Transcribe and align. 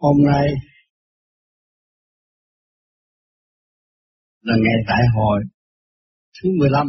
Hôm 0.00 0.16
nay 0.32 0.46
là 4.40 4.54
ngày 4.56 4.74
đại 4.86 5.02
hội 5.14 5.40
thứ 6.42 6.50
15. 6.58 6.86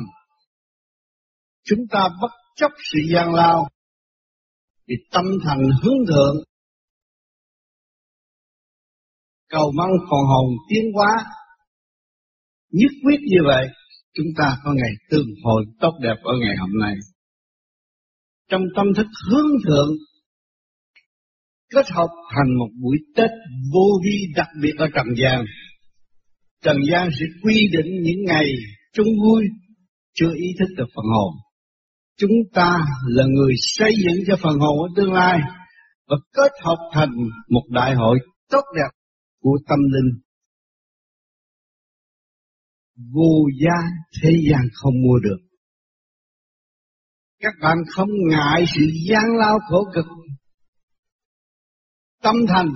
Chúng 1.63 1.79
ta 1.91 2.09
bất 2.21 2.31
chấp 2.55 2.71
sự 2.91 2.99
gian 3.13 3.33
lao 3.33 3.69
vì 4.87 4.95
tâm 5.11 5.25
thành 5.45 5.61
hướng 5.83 6.07
thượng. 6.07 6.35
Cầu 9.47 9.71
mong 9.77 9.91
phần 9.99 10.21
hồn 10.29 10.45
tiến 10.69 10.83
hóa. 10.95 11.25
Nhất 12.69 12.91
quyết 13.03 13.19
như 13.21 13.39
vậy, 13.45 13.67
chúng 14.13 14.27
ta 14.37 14.57
có 14.63 14.71
ngày 14.73 14.91
tương 15.09 15.27
hội 15.43 15.65
tốt 15.79 15.91
đẹp 16.01 16.15
ở 16.23 16.33
ngày 16.41 16.55
hôm 16.59 16.79
nay. 16.79 16.95
Trong 18.49 18.61
tâm 18.75 18.85
thức 18.97 19.07
hướng 19.31 19.51
thượng 19.67 19.89
kết 21.69 21.85
hợp 21.89 22.07
thành 22.35 22.57
một 22.59 22.69
buổi 22.81 22.97
Tết 23.15 23.29
vô 23.73 23.87
vi 24.05 24.17
đặc 24.35 24.47
biệt 24.61 24.73
ở 24.77 24.87
Trần 24.95 25.05
gian. 25.21 25.45
Trần 26.63 26.77
gian 26.91 27.09
sẽ 27.19 27.25
quy 27.43 27.67
định 27.71 28.01
những 28.03 28.23
ngày 28.25 28.45
chung 28.93 29.07
vui, 29.23 29.43
chưa 30.13 30.33
ý 30.35 30.47
thức 30.59 30.67
được 30.77 30.87
phần 30.95 31.05
hồn. 31.05 31.33
Chúng 32.17 32.37
ta 32.53 32.77
là 33.07 33.23
người 33.25 33.53
xây 33.57 33.91
dựng 34.03 34.23
cho 34.27 34.35
phần 34.43 34.59
hồn 34.59 34.77
ở 34.79 34.87
tương 34.95 35.13
lai 35.13 35.39
và 36.07 36.17
kết 36.33 36.51
hợp 36.61 36.77
thành 36.93 37.11
một 37.49 37.63
đại 37.69 37.95
hội 37.95 38.19
tốt 38.49 38.63
đẹp 38.75 38.89
của 39.41 39.57
tâm 39.67 39.79
linh. 39.79 40.21
Vô 43.13 43.47
giá 43.61 43.89
thế 44.21 44.29
gian 44.51 44.61
không 44.73 44.93
mua 45.03 45.19
được. 45.23 45.37
Các 47.41 47.53
bạn 47.61 47.77
không 47.87 48.09
ngại 48.29 48.65
sự 48.75 48.81
gian 49.09 49.23
lao 49.37 49.59
khổ 49.69 49.83
cực 49.93 50.05
tâm 52.23 52.35
thành, 52.47 52.69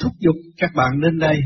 thúc 0.00 0.12
giục 0.18 0.36
các 0.56 0.70
bạn 0.74 1.00
đến 1.00 1.18
đây. 1.18 1.40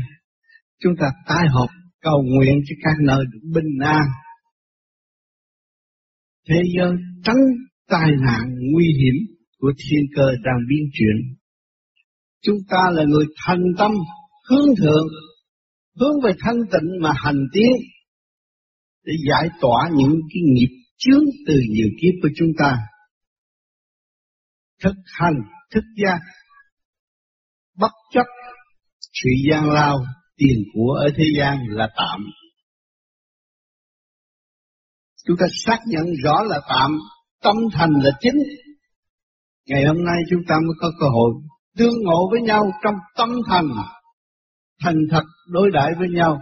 Chúng 0.79 0.93
ta 0.99 1.07
tái 1.27 1.47
hợp, 1.53 1.67
cầu 2.01 2.23
nguyện 2.23 2.57
cho 2.65 2.75
các 2.83 2.95
nơi 3.03 3.25
được 3.33 3.39
bình 3.53 3.77
an. 3.83 4.05
Thế 6.49 6.61
giới 6.77 6.91
tránh 7.23 7.43
tai 7.89 8.11
nạn 8.25 8.41
nguy 8.73 8.85
hiểm 8.85 9.35
của 9.57 9.71
thiên 9.77 10.03
cơ 10.15 10.25
đang 10.43 10.57
biến 10.69 10.89
chuyển. 10.93 11.37
Chúng 12.41 12.57
ta 12.69 12.83
là 12.91 13.03
người 13.03 13.25
thành 13.45 13.63
tâm, 13.77 13.91
hướng 14.49 14.75
thượng, 14.77 15.07
hướng 15.99 16.21
về 16.23 16.31
thanh 16.39 16.57
tịnh 16.71 16.89
mà 17.01 17.09
hành 17.15 17.39
tiến 17.53 17.71
để 19.05 19.13
giải 19.29 19.49
tỏa 19.61 19.89
những 19.95 20.19
cái 20.33 20.41
nghiệp 20.43 20.79
chướng 20.97 21.23
từ 21.47 21.53
nhiều 21.69 21.87
kiếp 22.01 22.13
của 22.21 22.29
chúng 22.35 22.49
ta. 22.57 22.77
Thực 24.83 24.95
hành 25.19 25.35
thức 25.71 25.83
giác 26.03 26.19
bất 27.79 27.91
chấp 28.13 28.25
sự 28.99 29.29
gian 29.49 29.69
lao 29.69 29.97
tiền 30.37 30.63
của 30.73 30.91
ở 30.91 31.09
thế 31.17 31.23
gian 31.37 31.57
là 31.67 31.89
tạm. 31.97 32.19
Chúng 35.27 35.37
ta 35.39 35.45
xác 35.65 35.79
nhận 35.87 36.05
rõ 36.23 36.43
là 36.43 36.61
tạm, 36.69 36.91
tâm 37.43 37.55
thành 37.73 37.89
là 38.03 38.11
chính. 38.19 38.35
Ngày 39.67 39.83
hôm 39.85 39.97
nay 40.05 40.17
chúng 40.29 40.39
ta 40.47 40.55
mới 40.55 40.75
có 40.79 40.91
cơ 40.99 41.05
hội 41.09 41.31
tương 41.77 42.03
ngộ 42.03 42.29
với 42.31 42.41
nhau 42.41 42.63
trong 42.83 42.95
tâm 43.17 43.29
thành, 43.47 43.69
thành 44.83 44.95
thật 45.11 45.23
đối 45.49 45.71
đãi 45.73 45.91
với 45.99 46.07
nhau. 46.09 46.41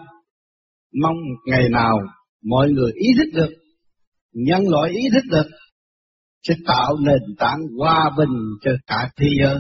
Mong 1.01 1.15
ngày 1.45 1.69
nào 1.69 1.97
mọi 2.45 2.69
người 2.69 2.91
ý 2.95 3.07
thức 3.17 3.29
được, 3.33 3.53
nhân 4.33 4.61
loại 4.69 4.91
ý 4.91 5.01
thức 5.13 5.23
được, 5.29 5.47
sẽ 6.43 6.53
tạo 6.67 6.97
nền 7.01 7.35
tảng 7.37 7.59
hòa 7.79 8.09
bình 8.17 8.35
cho 8.61 8.71
cả 8.87 9.09
thế 9.17 9.27
giới 9.41 9.57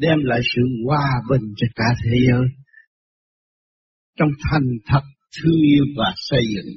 đem 0.00 0.18
lại 0.22 0.40
sự 0.54 0.62
hòa 0.86 1.08
bình 1.30 1.42
cho 1.56 1.66
cả 1.76 1.84
thế 2.04 2.18
giới 2.28 2.46
trong 4.16 4.28
thành 4.50 4.68
thật 4.86 5.02
thương 5.36 5.60
yêu 5.62 5.84
và 5.96 6.12
xây 6.16 6.40
dựng. 6.54 6.72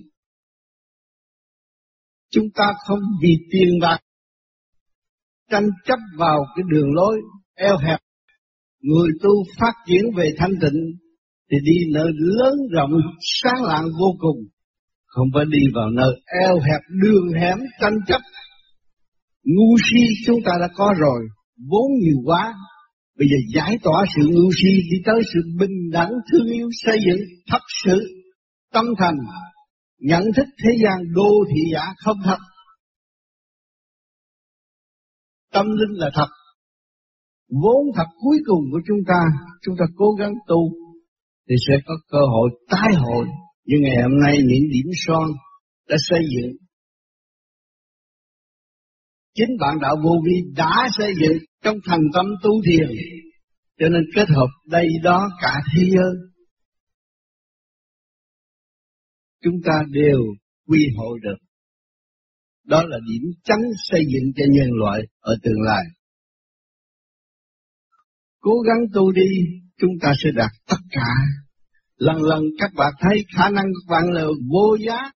Chúng 2.32 2.48
ta 2.56 2.74
không 2.88 3.00
vì 3.22 3.36
tiền 3.52 3.70
bạc 3.82 4.00
tranh 5.52 5.70
chấp 5.86 6.00
vào 6.18 6.46
cái 6.56 6.64
đường 6.70 6.94
lối 6.94 7.22
eo 7.56 7.78
hẹp. 7.78 8.00
Người 8.82 9.10
tu 9.24 9.30
phát 9.60 9.74
triển 9.86 10.04
về 10.18 10.34
thanh 10.38 10.52
tịnh 10.62 10.80
thì 11.52 11.58
đi 11.64 11.94
nơi 11.94 12.12
lớn 12.16 12.54
rộng 12.72 12.92
sáng 13.42 13.64
lạng 13.64 13.86
vô 14.00 14.16
cùng. 14.20 14.38
Không 15.06 15.28
phải 15.34 15.46
đi 15.50 15.60
vào 15.76 15.90
nơi 15.90 16.12
eo 16.42 16.56
hẹp 16.60 16.82
đường 16.90 17.42
hẻm 17.42 17.58
tranh 17.82 17.98
chấp. 18.08 18.22
Ngu 19.44 19.78
si 19.78 20.04
chúng 20.26 20.40
ta 20.46 20.52
đã 20.62 20.68
có 20.76 20.94
rồi, 21.00 21.28
vốn 21.70 21.92
nhiều 22.02 22.18
quá, 22.26 22.54
Bây 23.18 23.28
giờ 23.28 23.38
giải 23.56 23.78
tỏa 23.84 24.06
sự 24.16 24.22
ngu 24.30 24.50
si 24.62 24.72
đi 24.92 24.98
tới 25.06 25.22
sự 25.34 25.40
bình 25.60 25.90
đẳng, 25.92 26.12
thương 26.32 26.48
yêu, 26.54 26.70
xây 26.86 26.98
dựng 27.06 27.22
thật 27.48 27.62
sự 27.84 28.00
tâm 28.74 28.86
thành, 28.98 29.18
nhận 30.00 30.24
thức 30.36 30.46
thế 30.64 30.72
gian 30.84 31.14
đô 31.16 31.32
thị 31.50 31.62
giả 31.74 31.94
không 31.98 32.18
thật. 32.26 32.38
Tâm 35.52 35.66
linh 35.66 36.00
là 36.00 36.10
thật, 36.14 36.28
vốn 37.62 37.86
thật 37.96 38.08
cuối 38.20 38.38
cùng 38.46 38.64
của 38.72 38.80
chúng 38.88 39.00
ta. 39.08 39.20
Chúng 39.62 39.76
ta 39.80 39.86
cố 39.96 40.06
gắng 40.20 40.34
tu 40.48 40.72
thì 41.50 41.56
sẽ 41.68 41.74
có 41.86 41.94
cơ 42.10 42.20
hội 42.20 42.50
tái 42.70 42.94
hội. 42.96 43.26
Như 43.66 43.76
ngày 43.82 44.04
hôm 44.04 44.20
nay 44.26 44.38
những 44.38 44.70
điểm 44.72 44.92
son 45.08 45.28
đã 45.90 45.96
xây 46.10 46.20
dựng. 46.36 46.52
Chính 49.36 49.58
bạn 49.60 49.80
đạo 49.82 49.96
vô 50.04 50.12
vi 50.26 50.42
đã 50.56 50.88
xây 50.98 51.14
dựng 51.22 51.38
trong 51.64 51.78
thành 51.86 52.02
tâm 52.14 52.26
tu 52.44 52.50
thiền, 52.66 52.90
cho 53.80 53.90
nên 53.90 54.04
kết 54.16 54.30
hợp 54.30 54.50
đây 54.66 54.88
đó 55.04 55.30
cả 55.42 55.62
thế 55.74 55.84
giới. 55.96 56.14
Chúng 59.42 59.56
ta 59.66 59.74
đều 59.90 60.20
quy 60.68 60.80
hội 60.98 61.20
được. 61.24 61.38
Đó 62.64 62.84
là 62.88 62.98
điểm 63.08 63.32
trắng 63.44 63.62
xây 63.84 64.02
dựng 64.14 64.32
cho 64.36 64.44
nhân 64.50 64.70
loại 64.80 65.02
ở 65.20 65.36
tương 65.44 65.62
lai. 65.62 65.84
Cố 68.40 68.52
gắng 68.68 68.86
tu 68.94 69.12
đi, 69.12 69.30
chúng 69.78 69.92
ta 70.02 70.14
sẽ 70.24 70.30
đạt 70.36 70.52
tất 70.68 70.78
cả. 70.92 71.08
Lần 71.96 72.16
lần 72.22 72.44
các 72.60 72.72
bạn 72.76 72.94
thấy 73.00 73.26
khả 73.38 73.50
năng 73.50 73.66
các 73.66 73.92
bạn 73.92 74.04
là 74.14 74.26
vô 74.52 74.78
giá. 74.88 75.12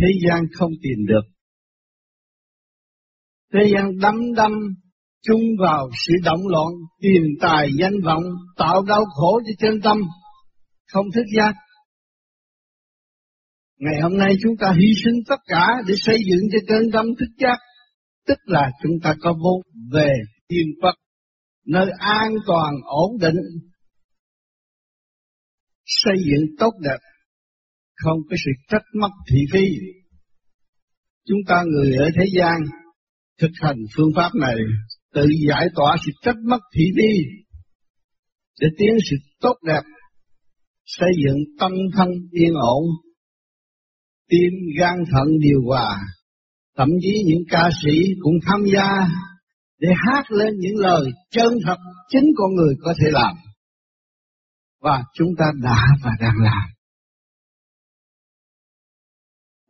Thế 0.00 0.08
gian 0.28 0.44
không 0.52 0.70
tìm 0.82 1.06
được 1.06 1.35
thế 3.52 3.60
gian 3.74 3.98
đắm 4.02 4.14
đâm 4.36 4.52
chung 5.26 5.42
vào 5.60 5.88
sự 6.06 6.12
động 6.24 6.46
loạn, 6.48 6.66
tiền 7.00 7.22
tài 7.40 7.68
danh 7.80 7.94
vọng, 8.04 8.22
tạo 8.56 8.82
đau 8.82 9.04
khổ 9.04 9.40
cho 9.46 9.52
chân 9.58 9.80
tâm, 9.80 9.98
không 10.92 11.06
thức 11.14 11.24
giác. 11.36 11.54
Ngày 13.78 13.94
hôm 14.02 14.18
nay 14.18 14.34
chúng 14.42 14.56
ta 14.56 14.72
hy 14.72 14.92
sinh 15.04 15.14
tất 15.28 15.40
cả 15.46 15.66
để 15.86 15.94
xây 15.98 16.18
dựng 16.30 16.40
cho 16.52 16.58
chân 16.68 16.82
tâm 16.92 17.06
thức 17.18 17.28
giác, 17.38 17.58
tức 18.26 18.38
là 18.44 18.70
chúng 18.82 18.92
ta 19.02 19.14
có 19.20 19.32
vô 19.32 19.62
về 19.92 20.12
thiên 20.48 20.66
Phật, 20.82 20.94
nơi 21.66 21.86
an 21.98 22.32
toàn, 22.46 22.74
ổn 22.84 23.18
định. 23.20 23.40
Xây 25.86 26.14
dựng 26.18 26.46
tốt 26.58 26.70
đẹp, 26.80 26.98
không 27.94 28.18
có 28.30 28.36
sự 28.44 28.50
trách 28.68 28.84
móc 29.00 29.10
thị 29.30 29.38
phi. 29.52 29.66
Chúng 31.28 31.38
ta 31.48 31.62
người 31.66 31.96
ở 31.96 32.10
thế 32.14 32.24
gian 32.38 32.56
thực 33.40 33.50
hành 33.60 33.76
phương 33.96 34.10
pháp 34.16 34.30
này, 34.40 34.56
tự 35.14 35.26
giải 35.48 35.68
tỏa 35.74 35.96
sự 36.06 36.12
trách 36.22 36.36
mất 36.44 36.60
thị 36.74 36.84
đi 36.96 37.18
để 38.60 38.68
tiến 38.78 38.90
sự 39.10 39.16
tốt 39.40 39.54
đẹp, 39.66 39.82
xây 40.84 41.10
dựng 41.24 41.38
tâm 41.58 41.72
thân 41.96 42.08
yên 42.30 42.54
ổn 42.54 42.84
tim 44.28 44.52
gan 44.78 44.94
thận 45.12 45.28
điều 45.40 45.60
hòa. 45.66 46.00
Thậm 46.76 46.88
chí 47.02 47.22
những 47.26 47.42
ca 47.50 47.70
sĩ 47.82 47.98
cũng 48.20 48.34
tham 48.46 48.60
gia 48.74 49.08
để 49.78 49.88
hát 50.06 50.22
lên 50.30 50.54
những 50.58 50.76
lời 50.76 51.10
chân 51.30 51.52
thật 51.64 51.76
chính 52.08 52.24
con 52.36 52.54
người 52.54 52.74
có 52.82 52.94
thể 53.00 53.06
làm. 53.10 53.36
Và 54.80 55.04
chúng 55.14 55.28
ta 55.38 55.44
đã 55.62 55.82
và 56.04 56.10
đang 56.20 56.36
làm. 56.44 56.68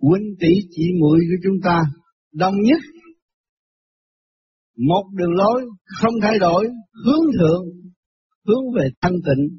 Huynh 0.00 0.34
tỷ 0.40 0.48
chị 0.70 0.82
muội 1.00 1.18
của 1.18 1.40
chúng 1.44 1.60
ta 1.64 1.82
đông 2.32 2.54
nhất 2.62 2.80
một 4.76 5.04
đường 5.14 5.32
lối 5.32 5.62
không 6.00 6.14
thay 6.22 6.38
đổi, 6.38 6.66
hướng 7.04 7.26
thượng, 7.38 7.64
hướng 8.46 8.64
về 8.76 8.88
thanh 9.02 9.12
tịnh 9.26 9.58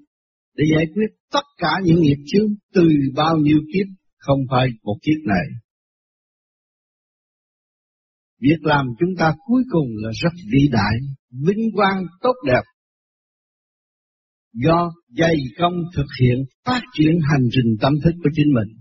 để 0.56 0.64
giải 0.76 0.86
quyết 0.94 1.08
tất 1.32 1.44
cả 1.58 1.72
những 1.84 2.02
nghiệp 2.02 2.18
chướng 2.26 2.48
từ 2.74 2.90
bao 3.16 3.38
nhiêu 3.38 3.60
kiếp, 3.74 3.88
không 4.18 4.40
phải 4.52 4.68
một 4.84 4.96
kiếp 5.02 5.26
này. 5.26 5.46
Việc 8.42 8.62
làm 8.62 8.86
chúng 9.00 9.10
ta 9.20 9.34
cuối 9.46 9.64
cùng 9.70 9.88
là 9.96 10.10
rất 10.22 10.34
vĩ 10.52 10.68
đại, 10.72 10.94
vinh 11.32 11.72
quang 11.76 12.06
tốt 12.22 12.34
đẹp. 12.46 12.62
Do 14.54 14.92
dày 15.08 15.36
công 15.58 15.74
thực 15.96 16.06
hiện 16.22 16.38
phát 16.66 16.82
triển 16.94 17.12
hành 17.32 17.48
trình 17.52 17.78
tâm 17.82 17.94
thức 18.04 18.12
của 18.24 18.30
chính 18.34 18.54
mình. 18.54 18.78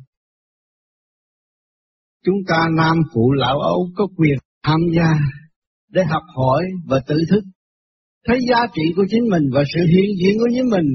Chúng 2.24 2.36
ta 2.48 2.66
nam 2.76 2.96
phụ 3.14 3.32
lão 3.32 3.58
ấu 3.58 3.88
có 3.96 4.06
quyền 4.16 4.38
tham 4.62 4.80
gia 4.96 5.18
để 5.88 6.02
học 6.04 6.22
hỏi 6.36 6.64
và 6.86 7.00
tự 7.06 7.16
thức. 7.30 7.44
Thấy 8.26 8.38
giá 8.50 8.60
trị 8.74 8.82
của 8.96 9.04
chính 9.10 9.22
mình 9.30 9.42
và 9.54 9.62
sự 9.74 9.80
hiện 9.86 10.10
diện 10.20 10.38
của 10.38 10.48
chính 10.54 10.70
mình, 10.70 10.86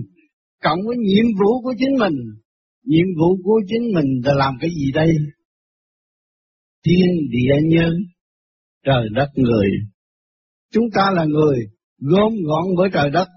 cộng 0.64 0.80
với 0.88 0.98
nhiệm 0.98 1.26
vụ 1.40 1.62
của 1.64 1.74
chính 1.78 1.96
mình, 2.00 2.16
nhiệm 2.84 3.08
vụ 3.20 3.38
của 3.44 3.62
chính 3.68 3.94
mình 3.94 4.22
là 4.24 4.34
làm 4.34 4.54
cái 4.62 4.70
gì 4.70 4.92
đây? 4.94 5.10
Thiên 6.86 7.10
địa 7.30 7.68
nhân, 7.68 7.94
trời 8.86 9.08
đất 9.14 9.30
người. 9.36 9.68
Chúng 10.72 10.86
ta 10.94 11.12
là 11.16 11.26
người 11.26 11.58
gom 11.98 12.34
gọn 12.44 12.76
với 12.78 12.90
trời 12.94 13.10
đất, 13.10 13.28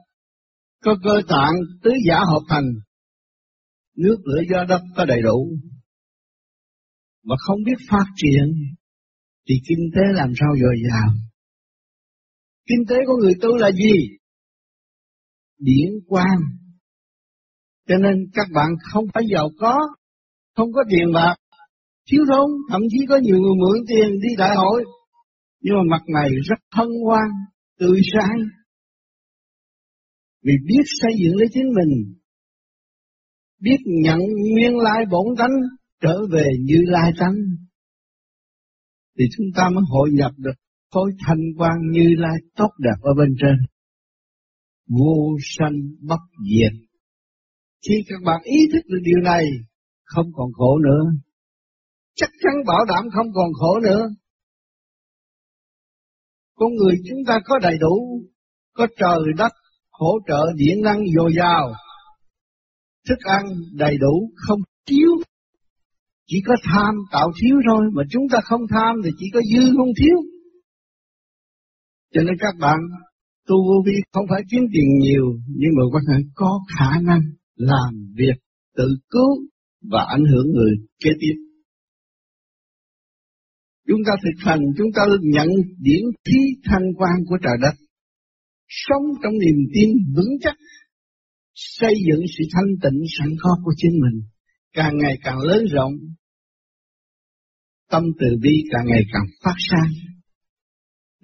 có 0.85 0.97
cơ 1.05 1.23
tạng 1.29 1.55
tứ 1.83 1.91
giả 2.09 2.19
hợp 2.19 2.43
thành. 2.49 2.69
Nước, 3.97 4.17
lửa 4.25 4.43
do 4.51 4.65
đất 4.69 4.83
có 4.97 5.05
đầy 5.05 5.23
đủ. 5.23 5.56
Mà 7.25 7.37
không 7.39 7.59
biết 7.67 7.87
phát 7.91 8.05
triển, 8.17 8.55
thì 9.49 9.55
kinh 9.69 9.91
tế 9.95 10.01
làm 10.12 10.33
sao 10.41 10.49
dồi 10.62 10.75
dào? 10.91 11.15
Kinh 12.67 12.85
tế 12.89 12.97
của 13.07 13.17
người 13.17 13.35
tu 13.43 13.57
là 13.57 13.71
gì? 13.73 14.17
Điển 15.59 15.91
quang. 16.09 16.41
Cho 17.89 17.97
nên 17.97 18.15
các 18.33 18.47
bạn 18.55 18.71
không 18.93 19.05
phải 19.15 19.23
giàu 19.33 19.51
có 19.59 19.79
không 20.57 20.73
có 20.73 20.85
tiền 20.91 21.13
bạc. 21.15 21.37
Thiếu 22.11 22.21
thốn 22.29 22.51
thậm 22.71 22.81
chí 22.91 22.99
có 23.09 23.19
nhiều 23.23 23.37
người 23.37 23.55
mượn 23.59 23.85
tiền 23.89 24.21
đi 24.23 24.29
đại 24.39 24.51
hội. 24.57 24.85
Nhưng 25.61 25.75
mà 25.75 25.97
mặt 25.97 26.03
này 26.15 26.31
rất 26.49 26.59
thân 26.77 26.89
quan, 27.07 27.29
tươi 27.79 28.01
sáng. 28.13 28.39
Vì 30.43 30.53
biết 30.67 30.83
xây 31.03 31.13
dựng 31.23 31.37
lấy 31.37 31.49
chính 31.53 31.67
mình 31.77 32.15
biết 33.65 33.77
nhận 33.85 34.19
nguyên 34.53 34.77
lai 34.77 35.05
bổn 35.11 35.27
tánh 35.39 35.57
trở 36.01 36.19
về 36.31 36.45
như 36.61 36.77
lai 36.87 37.13
tánh 37.19 37.35
thì 39.19 39.25
chúng 39.37 39.47
ta 39.57 39.63
mới 39.75 39.85
hội 39.89 40.11
nhập 40.13 40.33
được 40.37 40.55
khối 40.94 41.12
thanh 41.26 41.43
quan 41.58 41.76
như 41.91 42.14
lai 42.19 42.37
tốt 42.56 42.70
đẹp 42.79 42.99
ở 43.02 43.14
bên 43.19 43.35
trên. 43.41 43.56
Vô 44.88 45.37
sanh 45.58 45.76
bất 46.00 46.20
diệt. 46.50 46.73
Khi 47.88 47.94
các 48.08 48.20
bạn 48.25 48.41
ý 48.44 48.58
thức 48.73 48.82
được 48.87 49.00
điều 49.02 49.19
này, 49.25 49.44
không 50.05 50.26
còn 50.35 50.52
khổ 50.52 50.79
nữa. 50.79 51.02
Chắc 52.14 52.31
chắn 52.43 52.52
bảo 52.67 52.85
đảm 52.85 53.05
không 53.14 53.26
còn 53.35 53.52
khổ 53.52 53.81
nữa. 53.82 54.08
Con 56.55 56.75
người 56.75 56.94
chúng 57.08 57.19
ta 57.26 57.41
có 57.44 57.58
đầy 57.62 57.79
đủ, 57.81 58.23
có 58.73 58.87
trời 58.96 59.19
đất, 59.37 59.52
hỗ 59.91 60.19
trợ 60.29 60.41
điện 60.56 60.82
năng 60.82 61.00
dồi 61.17 61.32
dào. 61.37 61.73
Thức 63.08 63.19
ăn 63.25 63.46
đầy 63.73 63.99
đủ, 63.99 64.31
không 64.37 64.61
thiếu. 64.87 65.11
Chỉ 66.26 66.37
có 66.46 66.55
tham 66.64 66.94
tạo 67.12 67.31
thiếu 67.43 67.56
thôi, 67.69 67.85
mà 67.94 68.02
chúng 68.11 68.23
ta 68.32 68.38
không 68.44 68.61
tham 68.70 68.96
thì 69.05 69.11
chỉ 69.19 69.26
có 69.35 69.41
dư 69.52 69.73
không 69.76 69.93
thiếu 69.99 70.34
cho 72.15 72.23
nên 72.23 72.37
các 72.39 72.55
bạn 72.61 72.79
tu 73.47 73.57
vô 73.67 73.83
vi 73.87 73.93
không 74.13 74.27
phải 74.31 74.43
kiếm 74.51 74.63
tiền 74.73 74.89
nhiều, 75.01 75.27
nhưng 75.49 75.71
mà 75.77 75.83
các 75.93 76.13
bạn 76.13 76.23
có 76.35 76.61
khả 76.79 77.01
năng 77.01 77.23
làm 77.57 77.93
việc 78.15 78.37
tự 78.77 78.89
cứu 79.11 79.33
và 79.91 80.05
ảnh 80.09 80.25
hưởng 80.33 80.47
người 80.53 80.73
kế 81.05 81.11
tiếp. 81.21 81.35
Chúng 83.89 84.01
ta 84.07 84.13
thực 84.23 84.47
hành, 84.47 84.61
chúng 84.79 84.91
ta 84.97 85.03
nhận 85.23 85.49
điển 85.79 86.03
thí 86.25 86.39
thanh 86.65 86.87
quan 86.97 87.13
của 87.29 87.37
trời 87.43 87.57
đất. 87.63 87.75
Sống 88.69 89.03
trong 89.23 89.33
niềm 89.33 89.59
tin 89.75 89.91
vững 90.17 90.35
chắc, 90.41 90.57
xây 91.55 91.95
dựng 92.09 92.25
sự 92.39 92.45
thanh 92.53 92.71
tịnh 92.83 93.01
sẵn 93.19 93.29
có 93.43 93.51
của 93.65 93.73
chính 93.77 93.93
mình. 93.93 94.23
Càng 94.73 94.99
ngày 94.99 95.19
càng 95.23 95.39
lớn 95.39 95.65
rộng, 95.71 95.93
tâm 97.91 98.03
từ 98.21 98.27
bi 98.43 98.65
càng 98.71 98.87
ngày 98.87 99.03
càng 99.13 99.27
phát 99.45 99.55
sáng 99.71 99.91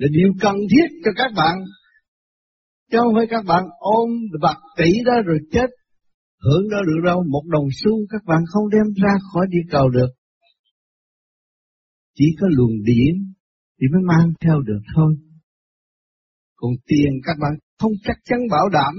là 0.00 0.08
điều 0.12 0.32
cần 0.40 0.56
thiết 0.70 0.88
cho 1.04 1.10
các 1.16 1.30
bạn. 1.36 1.56
Chứ 2.90 2.98
không 3.00 3.14
phải 3.16 3.26
các 3.30 3.44
bạn 3.44 3.64
ôm 3.78 4.08
bạc 4.40 4.58
tỷ 4.76 4.90
đó 5.04 5.12
rồi 5.26 5.38
chết, 5.52 5.68
hưởng 6.44 6.68
đó 6.70 6.78
được 6.86 7.00
đâu. 7.04 7.24
Một 7.30 7.42
đồng 7.46 7.68
xu 7.82 7.90
các 8.10 8.22
bạn 8.26 8.42
không 8.52 8.70
đem 8.70 8.86
ra 9.02 9.12
khỏi 9.32 9.46
địa 9.50 9.66
cầu 9.70 9.88
được. 9.88 10.10
Chỉ 12.14 12.24
có 12.40 12.46
luồng 12.50 12.82
điển 12.84 13.14
thì 13.80 13.86
mới 13.92 14.02
mang 14.06 14.32
theo 14.40 14.60
được 14.60 14.80
thôi. 14.94 15.16
Còn 16.56 16.70
tiền 16.86 17.12
các 17.24 17.36
bạn 17.40 17.52
không 17.78 17.92
chắc 18.04 18.16
chắn 18.24 18.38
bảo 18.50 18.68
đảm, 18.68 18.94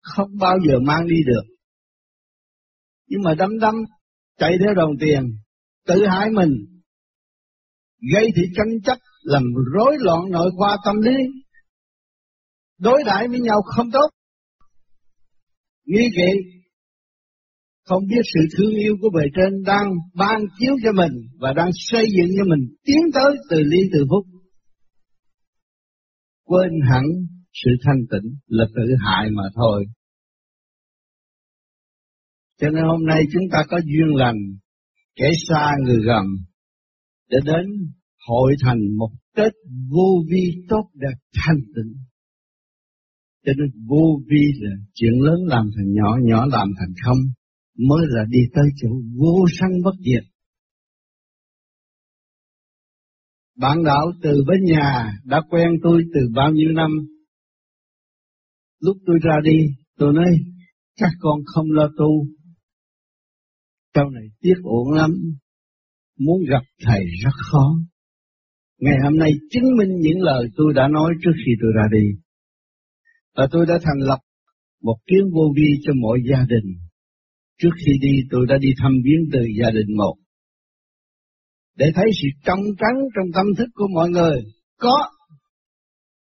không 0.00 0.30
bao 0.40 0.56
giờ 0.68 0.74
mang 0.86 1.06
đi 1.06 1.16
được. 1.26 1.54
Nhưng 3.06 3.22
mà 3.22 3.34
đâm 3.34 3.58
đâm 3.58 3.74
chạy 4.38 4.52
theo 4.64 4.74
đồng 4.74 4.92
tiền, 5.00 5.22
tự 5.86 6.06
hại 6.06 6.30
mình 6.30 6.79
gây 8.14 8.26
thị 8.36 8.42
tranh 8.56 8.80
chấp 8.84 8.98
làm 9.22 9.42
rối 9.74 9.96
loạn 10.00 10.20
nội 10.30 10.50
khoa 10.56 10.76
tâm 10.84 10.96
lý 11.00 11.16
đối 12.78 13.02
đãi 13.06 13.28
với 13.28 13.40
nhau 13.40 13.62
không 13.76 13.90
tốt 13.90 14.08
nghi 15.84 16.08
kỵ 16.16 16.60
không 17.90 18.02
biết 18.08 18.22
sự 18.34 18.40
thương 18.56 18.74
yêu 18.74 18.96
của 19.00 19.10
bề 19.16 19.22
trên 19.36 19.62
đang 19.66 19.86
ban 20.14 20.40
chiếu 20.58 20.74
cho 20.84 20.92
mình 20.92 21.12
và 21.38 21.52
đang 21.52 21.70
xây 21.72 22.04
dựng 22.16 22.36
cho 22.38 22.44
mình 22.44 22.76
tiến 22.84 23.00
tới 23.14 23.36
từ 23.50 23.56
ly 23.60 23.78
từ 23.92 24.04
phúc. 24.10 24.26
Quên 26.44 26.70
hẳn 26.90 27.04
sự 27.52 27.70
thanh 27.84 28.00
tịnh 28.10 28.36
là 28.46 28.64
tự 28.76 28.82
hại 29.06 29.30
mà 29.30 29.42
thôi. 29.54 29.84
Cho 32.60 32.70
nên 32.70 32.84
hôm 32.84 33.06
nay 33.06 33.22
chúng 33.32 33.42
ta 33.52 33.58
có 33.68 33.80
duyên 33.84 34.14
lành, 34.14 34.38
kẻ 35.16 35.30
xa 35.48 35.72
người 35.84 35.98
gần, 36.04 36.24
để 37.30 37.38
đến 37.44 37.66
hội 38.28 38.54
thành 38.64 38.78
một 38.98 39.10
Tết 39.36 39.52
vô 39.90 40.24
vi 40.30 40.64
tốt 40.68 40.90
đẹp 40.94 41.16
thanh 41.34 41.60
tịnh. 41.74 41.94
Cho 43.46 43.52
nên 43.58 43.86
vô 43.88 44.22
vi 44.30 44.44
là 44.60 44.76
chuyện 44.94 45.12
lớn 45.20 45.38
làm 45.46 45.70
thành 45.76 45.92
nhỏ, 45.92 46.16
nhỏ 46.22 46.46
làm 46.46 46.68
thành 46.78 46.94
không 47.04 47.18
mới 47.88 48.06
là 48.08 48.24
đi 48.28 48.38
tới 48.54 48.64
chỗ 48.82 48.88
vô 49.16 49.44
sanh 49.60 49.70
bất 49.84 49.94
diệt. 49.98 50.24
Bạn 53.56 53.84
đạo 53.84 54.12
từ 54.22 54.44
bên 54.46 54.64
nhà 54.64 55.12
đã 55.24 55.42
quen 55.50 55.70
tôi 55.82 56.02
từ 56.14 56.20
bao 56.34 56.52
nhiêu 56.52 56.72
năm. 56.72 56.90
Lúc 58.80 58.96
tôi 59.06 59.16
ra 59.22 59.34
đi, 59.44 59.58
tôi 59.96 60.12
nói, 60.12 60.30
các 60.96 61.10
con 61.20 61.40
không 61.46 61.70
lo 61.70 61.88
tu. 61.98 62.26
Sau 63.94 64.10
này 64.10 64.24
tiếc 64.40 64.54
uổng 64.62 64.90
lắm, 64.90 65.10
muốn 66.24 66.38
gặp 66.50 66.62
thầy 66.86 67.04
rất 67.24 67.34
khó. 67.50 67.66
Ngày 68.78 68.96
hôm 69.04 69.18
nay 69.18 69.30
chứng 69.50 69.76
minh 69.78 69.92
những 70.00 70.20
lời 70.20 70.44
tôi 70.56 70.74
đã 70.74 70.88
nói 70.88 71.14
trước 71.24 71.32
khi 71.46 71.52
tôi 71.60 71.70
ra 71.76 71.88
đi. 71.92 72.06
Và 73.36 73.48
tôi 73.50 73.66
đã 73.66 73.74
thành 73.82 73.98
lập 73.98 74.18
một 74.82 74.96
kiến 75.06 75.30
vô 75.32 75.52
vi 75.56 75.68
cho 75.84 75.92
mỗi 75.96 76.18
gia 76.30 76.44
đình 76.48 76.76
Trước 77.62 77.70
khi 77.86 77.92
đi 78.00 78.12
tôi 78.30 78.46
đã 78.48 78.56
đi 78.60 78.68
thăm 78.78 78.92
viếng 79.04 79.22
từ 79.32 79.40
gia 79.60 79.70
đình 79.70 79.96
một. 79.96 80.14
Để 81.76 81.86
thấy 81.94 82.04
sự 82.22 82.28
trong 82.44 82.60
trắng 82.78 82.98
trong 83.14 83.26
tâm 83.34 83.46
thức 83.58 83.68
của 83.74 83.88
mọi 83.94 84.08
người. 84.10 84.36
Có. 84.78 85.10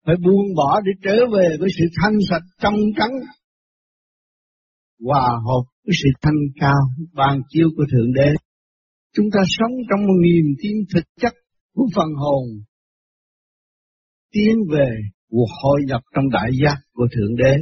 Phải 0.07 0.17
buông 0.25 0.55
bỏ 0.57 0.81
để 0.81 0.93
trở 1.03 1.17
về 1.33 1.57
với 1.61 1.69
sự 1.79 1.85
thanh 2.03 2.19
sạch 2.31 2.43
trong 2.61 2.75
trắng. 2.97 3.13
Hòa 5.05 5.29
hợp 5.29 5.65
với 5.87 5.95
sự 6.03 6.09
thanh 6.23 6.41
cao, 6.61 6.83
ban 7.13 7.41
chiếu 7.49 7.69
của 7.77 7.85
Thượng 7.93 8.13
Đế. 8.13 8.35
Chúng 9.19 9.31
ta 9.33 9.41
sống 9.47 9.73
trong 9.91 10.07
một 10.07 10.19
niềm 10.23 10.47
tin 10.63 10.77
thực 10.95 11.05
chất 11.21 11.33
của 11.75 11.87
phần 11.95 12.09
hồn. 12.17 12.45
Tiến 14.33 14.57
về 14.73 14.89
cuộc 15.31 15.49
hội 15.63 15.81
nhập 15.87 16.01
trong 16.15 16.29
đại 16.29 16.51
giác 16.63 16.77
của 16.93 17.09
Thượng 17.17 17.37
Đế, 17.37 17.57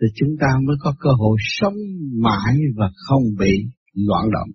thì 0.00 0.06
chúng 0.14 0.28
ta 0.40 0.46
mới 0.66 0.76
có 0.80 0.94
cơ 1.00 1.10
hội 1.18 1.36
sống 1.40 1.74
mãi 2.22 2.56
và 2.76 2.90
không 3.08 3.22
bị 3.38 3.52
loạn 3.94 4.30
động. 4.32 4.48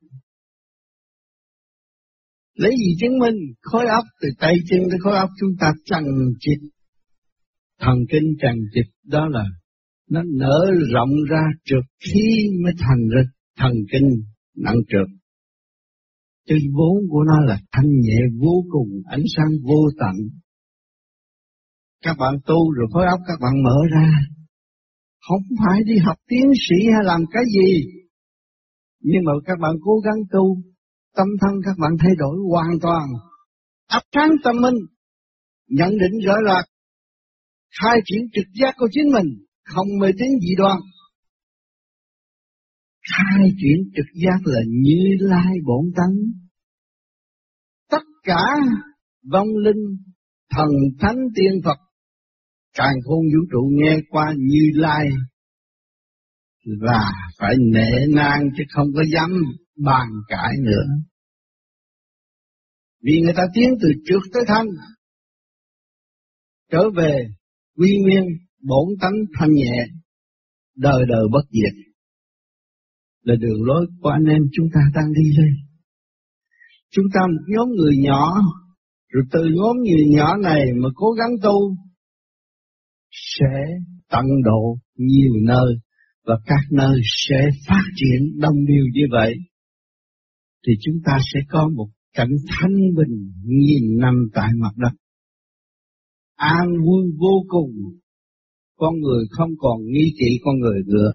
Lấy 2.56 2.72
gì 2.72 2.96
chứng 3.00 3.20
minh 3.20 3.36
khối 3.62 3.86
óc 3.88 4.04
từ 4.22 4.30
tay 4.40 4.56
chân 4.70 4.80
tới 4.90 5.00
khối 5.00 5.16
óc 5.16 5.30
chúng 5.40 5.52
ta 5.60 5.74
chằng 5.86 6.06
chịt. 6.40 6.60
Thần 7.80 7.98
kinh 8.12 8.36
chằng 8.42 8.58
chịt, 8.74 8.86
đó 9.04 9.28
là 9.28 9.44
nó 10.10 10.22
nở 10.24 10.72
rộng 10.94 11.12
ra 11.30 11.44
trượt 11.66 11.84
khí 12.00 12.50
mới 12.64 12.74
thành 12.78 13.10
ra 13.16 13.22
thần 13.58 13.72
kinh 13.92 14.10
nặng 14.56 14.80
trượt. 14.88 15.25
Chứ 16.48 16.56
vốn 16.74 16.98
của 17.10 17.24
nó 17.24 17.40
là 17.46 17.58
thanh 17.72 17.92
nhẹ 18.02 18.20
vô 18.42 18.64
cùng, 18.70 18.90
ánh 19.06 19.24
sáng 19.36 19.52
vô 19.64 19.82
tận. 20.00 20.16
Các 22.02 22.16
bạn 22.20 22.34
tu 22.46 22.72
rồi 22.72 22.88
khối 22.94 23.06
óc 23.06 23.20
các 23.28 23.40
bạn 23.42 23.64
mở 23.64 23.78
ra, 23.92 24.12
không 25.28 25.42
phải 25.60 25.80
đi 25.86 25.98
học 25.98 26.18
tiến 26.28 26.46
sĩ 26.70 26.76
hay 26.94 27.04
làm 27.04 27.22
cái 27.32 27.44
gì. 27.56 27.86
Nhưng 29.00 29.24
mà 29.26 29.32
các 29.46 29.58
bạn 29.62 29.76
cố 29.82 30.00
gắng 30.06 30.20
tu, 30.32 30.58
tâm 31.16 31.28
thân 31.42 31.54
các 31.66 31.76
bạn 31.80 31.92
thay 32.00 32.12
đổi 32.18 32.38
hoàn 32.52 32.80
toàn. 32.82 33.08
Áp 33.88 34.04
sáng 34.12 34.32
tâm 34.44 34.56
minh, 34.62 34.80
nhận 35.68 35.90
định 35.90 36.26
rõ 36.26 36.34
ràng, 36.48 36.66
khai 37.82 37.98
triển 38.06 38.22
trực 38.34 38.46
giác 38.62 38.74
của 38.78 38.88
chính 38.92 39.12
mình, 39.14 39.46
không 39.64 39.88
mê 40.00 40.08
tín 40.20 40.30
dị 40.42 40.56
đoan. 40.58 40.78
Khai 43.12 43.50
chuyển 43.62 43.78
trực 43.96 44.06
giác 44.14 44.40
là 44.44 44.62
như 44.70 45.04
lai 45.20 45.54
bổn 45.66 45.86
tánh. 45.96 46.16
Tất 47.90 48.04
cả 48.24 48.46
vong 49.32 49.48
linh, 49.64 49.98
thần 50.50 50.70
thánh 51.00 51.18
tiên 51.36 51.54
Phật 51.64 51.78
càng 52.74 52.96
khôn 53.06 53.20
vũ 53.20 53.40
trụ 53.52 53.70
nghe 53.72 53.98
qua 54.10 54.34
như 54.38 54.72
lai 54.74 55.06
và 56.66 57.12
phải 57.40 57.56
nể 57.74 57.92
nang 58.16 58.42
chứ 58.58 58.64
không 58.70 58.88
có 58.96 59.04
dám 59.14 59.30
bàn 59.86 60.08
cãi 60.28 60.54
nữa. 60.66 60.86
Vì 63.02 63.22
người 63.24 63.34
ta 63.38 63.44
tiến 63.54 63.70
từ 63.82 63.90
trước 64.06 64.20
tới 64.34 64.44
thanh, 64.48 64.68
trở 66.72 66.90
về 66.96 67.28
quy 67.78 67.98
nguyên 68.02 68.24
bổn 68.62 68.88
tánh 69.02 69.14
thanh 69.40 69.54
nhẹ, 69.54 69.86
đời 70.76 71.06
đời 71.10 71.24
bất 71.32 71.44
diệt 71.52 71.95
là 73.26 73.36
đường 73.36 73.62
lối 73.64 73.86
của 74.02 74.10
anh 74.10 74.26
em 74.36 74.42
chúng 74.52 74.68
ta 74.74 74.82
đang 74.96 75.14
đi 75.14 75.26
lên. 75.38 75.54
Chúng 76.92 77.06
ta 77.14 77.22
một 77.28 77.44
nhóm 77.48 77.68
người 77.78 77.96
nhỏ, 77.98 78.24
rồi 79.14 79.24
từ 79.32 79.42
nhóm 79.44 79.76
người 79.84 80.06
nhỏ 80.16 80.38
này 80.38 80.62
mà 80.82 80.90
cố 80.96 81.12
gắng 81.12 81.34
tu, 81.44 81.76
sẽ 83.12 83.56
tận 84.10 84.26
độ 84.44 84.78
nhiều 84.98 85.34
nơi 85.48 85.76
và 86.26 86.36
các 86.46 86.64
nơi 86.72 87.00
sẽ 87.28 87.50
phát 87.68 87.86
triển 87.96 88.40
đông 88.40 88.66
điều 88.68 88.86
như 88.94 89.04
vậy 89.12 89.34
thì 90.68 90.74
chúng 90.82 90.96
ta 91.06 91.18
sẽ 91.34 91.40
có 91.50 91.70
một 91.76 91.88
cảnh 92.14 92.36
thanh 92.48 92.76
bình 92.96 93.32
nghìn 93.44 93.98
năm 93.98 94.14
tại 94.34 94.50
mặt 94.62 94.74
đất. 94.78 94.92
An 96.36 96.68
vui 96.86 97.04
vô 97.18 97.44
cùng, 97.48 97.72
con 98.78 98.94
người 99.00 99.26
không 99.30 99.50
còn 99.58 99.82
nghi 99.92 100.14
kỵ 100.20 100.40
con 100.44 100.60
người 100.60 100.80
nữa. 100.86 101.12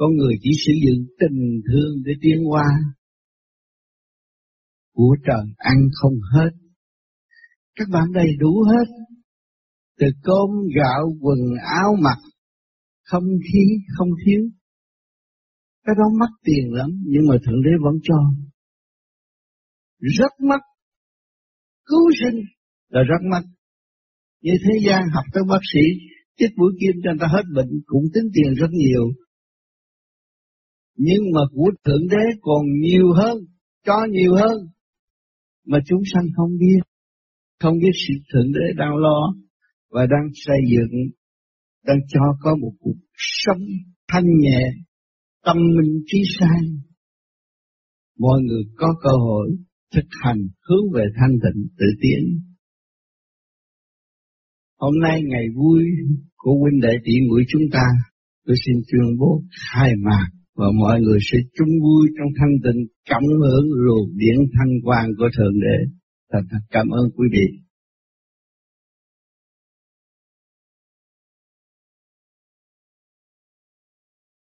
Con 0.00 0.10
người 0.16 0.34
chỉ 0.42 0.50
sử 0.66 0.72
dụng 0.84 1.06
tình 1.20 1.60
thương 1.68 2.02
để 2.04 2.12
tiến 2.22 2.44
hóa. 2.44 2.68
Của 4.92 5.16
trời 5.26 5.44
ăn 5.56 5.76
không 5.92 6.12
hết. 6.34 6.50
Các 7.74 7.88
bạn 7.92 8.12
đầy 8.14 8.28
đủ 8.38 8.62
hết. 8.62 8.86
Từ 9.98 10.06
cơm, 10.22 10.50
gạo, 10.76 11.02
quần 11.20 11.38
áo 11.80 11.90
mặc, 12.02 12.18
không 13.02 13.24
khí, 13.24 13.64
không 13.98 14.08
thiếu. 14.26 14.42
Cái 15.84 15.94
đó 15.98 16.04
mất 16.20 16.32
tiền 16.44 16.72
lắm, 16.72 16.90
nhưng 17.06 17.22
mà 17.28 17.34
Thượng 17.46 17.62
Đế 17.62 17.70
vẫn 17.84 17.94
cho. 18.02 18.18
Rất 19.98 20.32
mất. 20.48 20.60
Cứu 21.84 22.10
sinh 22.20 22.40
là 22.88 23.00
rất 23.02 23.22
mất. 23.30 23.42
Như 24.42 24.52
thế 24.64 24.78
gian 24.88 25.02
học 25.14 25.24
tới 25.32 25.42
bác 25.48 25.62
sĩ, 25.72 25.84
chích 26.38 26.50
mũi 26.56 26.72
kim 26.80 27.00
cho 27.04 27.10
người 27.10 27.18
ta 27.20 27.26
hết 27.26 27.44
bệnh 27.54 27.70
cũng 27.86 28.04
tính 28.14 28.24
tiền 28.34 28.54
rất 28.54 28.70
nhiều. 28.70 29.04
Nhưng 31.02 31.22
mà 31.34 31.40
của 31.52 31.70
Thượng 31.84 32.08
Đế 32.10 32.24
còn 32.40 32.62
nhiều 32.80 33.12
hơn, 33.16 33.38
cho 33.86 33.96
nhiều 34.10 34.34
hơn. 34.34 34.58
Mà 35.66 35.78
chúng 35.86 36.02
sanh 36.12 36.24
không 36.36 36.50
biết. 36.58 36.80
Không 37.60 37.78
biết 37.78 37.94
sự 37.94 38.14
Thượng 38.32 38.52
Đế 38.52 38.66
đang 38.76 38.96
lo 38.96 39.34
và 39.90 40.06
đang 40.06 40.28
xây 40.34 40.56
dựng, 40.70 41.10
đang 41.86 41.96
cho 42.08 42.20
có 42.40 42.56
một 42.60 42.72
cuộc 42.80 42.96
sống 43.16 43.62
thanh 44.08 44.24
nhẹ, 44.38 44.60
tâm 45.44 45.56
minh 45.56 46.02
trí 46.06 46.18
sang. 46.38 46.64
Mọi 48.18 48.40
người 48.42 48.62
có 48.76 48.94
cơ 49.02 49.10
hội 49.10 49.50
thực 49.94 50.06
hành 50.10 50.38
hướng 50.68 50.92
về 50.94 51.04
thanh 51.20 51.32
tịnh 51.32 51.68
tự 51.78 51.86
tiến. 52.00 52.40
Hôm 54.78 54.94
nay 55.02 55.22
ngày 55.22 55.44
vui 55.54 55.84
của 56.36 56.52
huynh 56.60 56.80
đệ 56.80 56.92
tỷ 57.04 57.12
muội 57.28 57.44
chúng 57.48 57.64
ta, 57.72 57.84
tôi 58.46 58.56
xin 58.66 58.76
tuyên 58.92 59.18
bố 59.18 59.42
khai 59.72 59.92
mạc 60.04 60.39
và 60.60 60.66
mọi 60.80 61.00
người 61.00 61.18
sẽ 61.32 61.38
chung 61.56 61.72
vui 61.82 62.02
trong 62.16 62.30
thanh 62.38 62.54
tịnh 62.64 62.80
cảm 63.10 63.22
hưởng 63.40 63.64
luồng 63.84 64.08
điển 64.16 64.38
thanh 64.54 64.72
quang 64.84 65.08
của 65.18 65.28
Thượng 65.36 65.56
Đế. 65.64 65.78
Thật 66.32 66.44
thật 66.50 66.62
cảm 66.70 66.88
ơn 66.88 67.04
quý 67.16 67.26
vị. 67.32 67.46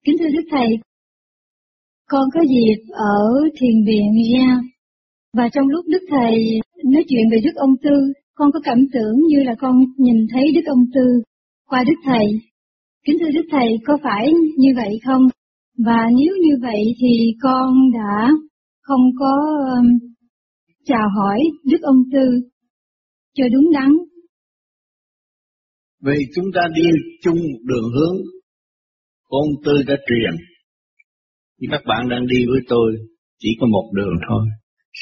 Kính 0.05 0.17
thưa 0.19 0.31
Đức 0.37 0.47
Thầy, 0.51 0.69
con 2.07 2.25
có 2.35 2.41
dịp 2.41 2.81
ở 2.93 3.19
thiền 3.61 3.77
viện 3.87 4.13
ra 4.35 4.61
và 5.37 5.49
trong 5.53 5.67
lúc 5.69 5.85
Đức 5.89 6.03
Thầy 6.11 6.61
nói 6.85 7.05
chuyện 7.09 7.23
về 7.31 7.39
Đức 7.45 7.55
Ông 7.55 7.75
Tư, 7.83 8.13
con 8.35 8.51
có 8.53 8.61
cảm 8.65 8.79
tưởng 8.93 9.17
như 9.29 9.39
là 9.43 9.55
con 9.59 9.75
nhìn 9.97 10.27
thấy 10.33 10.45
Đức 10.55 10.67
Ông 10.67 10.85
Tư 10.95 11.23
qua 11.69 11.85
Đức 11.87 12.01
Thầy. 12.05 12.27
Kính 13.07 13.17
thưa 13.21 13.31
Đức 13.35 13.47
Thầy, 13.51 13.69
có 13.87 13.99
phải 14.03 14.33
như 14.59 14.73
vậy 14.77 14.99
không? 15.07 15.29
Và 15.87 16.07
nếu 16.17 16.35
như 16.45 16.55
vậy 16.63 16.83
thì 17.01 17.35
con 17.43 17.75
đã 17.95 18.31
không 18.81 19.01
có 19.19 19.35
um, 19.77 19.87
chào 20.85 21.09
hỏi 21.17 21.39
Đức 21.65 21.79
Ông 21.83 22.03
Tư 22.13 22.49
cho 23.35 23.45
đúng 23.53 23.73
đắn. 23.73 23.93
Vì 26.05 26.15
chúng 26.35 26.45
ta 26.55 26.61
đi 26.75 26.83
chung 27.23 27.37
một 27.37 27.61
đường 27.65 27.91
hướng, 27.95 28.17
ông 29.29 29.49
Tư 29.65 29.73
đã 29.87 29.95
truyền. 30.07 30.35
thì 31.61 31.67
các 31.71 31.83
bạn 31.87 32.09
đang 32.09 32.27
đi 32.27 32.47
với 32.47 32.61
tôi, 32.69 32.97
chỉ 33.39 33.49
có 33.61 33.67
một 33.67 33.91
đường 33.95 34.15
thôi. 34.29 34.47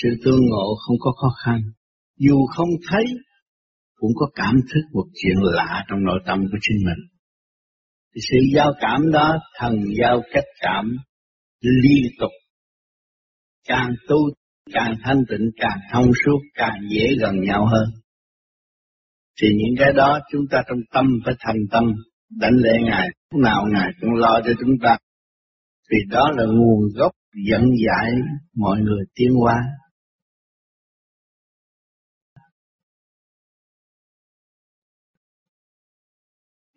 Sự 0.03 0.09
tương 0.25 0.41
ngộ 0.47 0.75
không 0.87 0.97
có 1.01 1.13
khó 1.13 1.29
khăn. 1.45 1.61
Dù 2.19 2.47
không 2.57 2.69
thấy, 2.91 3.05
cũng 3.95 4.11
có 4.15 4.27
cảm 4.35 4.55
thức 4.55 4.83
một 4.93 5.07
chuyện 5.15 5.37
lạ 5.43 5.85
trong 5.89 6.05
nội 6.05 6.21
tâm 6.27 6.39
của 6.39 6.59
chính 6.61 6.77
mình 6.87 7.16
sự 8.31 8.37
giao 8.55 8.73
cảm 8.81 9.13
đó, 9.13 9.39
thần 9.59 9.75
giao 10.01 10.23
cách 10.33 10.45
cảm 10.61 10.97
liên 11.61 12.13
tục. 12.19 12.31
Càng 13.69 13.91
tu, 14.09 14.17
càng 14.73 14.97
thanh 15.03 15.19
tịnh, 15.29 15.51
càng 15.57 15.79
thông 15.93 16.11
suốt, 16.25 16.39
càng 16.55 16.81
dễ 16.91 17.07
gần 17.21 17.41
nhau 17.41 17.67
hơn. 17.67 17.89
Thì 19.41 19.49
những 19.49 19.77
cái 19.79 19.93
đó 19.93 20.21
chúng 20.33 20.43
ta 20.51 20.63
trong 20.69 20.79
tâm 20.93 21.07
phải 21.25 21.35
thành 21.39 21.61
tâm 21.71 21.85
đánh 22.31 22.55
lễ 22.55 22.73
ngài. 22.83 23.09
Lúc 23.33 23.43
nào 23.43 23.65
ngài 23.73 23.91
cũng 24.01 24.15
lo 24.15 24.41
cho 24.45 24.53
chúng 24.61 24.75
ta. 24.83 24.99
Vì 25.91 25.99
đó 26.11 26.31
là 26.37 26.45
nguồn 26.45 26.81
gốc 26.95 27.13
dẫn 27.49 27.63
dạy 27.87 28.11
mọi 28.57 28.79
người 28.81 29.05
tiến 29.15 29.31
hóa. 29.35 29.55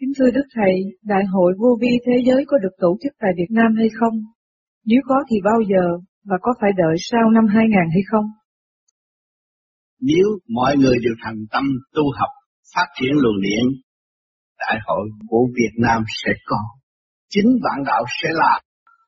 Kính 0.10 0.20
thưa 0.20 0.32
Đức 0.38 0.48
Thầy, 0.56 0.74
Đại 1.14 1.24
hội 1.34 1.54
vô 1.62 1.78
vi 1.82 1.94
thế 2.06 2.16
giới 2.28 2.42
có 2.48 2.58
được 2.64 2.76
tổ 2.84 2.98
chức 3.02 3.14
tại 3.22 3.32
Việt 3.38 3.52
Nam 3.58 3.72
hay 3.78 3.90
không? 4.00 4.16
Nếu 4.86 5.02
có 5.10 5.16
thì 5.30 5.38
bao 5.44 5.60
giờ 5.72 5.84
và 6.30 6.38
có 6.42 6.52
phải 6.62 6.72
đợi 6.82 6.96
sau 7.10 7.26
năm 7.36 7.46
2000 7.54 7.72
hay 7.96 8.04
không? 8.12 8.26
Nếu 10.02 10.28
mọi 10.60 10.78
người 10.78 10.98
đều 11.06 11.16
thành 11.24 11.40
tâm 11.52 11.66
tu 11.96 12.04
học, 12.20 12.32
phát 12.76 12.88
triển 13.00 13.14
luồng 13.24 13.42
điện, 13.42 13.66
Đại 14.60 14.78
hội 14.86 15.06
của 15.30 15.44
Việt 15.58 15.74
Nam 15.86 16.04
sẽ 16.24 16.32
có. 16.46 16.62
Chính 17.30 17.50
vạn 17.64 17.80
đạo 17.86 18.04
sẽ 18.22 18.30
làm, 18.42 18.62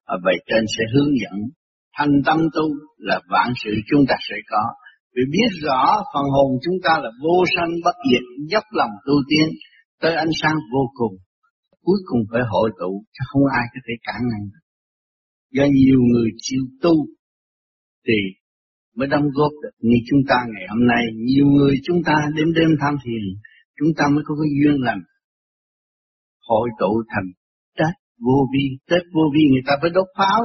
và 0.08 0.16
vậy 0.24 0.38
trên 0.48 0.64
sẽ 0.78 0.84
hướng 0.94 1.12
dẫn. 1.22 1.38
Thành 1.98 2.14
tâm 2.26 2.38
tu 2.56 2.66
là 2.98 3.20
vạn 3.30 3.54
sự 3.64 3.72
chúng 3.90 4.04
ta 4.10 4.16
sẽ 4.30 4.36
có. 4.52 4.64
Vì 5.16 5.24
biết 5.32 5.50
rõ 5.66 6.04
phần 6.14 6.26
hồn 6.36 6.50
chúng 6.66 6.78
ta 6.84 6.94
là 7.04 7.10
vô 7.24 7.38
sanh 7.56 7.72
bất 7.86 7.96
diệt, 8.12 8.24
dốc 8.52 8.64
lòng 8.72 8.94
tu 9.06 9.14
tiên, 9.30 9.50
tới 10.02 10.14
ánh 10.16 10.34
sáng 10.42 10.58
vô 10.74 10.84
cùng, 10.94 11.16
cuối 11.86 12.00
cùng 12.06 12.22
phải 12.32 12.42
hội 12.52 12.70
tụ, 12.80 12.92
chứ 13.14 13.22
không 13.28 13.44
ai 13.60 13.66
có 13.74 13.80
thể 13.86 13.94
cản 14.08 14.22
ngăn. 14.30 14.44
Do 15.56 15.66
nhiều 15.80 16.00
người 16.12 16.30
chịu 16.38 16.64
tu, 16.82 16.96
thì 18.08 18.18
mới 18.96 19.08
đóng 19.08 19.28
góp 19.34 19.52
được 19.64 19.76
như 19.80 19.98
chúng 20.10 20.20
ta 20.30 20.36
ngày 20.54 20.66
hôm 20.70 20.88
nay, 20.88 21.04
nhiều 21.16 21.46
người 21.46 21.76
chúng 21.84 22.04
ta 22.06 22.16
đêm 22.36 22.54
đêm 22.54 22.70
tham 22.82 22.94
thiền, 23.04 23.24
chúng 23.80 23.92
ta 23.98 24.04
mới 24.14 24.24
có 24.28 24.36
cái 24.42 24.50
duyên 24.58 24.82
lành 24.82 25.02
hội 26.50 26.70
tụ 26.80 27.04
thành 27.12 27.30
Tết 27.78 27.94
vô 28.26 28.38
vi, 28.54 28.66
Tết 28.90 29.04
vô 29.14 29.22
vi 29.34 29.44
người 29.52 29.66
ta 29.68 29.74
phải 29.82 29.90
đốt 29.90 30.08
pháo, 30.18 30.42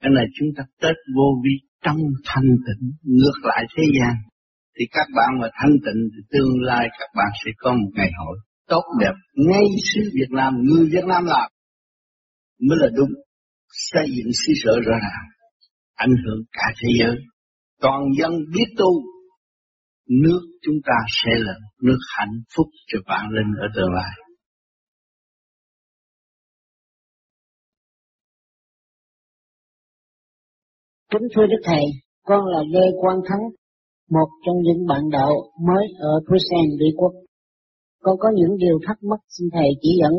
cái 0.00 0.10
này 0.16 0.26
chúng 0.36 0.48
ta 0.56 0.62
Tết 0.82 0.96
vô 1.16 1.28
vi 1.44 1.54
trong 1.84 2.00
thanh 2.28 2.50
tịnh, 2.66 2.84
ngược 3.02 3.38
lại 3.42 3.62
thế 3.76 3.84
gian. 3.96 4.14
Thì 4.76 4.84
các 4.90 5.06
bạn 5.16 5.30
mà 5.40 5.48
thanh 5.58 5.76
tịnh 5.84 6.00
thì 6.12 6.20
tương 6.32 6.54
lai 6.60 6.88
các 6.98 7.10
bạn 7.16 7.30
sẽ 7.44 7.50
có 7.62 7.72
một 7.72 7.90
ngày 7.94 8.10
hội 8.18 8.36
tốt 8.72 8.84
đẹp. 9.00 9.14
Ngay 9.34 9.66
xứ 9.88 10.00
Việt 10.14 10.30
Nam 10.30 10.52
người 10.64 10.84
Việt 10.92 11.06
Nam 11.12 11.24
làm 11.24 11.48
mới 12.68 12.78
là 12.80 12.88
đúng. 12.96 13.12
Xây 13.92 14.06
dựng 14.16 14.32
xứ 14.40 14.52
sở 14.64 14.72
rõ 14.86 14.94
ràng 15.02 15.26
ảnh 15.94 16.14
hưởng 16.24 16.40
cả 16.52 16.66
thế 16.80 16.88
giới. 17.00 17.16
Toàn 17.80 18.00
dân 18.18 18.32
biết 18.54 18.68
tu 18.78 18.90
nước 20.08 20.40
chúng 20.62 20.76
ta 20.86 20.98
sẽ 21.22 21.30
là 21.38 21.52
nước 21.82 21.98
hạnh 22.18 22.36
phúc 22.56 22.66
cho 22.86 22.98
bạn 23.06 23.24
linh 23.30 23.52
ở 23.60 23.66
tương 23.76 23.92
lai. 23.94 24.12
Kính 31.10 31.28
thưa 31.36 31.46
Đức 31.46 31.62
Thầy, 31.64 31.84
con 32.22 32.40
là 32.46 32.62
Lê 32.72 32.86
Quang 33.00 33.18
Thắng, 33.28 33.40
một 34.10 34.28
trong 34.46 34.56
những 34.62 34.86
bạn 34.88 35.02
đạo 35.12 35.32
mới 35.66 35.84
ở 35.98 36.12
Bruxelles, 36.26 36.78
Mỹ 36.80 36.86
Quốc 36.96 37.12
con 38.02 38.16
có 38.18 38.28
những 38.34 38.56
điều 38.58 38.78
thắc 38.86 38.96
mắc 39.02 39.20
xin 39.28 39.48
thầy 39.52 39.68
chỉ 39.82 39.88
dẫn. 40.02 40.12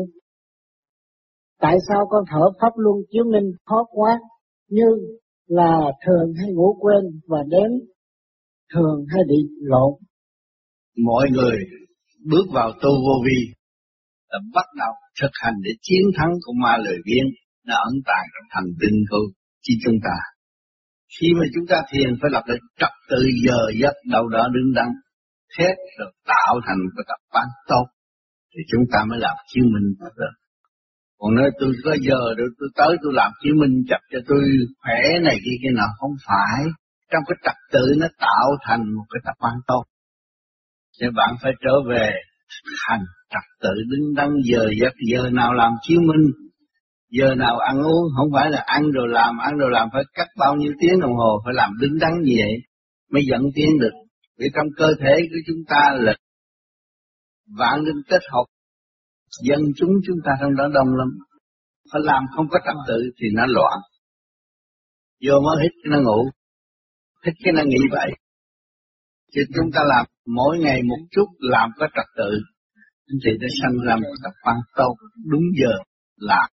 Tại 1.60 1.76
sao 1.88 2.06
con 2.10 2.24
thở 2.30 2.44
pháp 2.60 2.72
luân 2.76 2.96
chiếu 3.10 3.24
minh 3.24 3.52
khó 3.64 3.84
quá, 3.90 4.20
như 4.68 4.86
là 5.46 5.92
thường 6.06 6.32
hay 6.40 6.52
ngủ 6.52 6.76
quên 6.80 7.20
và 7.26 7.38
đếm 7.48 7.70
thường 8.74 9.06
hay 9.12 9.22
bị 9.28 9.36
lộn? 9.60 9.92
Mọi 11.04 11.26
người 11.30 11.58
bước 12.30 12.46
vào 12.54 12.72
tu 12.72 12.90
vô 12.90 13.14
vi 13.26 13.38
là 14.28 14.38
bắt 14.54 14.66
đầu 14.78 14.92
thực 15.20 15.30
hành 15.32 15.54
để 15.64 15.70
chiến 15.82 16.02
thắng 16.16 16.32
của 16.44 16.52
ma 16.62 16.76
lời 16.76 16.96
biếng 17.04 17.28
nó 17.66 17.74
ẩn 17.74 17.94
tàng 18.06 18.26
trong 18.34 18.48
thành 18.50 18.70
tinh 18.80 18.98
của 19.10 19.24
chi 19.62 19.74
chúng 19.84 19.98
ta. 20.04 20.16
Khi 21.20 21.28
mà 21.38 21.44
chúng 21.54 21.66
ta 21.68 21.76
thiền 21.92 22.08
phải 22.20 22.30
lập 22.30 22.42
lại 22.46 22.58
trật 22.80 22.94
tự 23.10 23.20
giờ 23.46 23.58
giấc 23.80 23.94
đầu 24.10 24.28
đó 24.28 24.48
đứng 24.54 24.72
đắn, 24.74 24.88
thét 25.58 25.76
rồi 25.98 26.10
tạo 26.26 26.54
thành 26.66 26.80
cái 26.96 27.04
tập 27.08 27.20
quán 27.32 27.46
tốt, 27.68 27.86
thì 28.52 28.60
chúng 28.70 28.84
ta 28.92 29.04
mới 29.08 29.18
làm 29.18 29.36
chứng 29.54 29.64
minh 29.64 29.88
được. 30.00 30.34
Còn 31.18 31.34
nói 31.34 31.50
tôi 31.60 31.72
có 31.84 31.96
giờ 32.00 32.20
được 32.36 32.50
tôi 32.58 32.68
tới 32.76 32.96
tôi 33.02 33.12
làm 33.14 33.32
chứng 33.42 33.56
minh 33.60 33.74
chặt 33.88 34.00
cho 34.12 34.18
tôi 34.28 34.42
khỏe 34.82 35.00
này 35.22 35.36
kia 35.44 35.56
kia 35.62 35.74
nào 35.76 35.88
không 35.98 36.14
phải. 36.26 36.64
Trong 37.12 37.22
cái 37.28 37.36
trật 37.44 37.56
tự 37.72 37.94
nó 37.98 38.06
tạo 38.18 38.48
thành 38.66 38.82
một 38.96 39.04
cái 39.10 39.20
tập 39.24 39.34
quán 39.38 39.54
tốt. 39.66 39.84
Thì 41.00 41.06
bạn 41.16 41.34
phải 41.42 41.52
trở 41.64 41.74
về 41.90 42.10
hành 42.88 43.04
trật 43.30 43.42
tự 43.62 43.74
đứng 43.90 44.14
đắn 44.14 44.28
giờ 44.44 44.68
giấc 44.80 44.92
giờ 45.12 45.30
nào 45.30 45.52
làm 45.52 45.72
chứng 45.82 46.06
minh 46.06 46.24
giờ 47.10 47.34
nào 47.34 47.58
ăn 47.58 47.82
uống 47.82 48.04
không 48.16 48.28
phải 48.34 48.50
là 48.50 48.62
ăn 48.66 48.82
rồi 48.90 49.08
làm 49.08 49.38
ăn 49.38 49.56
rồi 49.56 49.70
làm 49.70 49.88
phải 49.92 50.02
cắt 50.14 50.26
bao 50.38 50.54
nhiêu 50.56 50.72
tiếng 50.80 51.00
đồng 51.00 51.14
hồ 51.14 51.40
phải 51.44 51.54
làm 51.54 51.70
đứng 51.80 51.98
đắn 52.00 52.12
như 52.22 52.32
vậy 52.38 52.54
mới 53.12 53.22
dẫn 53.30 53.42
tiến 53.54 53.68
được 53.80 53.92
vì 54.38 54.46
trong 54.54 54.66
cơ 54.76 54.86
thể 55.00 55.14
của 55.30 55.40
chúng 55.46 55.62
ta 55.68 55.82
là 55.94 56.14
vạn 57.58 57.80
linh 57.80 58.02
kết 58.08 58.22
hợp, 58.32 58.44
dân 59.42 59.60
chúng 59.76 59.90
chúng 60.06 60.16
ta 60.24 60.32
trong 60.40 60.54
đó 60.56 60.68
đông 60.74 60.96
lắm. 60.96 61.08
Phải 61.92 62.00
làm 62.04 62.22
không 62.36 62.46
có 62.50 62.58
trật 62.66 62.76
tự 62.88 62.98
thì 63.18 63.26
nó 63.32 63.44
loạn. 63.46 63.78
Vô 65.26 65.40
mới 65.40 65.56
hít 65.62 65.72
nó 65.90 65.98
ngủ, 66.00 66.30
hít 67.26 67.34
cái 67.44 67.52
nó 67.52 67.62
nghĩ 67.66 67.82
vậy. 67.90 68.10
Chứ 69.32 69.40
chúng 69.54 69.70
ta 69.74 69.80
làm 69.84 70.06
mỗi 70.26 70.58
ngày 70.58 70.82
một 70.82 71.06
chút 71.10 71.26
làm 71.38 71.70
có 71.78 71.86
trật 71.96 72.06
tự 72.16 72.30
thì 73.24 73.30
nó 73.40 73.48
sanh 73.62 73.76
ra 73.86 73.96
một 73.96 74.14
tập 74.24 74.32
quan 74.42 74.56
tốt, 74.76 74.94
đúng 75.30 75.42
giờ 75.60 75.74
làm 76.16 76.50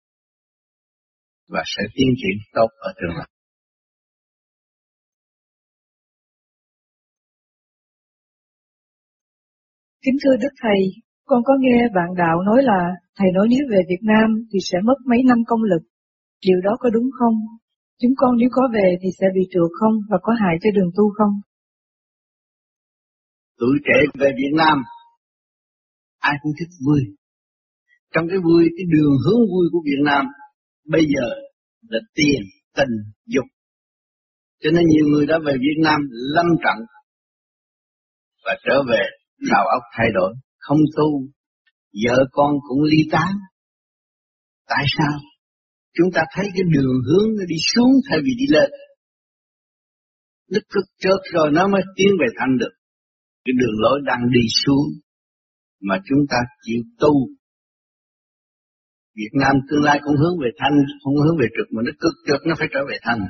và 1.48 1.64
sẽ 1.66 1.84
tiến 1.96 2.08
triển 2.18 2.38
tốt 2.54 2.68
ở 2.78 2.94
trường 3.02 3.16
hợp. 3.18 3.37
Kính 10.08 10.20
thưa 10.24 10.36
Đức 10.44 10.54
Thầy, 10.64 10.80
con 11.26 11.42
có 11.48 11.54
nghe 11.60 11.78
bạn 11.96 12.10
đạo 12.18 12.38
nói 12.42 12.60
là 12.64 12.80
Thầy 13.18 13.30
nói 13.34 13.48
nếu 13.50 13.64
về 13.72 13.80
Việt 13.90 14.04
Nam 14.12 14.28
thì 14.52 14.60
sẽ 14.70 14.78
mất 14.84 15.00
mấy 15.10 15.20
năm 15.30 15.38
công 15.48 15.64
lực. 15.64 15.84
Điều 16.46 16.60
đó 16.64 16.72
có 16.80 16.90
đúng 16.90 17.10
không? 17.20 17.36
Chúng 18.02 18.12
con 18.18 18.32
nếu 18.38 18.50
có 18.52 18.62
về 18.74 18.96
thì 19.02 19.10
sẽ 19.20 19.28
bị 19.36 19.42
trượt 19.52 19.72
không 19.80 19.96
và 20.10 20.18
có 20.22 20.34
hại 20.42 20.56
cho 20.62 20.70
đường 20.76 20.92
tu 20.98 21.04
không? 21.18 21.34
Tuổi 23.60 23.76
trẻ 23.86 23.98
về 24.20 24.30
Việt 24.38 24.54
Nam, 24.58 24.78
ai 26.20 26.36
cũng 26.42 26.52
thích 26.60 26.72
vui. 26.86 27.00
Trong 28.14 28.26
cái 28.30 28.40
vui, 28.46 28.64
cái 28.78 28.86
đường 28.94 29.14
hướng 29.26 29.42
vui 29.52 29.66
của 29.72 29.82
Việt 29.86 30.02
Nam 30.06 30.26
bây 30.86 31.02
giờ 31.14 31.28
là 31.90 32.00
tiền, 32.16 32.42
tình, 32.76 32.94
dục. 33.26 33.46
Cho 34.62 34.70
nên 34.72 34.84
nhiều 34.88 35.06
người 35.12 35.26
đã 35.26 35.40
về 35.46 35.54
Việt 35.54 35.80
Nam 35.84 36.00
lâm 36.36 36.46
trận 36.64 36.86
và 38.46 38.56
trở 38.66 38.84
về 38.90 39.17
đầu 39.40 39.66
óc 39.78 39.84
thay 39.98 40.08
đổi, 40.14 40.34
không 40.58 40.78
tu, 40.98 41.22
vợ 42.06 42.26
con 42.32 42.56
cũng 42.68 42.84
ly 42.84 42.98
tán. 43.12 43.34
Tại 44.68 44.86
sao? 44.98 45.20
Chúng 45.94 46.08
ta 46.14 46.22
thấy 46.36 46.46
cái 46.54 46.64
đường 46.74 46.96
hướng 47.08 47.28
nó 47.38 47.44
đi 47.48 47.56
xuống 47.76 47.92
thay 48.10 48.20
vì 48.24 48.32
đi 48.38 48.46
lên. 48.50 48.70
Nó 50.52 50.60
cực 50.70 50.86
chớt 51.00 51.20
rồi 51.34 51.52
nó 51.52 51.68
mới 51.68 51.82
tiến 51.96 52.08
về 52.20 52.28
thành 52.40 52.58
được. 52.58 52.74
Cái 53.46 53.54
đường 53.60 53.76
lối 53.78 54.00
đang 54.06 54.22
đi 54.32 54.46
xuống 54.66 54.88
mà 55.82 55.96
chúng 56.10 56.20
ta 56.30 56.38
chịu 56.62 56.82
tu 57.00 57.14
Việt 59.20 59.34
Nam 59.42 59.56
tương 59.70 59.84
lai 59.84 60.00
cũng 60.04 60.16
hướng 60.22 60.38
về 60.44 60.50
thanh, 60.60 60.76
không 61.04 61.16
hướng 61.24 61.38
về 61.42 61.48
trực 61.56 61.68
mà 61.74 61.82
nó 61.86 61.92
cực 62.04 62.16
trượt 62.26 62.42
nó 62.48 62.54
phải 62.60 62.68
trở 62.74 62.82
về 62.90 62.98
thanh. 63.02 63.22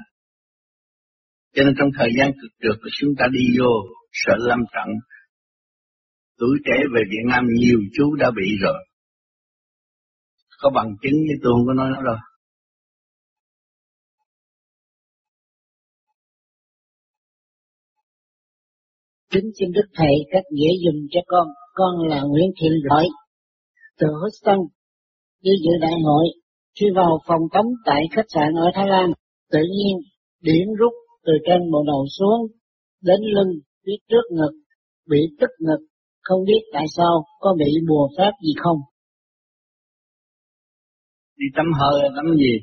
Cho 1.56 1.64
nên 1.64 1.74
trong 1.78 1.90
thời 1.98 2.10
gian 2.18 2.28
cực 2.42 2.52
trượt 2.62 2.78
của 2.82 2.92
chúng 3.00 3.14
ta 3.20 3.26
đi 3.38 3.44
vô 3.58 3.72
sợ 4.12 4.36
lâm 4.50 4.60
trận. 4.76 4.90
Tuổi 6.40 6.58
trẻ 6.66 6.78
về 6.96 7.02
Việt 7.10 7.24
Nam 7.28 7.44
nhiều 7.54 7.80
chú 7.94 8.16
đã 8.16 8.32
bị 8.36 8.48
rồi. 8.62 8.86
Có 10.60 10.70
bằng 10.76 10.96
chứng 11.02 11.14
như 11.14 11.34
tôi 11.44 11.54
không 11.54 11.68
có 11.68 11.74
nói 11.74 11.90
nó 11.96 12.02
đâu. 12.02 12.16
Kính 19.32 19.52
xin 19.60 19.72
Đức 19.72 19.88
Thầy 19.94 20.14
cách 20.32 20.44
dễ 20.52 20.68
dùng 20.86 21.08
cho 21.12 21.20
con. 21.28 21.48
Con 21.74 22.08
là 22.10 22.22
Nguyễn 22.22 22.52
Thiện 22.62 22.72
Lợi 22.84 23.08
từ 24.00 24.08
Houston, 24.22 24.60
đi 25.44 25.52
dự 25.64 25.72
đại 25.82 25.98
hội, 26.04 26.26
khi 26.80 26.86
vào 26.96 27.20
phòng 27.28 27.42
tắm 27.54 27.66
tại 27.86 28.02
khách 28.16 28.26
sạn 28.28 28.54
ở 28.56 28.72
Thái 28.76 28.88
Lan, 28.88 29.12
tự 29.52 29.60
nhiên 29.60 29.98
điểm 30.42 30.68
rút 30.80 30.94
từ 31.26 31.34
trên 31.46 31.72
bộ 31.72 31.84
đầu 31.88 32.06
xuống, 32.20 32.48
đến 33.02 33.20
lưng, 33.36 33.52
phía 33.86 33.98
trước 34.10 34.26
ngực, 34.32 34.54
bị 35.10 35.20
tức 35.40 35.50
ngực, 35.60 35.82
không 36.28 36.42
biết 36.48 36.62
tại 36.74 36.86
sao 36.98 37.14
có 37.40 37.56
bị 37.60 37.72
bùa 37.90 38.08
phép 38.18 38.32
gì 38.46 38.54
không. 38.64 38.78
Đi 41.38 41.46
tắm 41.56 41.66
hơi 41.80 42.04
là 42.04 42.10
tắm 42.16 42.26
gì? 42.38 42.54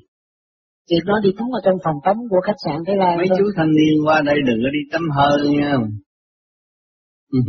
Chị 0.87 0.97
nói 1.05 1.21
đi 1.23 1.31
tắm 1.39 1.47
ở 1.53 1.61
trong 1.65 1.79
phòng 1.85 1.97
tắm 2.05 2.17
của 2.31 2.41
khách 2.47 2.61
sạn 2.65 2.77
Thái 2.87 2.97
Lan. 2.97 3.17
Mấy 3.19 3.27
chú 3.39 3.45
thanh 3.57 3.73
niên 3.79 3.95
qua 4.07 4.23
đây 4.25 4.37
đừng 4.47 4.59
có 4.65 4.71
đi 4.73 4.83
tắm 4.93 5.03
hơi 5.17 5.49
nha. 5.57 5.73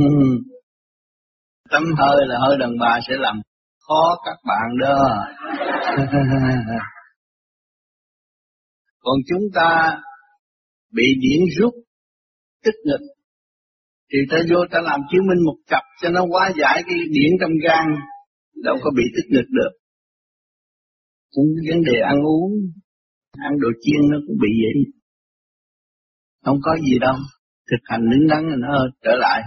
tắm 1.71 1.83
hơi 1.97 2.25
là 2.27 2.35
hơi 2.47 2.57
đàn 2.59 2.71
bà 2.79 2.99
sẽ 3.07 3.13
làm 3.17 3.41
khó 3.87 4.15
các 4.25 4.37
bạn 4.47 4.77
đó. 4.81 4.95
Còn 8.99 9.17
chúng 9.29 9.43
ta 9.53 10.01
bị 10.91 11.03
điển 11.21 11.39
rút 11.57 11.73
tức 12.63 12.73
ngực 12.85 13.14
thì 14.11 14.17
ta 14.29 14.37
vô 14.49 14.59
ta 14.71 14.79
làm 14.81 14.99
chứng 15.11 15.27
minh 15.27 15.41
một 15.45 15.57
cặp 15.67 15.83
cho 16.01 16.09
nó 16.09 16.21
quá 16.31 16.51
giải 16.59 16.83
cái 16.87 16.97
điển 17.15 17.31
trong 17.39 17.51
gan 17.63 17.85
đâu 18.63 18.75
có 18.83 18.91
bị 18.97 19.03
tích 19.15 19.29
ngực 19.31 19.49
được. 19.49 19.71
Cũng 21.31 21.45
vấn 21.69 21.83
đề 21.83 21.99
ăn 21.99 22.17
uống, 22.25 22.51
ăn 23.31 23.51
đồ 23.59 23.69
chiên 23.81 24.01
nó 24.11 24.17
cũng 24.27 24.37
bị 24.41 24.49
vậy. 24.63 24.75
Không 26.45 26.57
có 26.63 26.77
gì 26.77 26.99
đâu, 26.99 27.15
thực 27.71 27.81
hành 27.83 28.01
đứng 28.11 28.27
đắn 28.29 28.59
nó 28.59 28.87
trở 29.03 29.11
lại. 29.19 29.41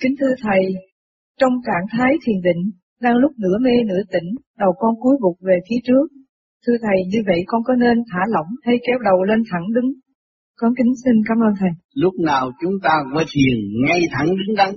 Kính 0.00 0.14
thưa 0.20 0.34
Thầy, 0.42 0.62
trong 1.40 1.52
trạng 1.66 1.86
thái 1.90 2.12
thiền 2.26 2.36
định, 2.42 2.70
đang 3.00 3.16
lúc 3.16 3.32
nửa 3.38 3.58
mê 3.60 3.70
nửa 3.86 4.02
tỉnh, 4.12 4.28
đầu 4.58 4.72
con 4.78 4.94
cúi 5.00 5.16
gục 5.20 5.36
về 5.40 5.58
phía 5.68 5.80
trước. 5.84 6.23
Thưa 6.66 6.76
Thầy, 6.82 6.98
như 7.12 7.18
vậy 7.26 7.40
con 7.46 7.60
có 7.64 7.74
nên 7.74 7.96
thả 8.10 8.18
lỏng 8.28 8.50
hay 8.62 8.76
kéo 8.86 8.98
đầu 9.04 9.24
lên 9.24 9.42
thẳng 9.50 9.66
đứng? 9.74 9.92
Con 10.56 10.72
kính 10.78 10.92
xin 11.04 11.14
cảm 11.28 11.38
ơn 11.46 11.54
Thầy. 11.60 11.70
Lúc 11.94 12.14
nào 12.24 12.50
chúng 12.60 12.72
ta 12.82 12.90
cũng 13.04 13.22
thiền 13.32 13.56
ngay 13.86 14.00
thẳng 14.10 14.26
đứng 14.26 14.56
đắn. 14.56 14.70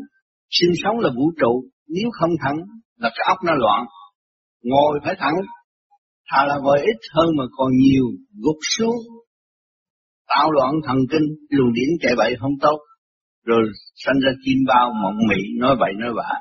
Sinh 0.50 0.72
sống 0.84 1.00
là 1.00 1.10
vũ 1.18 1.32
trụ, 1.42 1.64
nếu 1.88 2.10
không 2.12 2.32
thẳng 2.44 2.58
là 2.98 3.10
cái 3.10 3.26
óc 3.28 3.38
nó 3.46 3.54
loạn. 3.54 3.86
Ngồi 4.64 5.00
phải 5.06 5.16
thẳng, 5.20 5.34
thà 6.32 6.46
là 6.46 6.58
ngồi 6.64 6.80
ít 6.82 6.98
hơn 7.14 7.30
mà 7.38 7.44
còn 7.58 7.72
nhiều, 7.78 8.06
gục 8.44 8.60
xuống. 8.78 8.96
Tạo 10.28 10.52
loạn 10.52 10.74
thần 10.86 10.98
kinh, 11.12 11.28
luồng 11.50 11.74
điển 11.74 11.90
chạy 12.02 12.14
bậy 12.18 12.36
không 12.40 12.54
tốt 12.62 12.78
rồi 13.48 13.64
sanh 14.06 14.20
ra 14.24 14.32
chim 14.44 14.58
bao 14.68 14.94
mộng 15.04 15.18
mị 15.30 15.42
nói 15.60 15.76
bậy 15.80 15.94
nói 16.00 16.14
bạ 16.18 16.32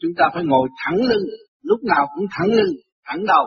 chúng 0.00 0.12
ta 0.18 0.24
phải 0.34 0.44
ngồi 0.44 0.68
thẳng 0.84 0.96
lưng 0.96 1.26
lúc 1.62 1.80
nào 1.84 2.06
cũng 2.14 2.26
thẳng 2.30 2.48
lưng 2.56 2.74
thẳng 3.04 3.26
đầu 3.26 3.46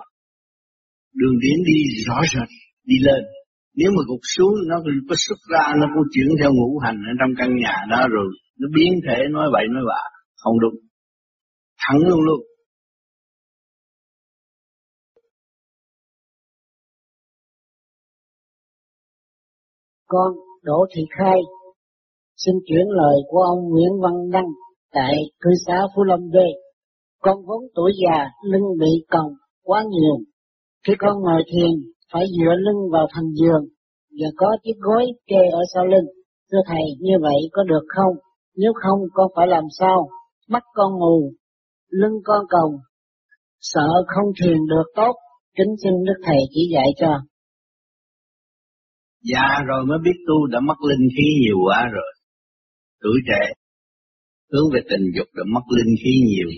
đường 1.14 1.36
điển 1.44 1.58
đi 1.68 1.78
rõ 2.08 2.18
rệt 2.34 2.50
đi 2.84 2.96
lên 3.08 3.24
nếu 3.76 3.90
mà 3.96 4.02
gục 4.08 4.20
xuống 4.36 4.54
nó 4.70 4.76
có 5.10 5.16
xuất 5.28 5.40
ra 5.52 5.74
nó 5.80 5.86
cũng 5.94 6.04
chuyển 6.14 6.28
theo 6.40 6.52
ngũ 6.54 6.80
hành 6.80 6.98
ở 7.12 7.14
trong 7.20 7.32
căn 7.38 7.50
nhà 7.64 7.76
đó 7.92 8.08
rồi 8.10 8.28
nó 8.60 8.68
biến 8.76 8.94
thể 9.06 9.18
nói 9.32 9.48
vậy 9.54 9.66
nói 9.74 9.84
bạ 9.90 10.02
không 10.42 10.60
đúng 10.60 10.78
thẳng 11.84 12.00
luôn 12.10 12.22
luôn 12.22 12.42
con 20.08 20.34
Đỗ 20.64 20.86
Thị 20.96 21.02
Khai 21.18 21.40
Xin 22.46 22.56
chuyển 22.68 22.88
lời 22.90 23.16
của 23.28 23.40
ông 23.40 23.70
Nguyễn 23.70 23.92
Văn 24.02 24.30
Đăng 24.32 24.50
tại 24.94 25.14
cư 25.40 25.50
xá 25.68 25.78
Phú 25.96 26.04
Lâm 26.04 26.20
B. 26.20 26.36
Con 27.22 27.38
vốn 27.48 27.62
tuổi 27.76 27.92
già, 28.04 28.26
lưng 28.44 28.78
bị 28.80 29.06
còng 29.10 29.32
quá 29.64 29.84
nhiều. 29.90 30.18
Khi 30.88 30.94
con 31.00 31.16
ngồi 31.22 31.42
thiền, 31.52 31.72
phải 32.14 32.26
dựa 32.36 32.54
lưng 32.66 32.82
vào 32.92 33.08
thành 33.14 33.30
giường 33.40 33.64
và 34.20 34.28
có 34.38 34.48
chiếc 34.64 34.78
gối 34.80 35.06
kê 35.28 35.42
ở 35.52 35.62
sau 35.74 35.86
lưng. 35.86 36.08
Thưa 36.52 36.64
Thầy, 36.68 36.86
như 37.00 37.14
vậy 37.22 37.40
có 37.52 37.64
được 37.64 37.86
không? 37.96 38.14
Nếu 38.56 38.72
không, 38.82 39.00
con 39.14 39.28
phải 39.36 39.48
làm 39.48 39.64
sao? 39.80 40.10
Mắt 40.48 40.64
con 40.74 40.92
mù, 41.00 41.34
lưng 41.90 42.18
con 42.24 42.46
còng, 42.50 42.74
sợ 43.60 43.90
không 44.08 44.30
thiền 44.42 44.58
được 44.70 44.88
tốt. 44.96 45.14
Kính 45.58 45.76
xin 45.84 45.94
Đức 46.08 46.20
Thầy 46.26 46.38
chỉ 46.54 46.62
dạy 46.74 46.88
cho. 47.00 47.14
Già 49.22 49.64
rồi 49.68 49.86
mới 49.86 49.98
biết 50.04 50.18
tu 50.28 50.48
đã 50.48 50.60
mất 50.60 50.80
linh 50.90 51.10
khí 51.16 51.26
nhiều 51.42 51.58
quá 51.66 51.88
rồi. 51.94 52.12
Tuổi 53.02 53.20
trẻ, 53.28 53.54
hướng 54.52 54.68
về 54.74 54.80
tình 54.90 55.06
dục 55.16 55.28
đã 55.38 55.44
mất 55.54 55.66
linh 55.78 55.96
khí 56.04 56.12
nhiều. 56.28 56.50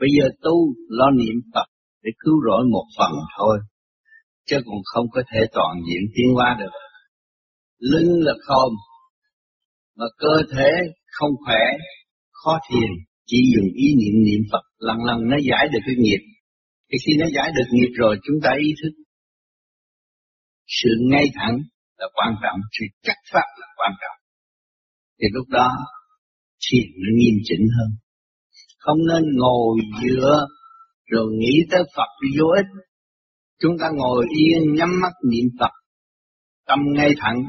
Bây 0.00 0.08
giờ 0.18 0.28
tu, 0.42 0.74
lo 0.88 1.10
niệm 1.10 1.36
Phật 1.54 1.68
để 2.04 2.10
cứu 2.18 2.34
rỗi 2.46 2.62
một 2.72 2.86
phần 2.98 3.12
thôi. 3.38 3.58
Chứ 4.46 4.56
còn 4.66 4.80
không 4.84 5.06
có 5.12 5.22
thể 5.32 5.40
toàn 5.52 5.76
diện 5.86 6.02
tiến 6.14 6.34
hóa 6.34 6.56
được. 6.60 6.74
Lưng 7.78 8.10
là 8.26 8.34
không, 8.46 8.72
mà 9.96 10.06
cơ 10.18 10.34
thể 10.56 10.70
không 11.06 11.30
khỏe, 11.44 11.64
khó 12.32 12.58
thiền, 12.70 12.90
chỉ 13.26 13.38
dùng 13.54 13.68
ý 13.74 13.86
niệm 14.00 14.24
niệm 14.26 14.42
Phật 14.52 14.64
lần 14.78 15.04
lần 15.04 15.18
nó 15.30 15.36
giải 15.50 15.68
được 15.72 15.78
cái 15.86 15.94
nghiệp. 15.98 16.22
Thì 16.90 16.96
khi 17.06 17.12
nó 17.20 17.26
giải 17.36 17.50
được 17.56 17.68
nghiệp 17.70 17.92
rồi 17.94 18.18
chúng 18.26 18.36
ta 18.42 18.50
ý 18.58 18.70
thức 18.82 19.04
sự 20.66 20.88
ngay 21.10 21.24
thẳng 21.34 21.58
là 21.98 22.06
quan 22.14 22.34
trọng, 22.42 22.58
sự 22.72 22.84
chắc 23.02 23.16
pháp 23.32 23.48
là 23.60 23.66
quan 23.76 23.92
trọng. 24.00 24.18
Thì 25.20 25.26
lúc 25.32 25.48
đó 25.48 25.68
thiền 26.66 26.86
nó 27.02 27.10
nghiêm 27.16 27.34
chỉnh 27.44 27.66
hơn. 27.76 27.90
Không 28.78 28.98
nên 29.08 29.36
ngồi 29.36 29.78
giữa 30.02 30.46
rồi 31.06 31.32
nghĩ 31.38 31.54
tới 31.70 31.82
Phật 31.96 32.08
vô 32.38 32.46
ích. 32.46 32.84
Chúng 33.60 33.78
ta 33.80 33.90
ngồi 33.94 34.26
yên 34.38 34.74
nhắm 34.74 34.88
mắt 35.02 35.12
niệm 35.30 35.50
Phật, 35.60 35.70
tâm 36.66 36.78
ngay 36.94 37.14
thẳng. 37.18 37.44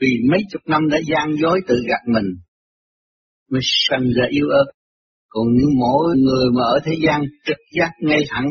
Vì 0.00 0.08
mấy 0.30 0.40
chục 0.50 0.62
năm 0.66 0.88
đã 0.88 0.98
gian 1.06 1.36
dối 1.42 1.60
tự 1.68 1.74
gạt 1.88 2.02
mình, 2.14 2.26
mới 3.50 3.60
sanh 3.62 4.04
ra 4.16 4.24
yêu 4.30 4.48
ớt. 4.48 4.72
Còn 5.28 5.46
nếu 5.56 5.66
mỗi 5.80 6.16
người 6.16 6.46
mà 6.54 6.62
ở 6.62 6.80
thế 6.84 6.92
gian 7.06 7.22
trực 7.46 7.56
giác 7.78 7.90
ngay 8.00 8.24
thẳng, 8.28 8.46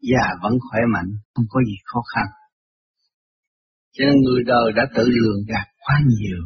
già 0.00 0.26
vẫn 0.42 0.52
khỏe 0.70 0.80
mạnh, 0.94 1.10
không 1.34 1.44
có 1.48 1.60
gì 1.66 1.74
khó 1.84 2.00
khăn. 2.14 2.26
Cho 3.92 4.04
nên 4.04 4.14
người 4.20 4.42
đời 4.46 4.72
đã 4.76 4.86
tự 4.96 5.04
lường 5.08 5.40
gạt 5.48 5.66
quá 5.78 6.00
nhiều. 6.06 6.38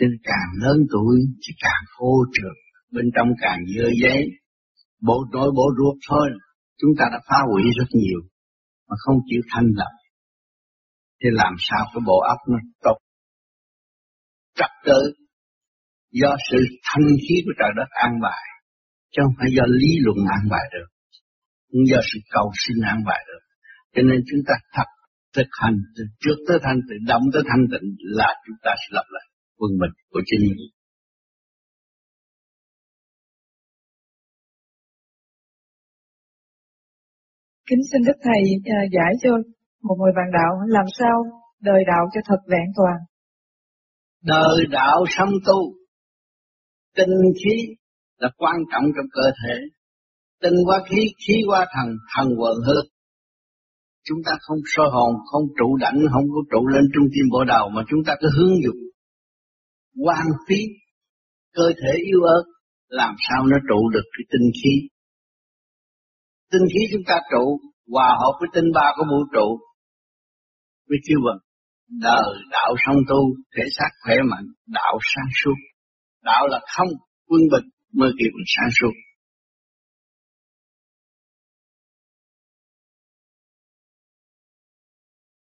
Nên 0.00 0.10
càng 0.24 0.50
lớn 0.62 0.76
tuổi 0.92 1.16
thì 1.42 1.54
càng 1.60 1.84
khô 1.86 2.24
trượt, 2.32 2.56
bên 2.92 3.04
trong 3.16 3.28
càng 3.40 3.58
dơ 3.76 3.88
giấy. 4.02 4.24
Bộ 5.02 5.24
nội 5.32 5.50
bộ 5.56 5.66
ruột 5.78 5.96
thôi, 6.08 6.28
chúng 6.80 6.90
ta 6.98 7.04
đã 7.12 7.18
phá 7.28 7.38
hủy 7.52 7.62
rất 7.78 7.88
nhiều, 8.00 8.20
mà 8.88 8.96
không 8.98 9.16
chịu 9.28 9.42
thanh 9.50 9.68
lập. 9.74 9.92
Thì 11.20 11.28
làm 11.32 11.54
sao 11.58 11.82
cái 11.92 12.00
bộ 12.06 12.20
óc 12.20 12.38
nó 12.48 12.58
tốt 12.82 12.98
trật 14.58 14.70
tự. 14.86 15.00
Do 16.10 16.36
sự 16.50 16.58
thanh 16.88 17.06
khí 17.24 17.34
của 17.44 17.52
trời 17.58 17.72
đất 17.76 17.88
an 17.90 18.12
bài 18.22 18.44
chứ 19.12 19.18
không 19.24 19.36
phải 19.38 19.50
do 19.56 19.64
lý 19.80 19.92
luận 20.04 20.18
an 20.36 20.44
bài 20.52 20.66
được 20.74 20.88
cũng 21.70 21.84
do 21.90 22.00
sự 22.08 22.18
cầu 22.34 22.46
xin 22.62 22.76
an 22.92 22.98
bài 23.08 23.20
được. 23.28 23.42
Cho 23.94 24.02
nên 24.08 24.18
chúng 24.28 24.42
ta 24.48 24.54
thật 24.76 24.88
thực 25.36 25.50
hành 25.60 25.76
từ 25.96 26.02
trước 26.22 26.38
tới 26.48 26.58
thanh 26.64 26.78
từ 26.88 26.94
động 27.10 27.24
tới 27.32 27.42
thanh 27.50 27.64
tịnh 27.72 27.88
là 28.18 28.30
chúng 28.44 28.58
ta 28.64 28.72
sẽ 28.80 28.88
lập 28.96 29.06
lại 29.14 29.26
quân 29.58 29.72
bình 29.80 29.94
của 30.12 30.22
chính 30.28 30.42
mình. 30.48 30.60
Kính 37.70 37.82
xin 37.92 38.00
Đức 38.06 38.18
Thầy 38.26 38.42
uh, 38.56 38.92
giải 38.96 39.12
cho 39.22 39.30
một 39.82 39.96
người 40.00 40.12
bạn 40.16 40.28
đạo 40.38 40.52
làm 40.66 40.84
sao 40.98 41.16
đời 41.60 41.82
đạo 41.86 42.04
cho 42.14 42.20
thật 42.24 42.40
vẹn 42.52 42.68
toàn. 42.76 42.98
Đời 44.22 44.66
đạo 44.70 45.04
sâm 45.16 45.28
tu, 45.46 45.58
tinh 46.96 47.14
khí 47.40 47.56
là 48.18 48.30
quan 48.36 48.56
trọng 48.72 48.84
trong 48.96 49.06
cơ 49.12 49.22
thể. 49.40 49.54
Tinh 50.42 50.54
qua 50.66 50.78
khí, 50.88 51.02
khí 51.26 51.34
qua 51.48 51.66
thần, 51.74 51.88
thần 52.14 52.28
quần 52.38 52.56
hư. 52.66 52.78
Chúng 54.04 54.18
ta 54.26 54.32
không 54.40 54.58
soi 54.76 54.86
hồn, 54.92 55.14
không 55.32 55.42
trụ 55.58 55.76
đảnh, 55.76 55.98
không 56.12 56.26
có 56.34 56.40
trụ 56.50 56.66
lên 56.66 56.84
trung 56.94 57.08
tim 57.12 57.24
bộ 57.32 57.44
đầu 57.44 57.68
mà 57.68 57.82
chúng 57.90 58.00
ta 58.06 58.12
cứ 58.20 58.28
hướng 58.38 58.54
dục. 58.64 58.76
Quan 60.04 60.26
phí, 60.48 60.60
cơ 61.54 61.66
thể 61.82 61.92
yếu 62.06 62.20
ớt, 62.22 62.44
làm 62.88 63.14
sao 63.28 63.46
nó 63.46 63.56
trụ 63.68 63.88
được 63.94 64.06
cái 64.14 64.24
tinh 64.32 64.50
khí. 64.62 64.88
Tinh 66.52 66.66
khí 66.72 66.80
chúng 66.92 67.02
ta 67.08 67.14
trụ, 67.30 67.60
hòa 67.92 68.08
hợp 68.20 68.34
với 68.40 68.48
tinh 68.54 68.68
ba 68.74 68.86
của 68.96 69.04
vũ 69.10 69.20
trụ. 69.34 69.48
với 70.88 70.98
kêu 71.08 71.18
vật 71.24 71.38
đời 71.88 72.34
đạo 72.50 72.74
song 72.86 72.96
tu, 73.08 73.20
thể 73.56 73.62
xác 73.78 73.90
khỏe 74.04 74.14
mạnh, 74.30 74.46
đạo 74.66 74.98
sáng 75.14 75.30
suốt. 75.44 75.58
Đạo 76.22 76.46
là 76.46 76.60
không, 76.76 76.88
quân 77.28 77.40
bình 77.52 77.68
mới 77.92 78.10
kịp 78.18 78.32
sáng 78.46 78.70
suốt. 78.80 78.92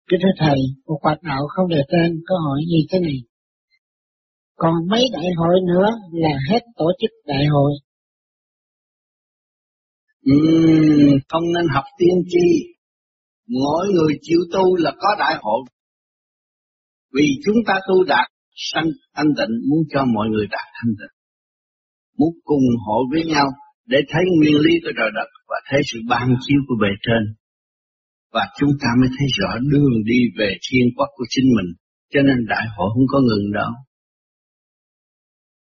Kính 0.10 0.20
thưa 0.24 0.46
Thầy, 0.46 0.58
một 0.88 1.00
hoạt 1.04 1.18
đạo 1.22 1.42
không 1.48 1.68
đề 1.70 1.82
tên 1.92 2.22
có 2.26 2.36
hỏi 2.46 2.60
gì 2.68 2.88
thế 2.92 3.00
này. 3.00 3.18
Còn 4.56 4.74
mấy 4.89 5.02
đại 5.13 5.26
hội 5.38 5.56
nữa 5.68 5.88
là 6.12 6.38
hết 6.50 6.60
tổ 6.76 6.86
chức 7.00 7.12
đại 7.26 7.46
hội. 7.52 7.72
Uhm, 10.32 11.20
không 11.30 11.44
nên 11.54 11.66
học 11.74 11.84
tiên 11.98 12.18
tri. 12.28 12.48
Mỗi 13.48 13.88
người 13.94 14.14
chịu 14.22 14.40
tu 14.54 14.76
là 14.76 14.92
có 15.00 15.16
đại 15.20 15.36
hội. 15.42 15.62
Vì 17.14 17.28
chúng 17.46 17.58
ta 17.68 17.74
tu 17.88 18.04
đạt 18.04 18.28
sanh 18.56 18.90
thanh 19.16 19.32
tịnh 19.38 19.54
muốn 19.70 19.80
cho 19.90 20.06
mọi 20.16 20.28
người 20.30 20.48
đạt 20.52 20.68
thanh 20.74 20.94
tịnh. 21.00 21.16
Muốn 22.18 22.30
cùng 22.44 22.66
hội 22.86 23.04
với 23.12 23.26
nhau 23.26 23.48
để 23.86 23.98
thấy 24.10 24.24
nguyên 24.38 24.58
lý 24.66 24.74
của 24.84 24.92
trời 24.98 25.10
đất 25.16 25.30
và 25.48 25.56
thấy 25.70 25.82
sự 25.86 26.00
ban 26.10 26.28
chiếu 26.46 26.60
của 26.68 26.76
bề 26.82 26.90
trên 27.02 27.24
và 28.34 28.44
chúng 28.60 28.74
ta 28.82 28.90
mới 29.00 29.10
thấy 29.18 29.28
rõ 29.40 29.52
đường 29.72 29.96
đi 30.06 30.20
về 30.40 30.50
thiên 30.66 30.86
quốc 30.98 31.10
của 31.16 31.26
chính 31.30 31.46
mình. 31.58 31.70
Cho 32.14 32.22
nên 32.22 32.38
đại 32.54 32.66
hội 32.76 32.90
không 32.94 33.08
có 33.08 33.20
ngừng 33.20 33.52
đâu. 33.54 33.72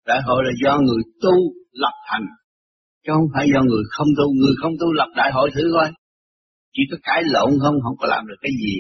Đại 0.06 0.20
hội 0.26 0.42
là 0.46 0.52
do 0.64 0.78
người 0.78 1.02
tu 1.22 1.34
lập 1.72 1.96
thành, 2.08 2.26
chứ 3.06 3.12
không 3.16 3.28
phải 3.34 3.46
do 3.54 3.60
người 3.68 3.84
không 3.94 4.10
tu. 4.18 4.26
Người 4.40 4.54
không 4.60 4.74
tu 4.80 4.92
lập 4.92 5.10
đại 5.16 5.30
hội 5.32 5.50
thử 5.54 5.62
coi. 5.74 5.88
Chỉ 6.74 6.82
có 6.90 6.96
cãi 7.02 7.22
lộn 7.34 7.50
không, 7.62 7.76
không 7.84 7.96
có 8.00 8.06
làm 8.06 8.26
được 8.28 8.40
cái 8.40 8.52
gì. 8.62 8.74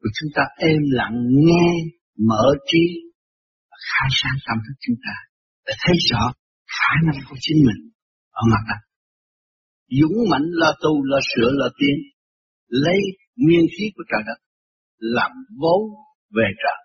Rồi 0.00 0.10
chúng 0.18 0.30
ta 0.36 0.42
êm 0.70 0.82
lặng 0.98 1.16
nghe, 1.46 1.68
mở 2.28 2.46
trí, 2.66 2.84
khai 3.86 4.08
sáng 4.20 4.38
tâm 4.46 4.56
thức 4.64 4.76
chúng 4.84 4.96
ta, 5.04 5.14
để 5.66 5.74
thấy 5.82 5.96
rõ 6.10 6.32
khả 6.76 6.92
năng 7.06 7.20
của 7.28 7.36
chính 7.40 7.58
mình 7.66 7.80
ở 8.30 8.42
mặt 8.52 8.62
đất. 8.70 8.80
Dũng 10.00 10.16
mạnh 10.30 10.46
là 10.62 10.70
tu, 10.82 11.04
là 11.04 11.18
sửa, 11.30 11.50
là 11.52 11.68
tiến, 11.78 11.96
lấy 12.68 13.00
nguyên 13.36 13.64
khí 13.74 13.84
của 13.94 14.04
trời 14.10 14.22
đất 14.26 14.38
làm 14.98 15.30
vốn 15.60 15.80
về 16.36 16.48
trời. 16.62 16.81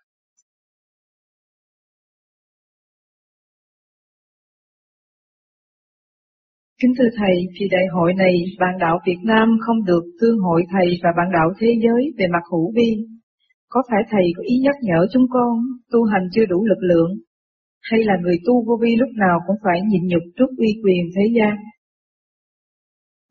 Kính 6.81 6.93
thưa 6.97 7.09
Thầy, 7.19 7.35
vì 7.55 7.65
đại 7.75 7.85
hội 7.95 8.13
này, 8.23 8.33
bạn 8.61 8.73
đạo 8.79 8.95
Việt 9.07 9.21
Nam 9.31 9.47
không 9.65 9.79
được 9.89 10.03
tương 10.21 10.39
hội 10.45 10.61
Thầy 10.73 10.87
và 11.03 11.09
bạn 11.17 11.27
đạo 11.37 11.49
thế 11.59 11.69
giới 11.83 12.01
về 12.17 12.25
mặt 12.35 12.43
hữu 12.51 12.71
vi. 12.75 12.89
Có 13.73 13.79
phải 13.89 14.01
Thầy 14.11 14.25
có 14.35 14.43
ý 14.53 14.55
nhắc 14.65 14.75
nhở 14.81 14.99
chúng 15.13 15.27
con 15.35 15.53
tu 15.91 15.99
hành 16.11 16.25
chưa 16.33 16.45
đủ 16.51 16.65
lực 16.71 16.81
lượng, 16.89 17.11
hay 17.89 17.99
là 18.09 18.13
người 18.23 18.37
tu 18.45 18.53
vô 18.65 18.75
vi 18.81 18.91
lúc 19.01 19.09
nào 19.23 19.37
cũng 19.47 19.55
phải 19.63 19.77
nhịn 19.89 20.03
nhục 20.07 20.23
trước 20.37 20.51
uy 20.57 20.71
quyền 20.83 21.03
thế 21.15 21.25
gian? 21.37 21.55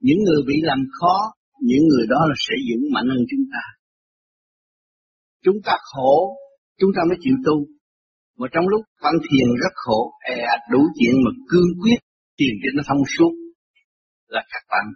Những 0.06 0.20
người 0.24 0.40
bị 0.48 0.56
làm 0.62 0.80
khó 0.98 1.16
những 1.68 1.84
người 1.90 2.06
đó 2.12 2.20
là 2.28 2.34
sẽ 2.46 2.54
dũng 2.68 2.84
mạnh 2.94 3.08
hơn 3.12 3.22
chúng 3.30 3.44
ta. 3.52 3.62
Chúng 5.44 5.58
ta 5.66 5.74
khổ, 5.90 6.36
chúng 6.80 6.90
ta 6.96 7.02
mới 7.08 7.18
chịu 7.20 7.36
tu. 7.46 7.56
Mà 8.38 8.46
trong 8.52 8.68
lúc 8.68 8.82
văn 9.02 9.14
thiền 9.26 9.48
rất 9.62 9.74
khổ, 9.74 10.00
e 10.34 10.36
đủ 10.72 10.80
chuyện 10.98 11.14
mà 11.24 11.30
cương 11.50 11.70
quyết 11.82 12.00
tiền 12.38 12.54
cho 12.62 12.68
nó 12.76 12.82
thông 12.88 13.02
suốt 13.18 13.32
là 14.26 14.42
các 14.52 14.62
bạn 14.70 14.86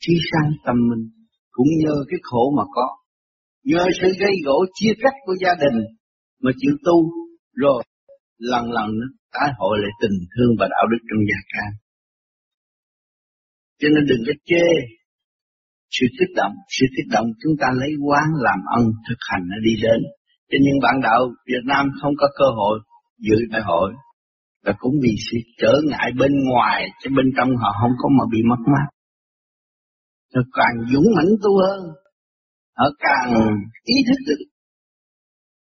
trí 0.00 0.12
sáng 0.30 0.50
tâm 0.66 0.76
minh 0.88 1.04
cũng 1.50 1.70
nhờ 1.82 1.96
cái 2.10 2.20
khổ 2.22 2.44
mà 2.56 2.64
có. 2.74 2.86
Nhờ 3.64 3.84
sự 4.00 4.08
gây 4.20 4.34
gỗ 4.44 4.58
chia 4.74 4.92
cắt 5.02 5.14
của 5.26 5.34
gia 5.42 5.54
đình 5.62 5.78
mà 6.42 6.50
chịu 6.60 6.74
tu 6.86 6.96
rồi 7.52 7.82
lần 8.38 8.64
lần 8.76 8.88
nó 9.00 9.06
tái 9.32 9.48
hội 9.58 9.78
lại 9.82 9.92
tình 10.02 10.16
thương 10.32 10.52
và 10.58 10.66
đạo 10.74 10.86
đức 10.92 11.02
trong 11.08 11.22
gia 11.30 11.40
can. 11.52 11.70
Cho 13.80 13.88
nên 13.94 14.04
đừng 14.10 14.22
có 14.26 14.32
chê 14.44 14.66
sự 15.96 16.06
kích 16.18 16.32
động, 16.36 16.54
sự 16.76 16.86
kích 16.96 17.10
động 17.16 17.26
chúng 17.42 17.54
ta 17.60 17.66
lấy 17.80 17.92
quán 18.06 18.26
làm 18.46 18.60
ân 18.78 18.84
thực 19.08 19.20
hành 19.30 19.44
nó 19.50 19.56
đi 19.66 19.74
đến. 19.82 20.00
Cho 20.50 20.58
nên 20.64 20.74
bạn 20.82 20.96
đạo 21.02 21.20
Việt 21.46 21.64
Nam 21.72 21.84
không 22.00 22.14
có 22.20 22.26
cơ 22.38 22.48
hội 22.58 22.76
dự 23.18 23.38
đại 23.50 23.62
hội 23.64 23.88
là 24.64 24.72
cũng 24.78 24.94
vì 25.02 25.12
sự 25.30 25.38
trở 25.58 25.72
ngại 25.90 26.10
bên 26.18 26.32
ngoài 26.50 26.88
chứ 27.02 27.10
bên 27.16 27.26
trong 27.36 27.48
họ 27.56 27.70
không 27.80 27.92
có 27.98 28.08
mà 28.18 28.24
bị 28.32 28.38
mất 28.50 28.62
mát. 28.72 28.88
họ 30.34 30.42
càng 30.52 30.76
dũng 30.92 31.08
mãnh 31.16 31.32
tu 31.42 31.50
hơn, 31.64 31.80
họ 32.76 32.86
càng 32.98 33.34
ý 33.84 33.94
thức 34.08 34.20
được 34.28 34.44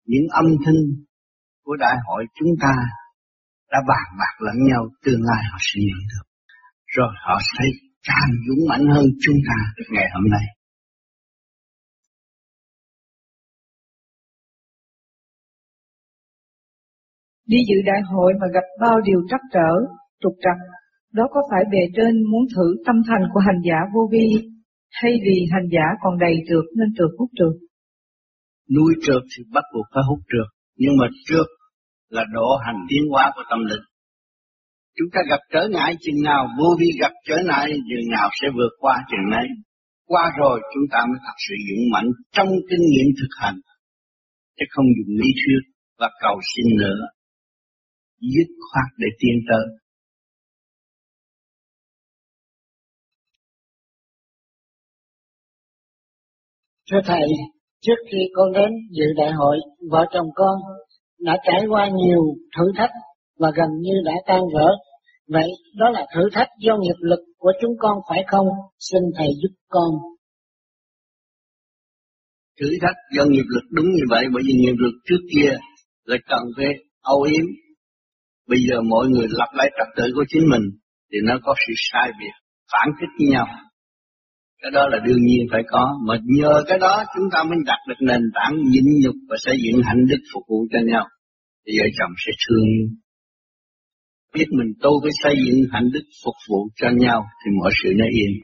những 0.07 0.27
âm 0.31 0.47
thanh 0.65 0.81
của 1.65 1.77
đại 1.77 1.97
hội 2.07 2.25
chúng 2.39 2.53
ta 2.61 2.75
đã 3.73 3.79
bàn 3.89 4.07
bạc 4.19 4.35
lẫn 4.47 4.57
nhau 4.71 4.83
tương 5.05 5.23
lai 5.23 5.43
họ 5.51 5.59
sẽ 5.61 5.81
nhận 5.89 6.01
được. 6.13 6.27
Rồi 6.87 7.13
họ 7.27 7.39
thấy 7.59 7.69
càng 8.09 8.31
dũng 8.47 8.69
mãnh 8.69 8.87
hơn 8.95 9.07
chúng 9.25 9.37
ta 9.49 9.59
ngày 9.95 10.09
hôm 10.15 10.25
nay. 10.31 10.47
Đi 17.47 17.59
dự 17.69 17.79
đại 17.87 18.01
hội 18.11 18.33
mà 18.41 18.47
gặp 18.55 18.67
bao 18.81 19.01
điều 19.01 19.21
trắc 19.31 19.41
trở, 19.53 19.73
trục 20.23 20.35
trặc, 20.45 20.59
đó 21.13 21.25
có 21.35 21.41
phải 21.51 21.63
bề 21.73 21.83
trên 21.97 22.13
muốn 22.31 22.45
thử 22.55 22.67
tâm 22.87 22.97
thành 23.09 23.25
của 23.33 23.41
hành 23.41 23.61
giả 23.69 23.79
vô 23.95 24.03
vi, 24.13 24.27
hay 25.01 25.13
vì 25.25 25.37
hành 25.53 25.69
giả 25.75 25.87
còn 26.03 26.19
đầy 26.19 26.35
trượt 26.49 26.67
nên 26.79 26.89
trượt 26.97 27.13
hút 27.19 27.31
trượt? 27.39 27.55
Nuôi 28.75 28.93
trượt 29.05 29.23
thì 29.31 29.45
bắt 29.55 29.65
buộc 29.75 29.87
phải 29.95 30.05
hút 30.09 30.21
trượt, 30.31 30.49
nhưng 30.77 30.95
mà 31.01 31.07
trượt 31.29 31.49
là 32.09 32.25
độ 32.33 32.49
hành 32.65 32.81
tiến 32.89 33.03
hóa 33.11 33.33
của 33.35 33.43
tâm 33.51 33.61
linh. 33.71 33.85
Chúng 34.97 35.11
ta 35.15 35.21
gặp 35.31 35.41
trở 35.53 35.63
ngại 35.73 35.97
chừng 36.01 36.23
nào, 36.23 36.43
vô 36.59 36.69
vi 36.81 36.89
gặp 37.01 37.13
trở 37.29 37.37
ngại 37.47 37.67
chừng 37.89 38.11
nào 38.17 38.29
sẽ 38.39 38.47
vượt 38.57 38.73
qua 38.79 38.97
chừng 39.11 39.31
nấy. 39.31 39.47
Qua 40.07 40.25
rồi 40.39 40.61
chúng 40.75 40.87
ta 40.93 40.99
mới 41.09 41.19
thật 41.27 41.37
sự 41.49 41.55
dũng 41.69 41.85
mạnh 41.93 42.09
trong 42.37 42.49
kinh 42.71 42.85
nghiệm 42.91 43.09
thực 43.19 43.33
hành, 43.43 43.59
chứ 44.57 44.65
không 44.71 44.87
dùng 44.97 45.13
lý 45.21 45.29
thuyết 45.41 45.63
và 45.99 46.09
cầu 46.23 46.37
xin 46.51 46.67
nữa. 46.83 47.01
Dứt 48.33 48.49
khoát 48.73 48.89
để 48.99 49.09
tiến 49.19 49.37
tới. 49.49 49.67
Thưa 56.91 57.01
Thầy, 57.05 57.29
trước 57.83 57.95
khi 58.13 58.19
con 58.35 58.53
đến 58.53 58.71
dự 58.91 59.05
đại 59.17 59.33
hội, 59.33 59.57
vợ 59.91 60.07
chồng 60.13 60.27
con 60.35 60.59
đã 61.19 61.37
trải 61.45 61.61
qua 61.71 61.89
nhiều 61.89 62.21
thử 62.57 62.65
thách 62.77 62.91
và 63.39 63.51
gần 63.57 63.69
như 63.81 63.93
đã 64.05 64.13
tan 64.27 64.41
vỡ. 64.55 64.69
Vậy 65.29 65.49
đó 65.77 65.91
là 65.91 66.07
thử 66.15 66.21
thách 66.33 66.49
do 66.61 66.77
nghiệp 66.81 66.99
lực 67.01 67.21
của 67.39 67.53
chúng 67.61 67.73
con 67.79 67.99
phải 68.09 68.25
không? 68.27 68.47
Xin 68.79 69.03
Thầy 69.17 69.29
giúp 69.43 69.55
con. 69.69 69.91
Thử 72.61 72.67
thách 72.83 72.97
do 73.17 73.25
nghiệp 73.25 73.47
lực 73.55 73.65
đúng 73.71 73.87
như 73.87 74.03
vậy, 74.11 74.25
bởi 74.35 74.43
vì 74.47 74.53
nghiệp 74.53 74.77
lực 74.79 74.93
trước 75.09 75.21
kia 75.35 75.51
là 76.05 76.17
cần 76.29 76.43
phải 76.57 76.73
âu 77.01 77.23
yếm. 77.23 77.45
Bây 78.51 78.59
giờ 78.69 78.77
mọi 78.91 79.07
người 79.09 79.27
lập 79.31 79.51
lại 79.59 79.71
trật 79.79 79.89
tự 79.97 80.05
của 80.15 80.25
chính 80.29 80.45
mình, 80.53 80.65
thì 81.13 81.19
nó 81.29 81.35
có 81.45 81.55
sự 81.67 81.73
sai 81.77 82.11
biệt, 82.19 82.35
phản 82.73 82.89
kích 83.01 83.13
với 83.19 83.29
nhau. 83.35 83.47
Cái 84.63 84.71
đó 84.71 84.83
là 84.93 84.99
đương 85.07 85.23
nhiên 85.29 85.43
phải 85.53 85.63
có, 85.69 85.85
mà 86.07 86.15
nhờ 86.39 86.53
cái 86.69 86.79
đó 86.79 87.05
chúng 87.15 87.29
ta 87.33 87.43
mới 87.43 87.59
đặt 87.67 87.79
được 87.89 88.01
nền 88.01 88.21
tảng 88.35 88.55
nhịn 88.71 88.85
nhục 89.03 89.15
và 89.29 89.37
xây 89.39 89.57
dựng 89.65 89.83
hạnh 89.85 90.03
đức 90.09 90.23
phục 90.35 90.43
vụ 90.49 90.67
cho 90.73 90.79
nhau. 90.93 91.05
Thì 91.67 91.79
vợ 91.79 91.87
chồng 91.99 92.13
sẽ 92.27 92.33
thương 92.43 92.69
biết 94.35 94.47
mình 94.51 94.73
tu 94.83 94.91
với 95.03 95.11
xây 95.23 95.35
dựng 95.47 95.61
hạnh 95.73 95.89
đức 95.93 96.05
phục 96.25 96.35
vụ 96.49 96.69
cho 96.77 96.89
nhau 96.97 97.25
thì 97.45 97.51
mọi 97.61 97.71
sự 97.83 97.91
nó 97.97 98.05
yên. 98.05 98.43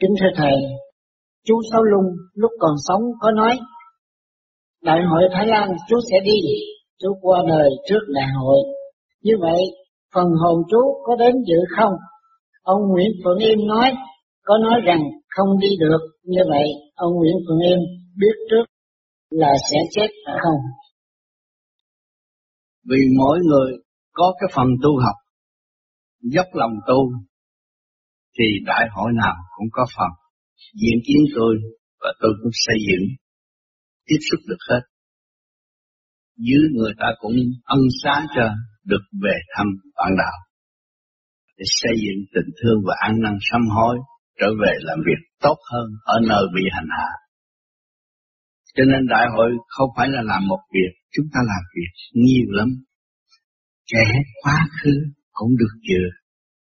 Kính 0.00 0.10
thưa 0.20 0.32
Thầy, 0.36 0.52
chú 1.44 1.60
Sáu 1.72 1.82
Lung 1.82 2.06
lúc 2.34 2.50
còn 2.60 2.74
sống 2.88 3.02
có 3.20 3.30
nói, 3.30 3.58
Đại 4.82 5.00
hội 5.10 5.22
Thái 5.32 5.46
Lan 5.46 5.68
chú 5.88 5.96
sẽ 6.10 6.16
đi, 6.24 6.38
chú 6.98 7.08
qua 7.20 7.42
đời 7.48 7.70
trước 7.88 8.00
đại 8.08 8.28
hội. 8.40 8.58
Như 9.22 9.32
vậy, 9.40 9.60
phần 10.14 10.26
hồn 10.40 10.62
chú 10.70 11.02
có 11.04 11.16
đến 11.16 11.34
dự 11.46 11.56
không? 11.76 11.92
Ông 12.62 12.80
Nguyễn 12.90 13.10
Phượng 13.24 13.38
Im 13.38 13.58
nói, 13.66 13.92
có 14.42 14.58
nói 14.58 14.80
rằng 14.84 15.00
không 15.28 15.58
đi 15.60 15.68
được, 15.80 15.98
như 16.24 16.40
vậy 16.48 16.66
ông 16.94 17.12
Nguyễn 17.14 17.36
Phượng 17.48 17.60
Im 17.60 17.78
biết 18.18 18.36
trước 18.50 18.64
là 19.30 19.52
sẽ 19.70 19.78
chết 19.90 20.06
phải 20.26 20.36
không? 20.42 20.60
Vì 22.90 22.98
mỗi 23.18 23.38
người 23.48 23.72
có 24.12 24.34
cái 24.40 24.48
phần 24.54 24.66
tu 24.82 24.90
học, 25.04 25.16
dốc 26.20 26.46
lòng 26.52 26.72
tu, 26.88 27.12
thì 28.38 28.44
đại 28.66 28.86
hội 28.92 29.10
nào 29.22 29.34
cũng 29.56 29.68
có 29.72 29.86
phần. 29.96 30.21
Diễn 30.80 30.98
kiến 31.06 31.22
tôi 31.36 31.54
và 32.00 32.12
tôi 32.20 32.32
cũng 32.42 32.52
xây 32.52 32.76
dựng, 32.88 33.04
tiếp 34.06 34.20
xúc 34.30 34.40
được 34.48 34.62
hết. 34.70 34.82
Dưới 36.36 36.62
người 36.72 36.92
ta 37.00 37.06
cũng 37.20 37.36
ân 37.64 37.80
xá 38.02 38.26
cho 38.36 38.48
được 38.84 39.04
về 39.22 39.36
thăm 39.56 39.66
bạn 39.96 40.12
đạo 40.18 40.38
để 41.62 41.64
xây 41.80 41.94
dựng 42.04 42.20
tình 42.34 42.50
thương 42.58 42.78
và 42.86 42.94
ăn 43.06 43.12
năng 43.24 43.38
sám 43.48 43.62
hối 43.76 43.96
trở 44.40 44.48
về 44.62 44.72
làm 44.88 44.98
việc 45.08 45.20
tốt 45.40 45.58
hơn 45.72 45.86
ở 46.04 46.16
nơi 46.28 46.44
bị 46.54 46.62
hành 46.70 46.90
hạ. 46.98 47.10
Cho 48.74 48.84
nên 48.84 49.02
đại 49.14 49.26
hội 49.34 49.50
không 49.66 49.90
phải 49.96 50.08
là 50.08 50.22
làm 50.22 50.42
một 50.48 50.62
việc, 50.74 50.92
chúng 51.14 51.26
ta 51.32 51.40
làm 51.52 51.62
việc 51.76 51.92
nhiều 52.24 52.48
lắm. 52.58 52.68
Trẻ 53.86 54.04
quá 54.42 54.58
khứ 54.82 54.94
cũng 55.32 55.52
được 55.60 55.74
dự, 55.88 56.04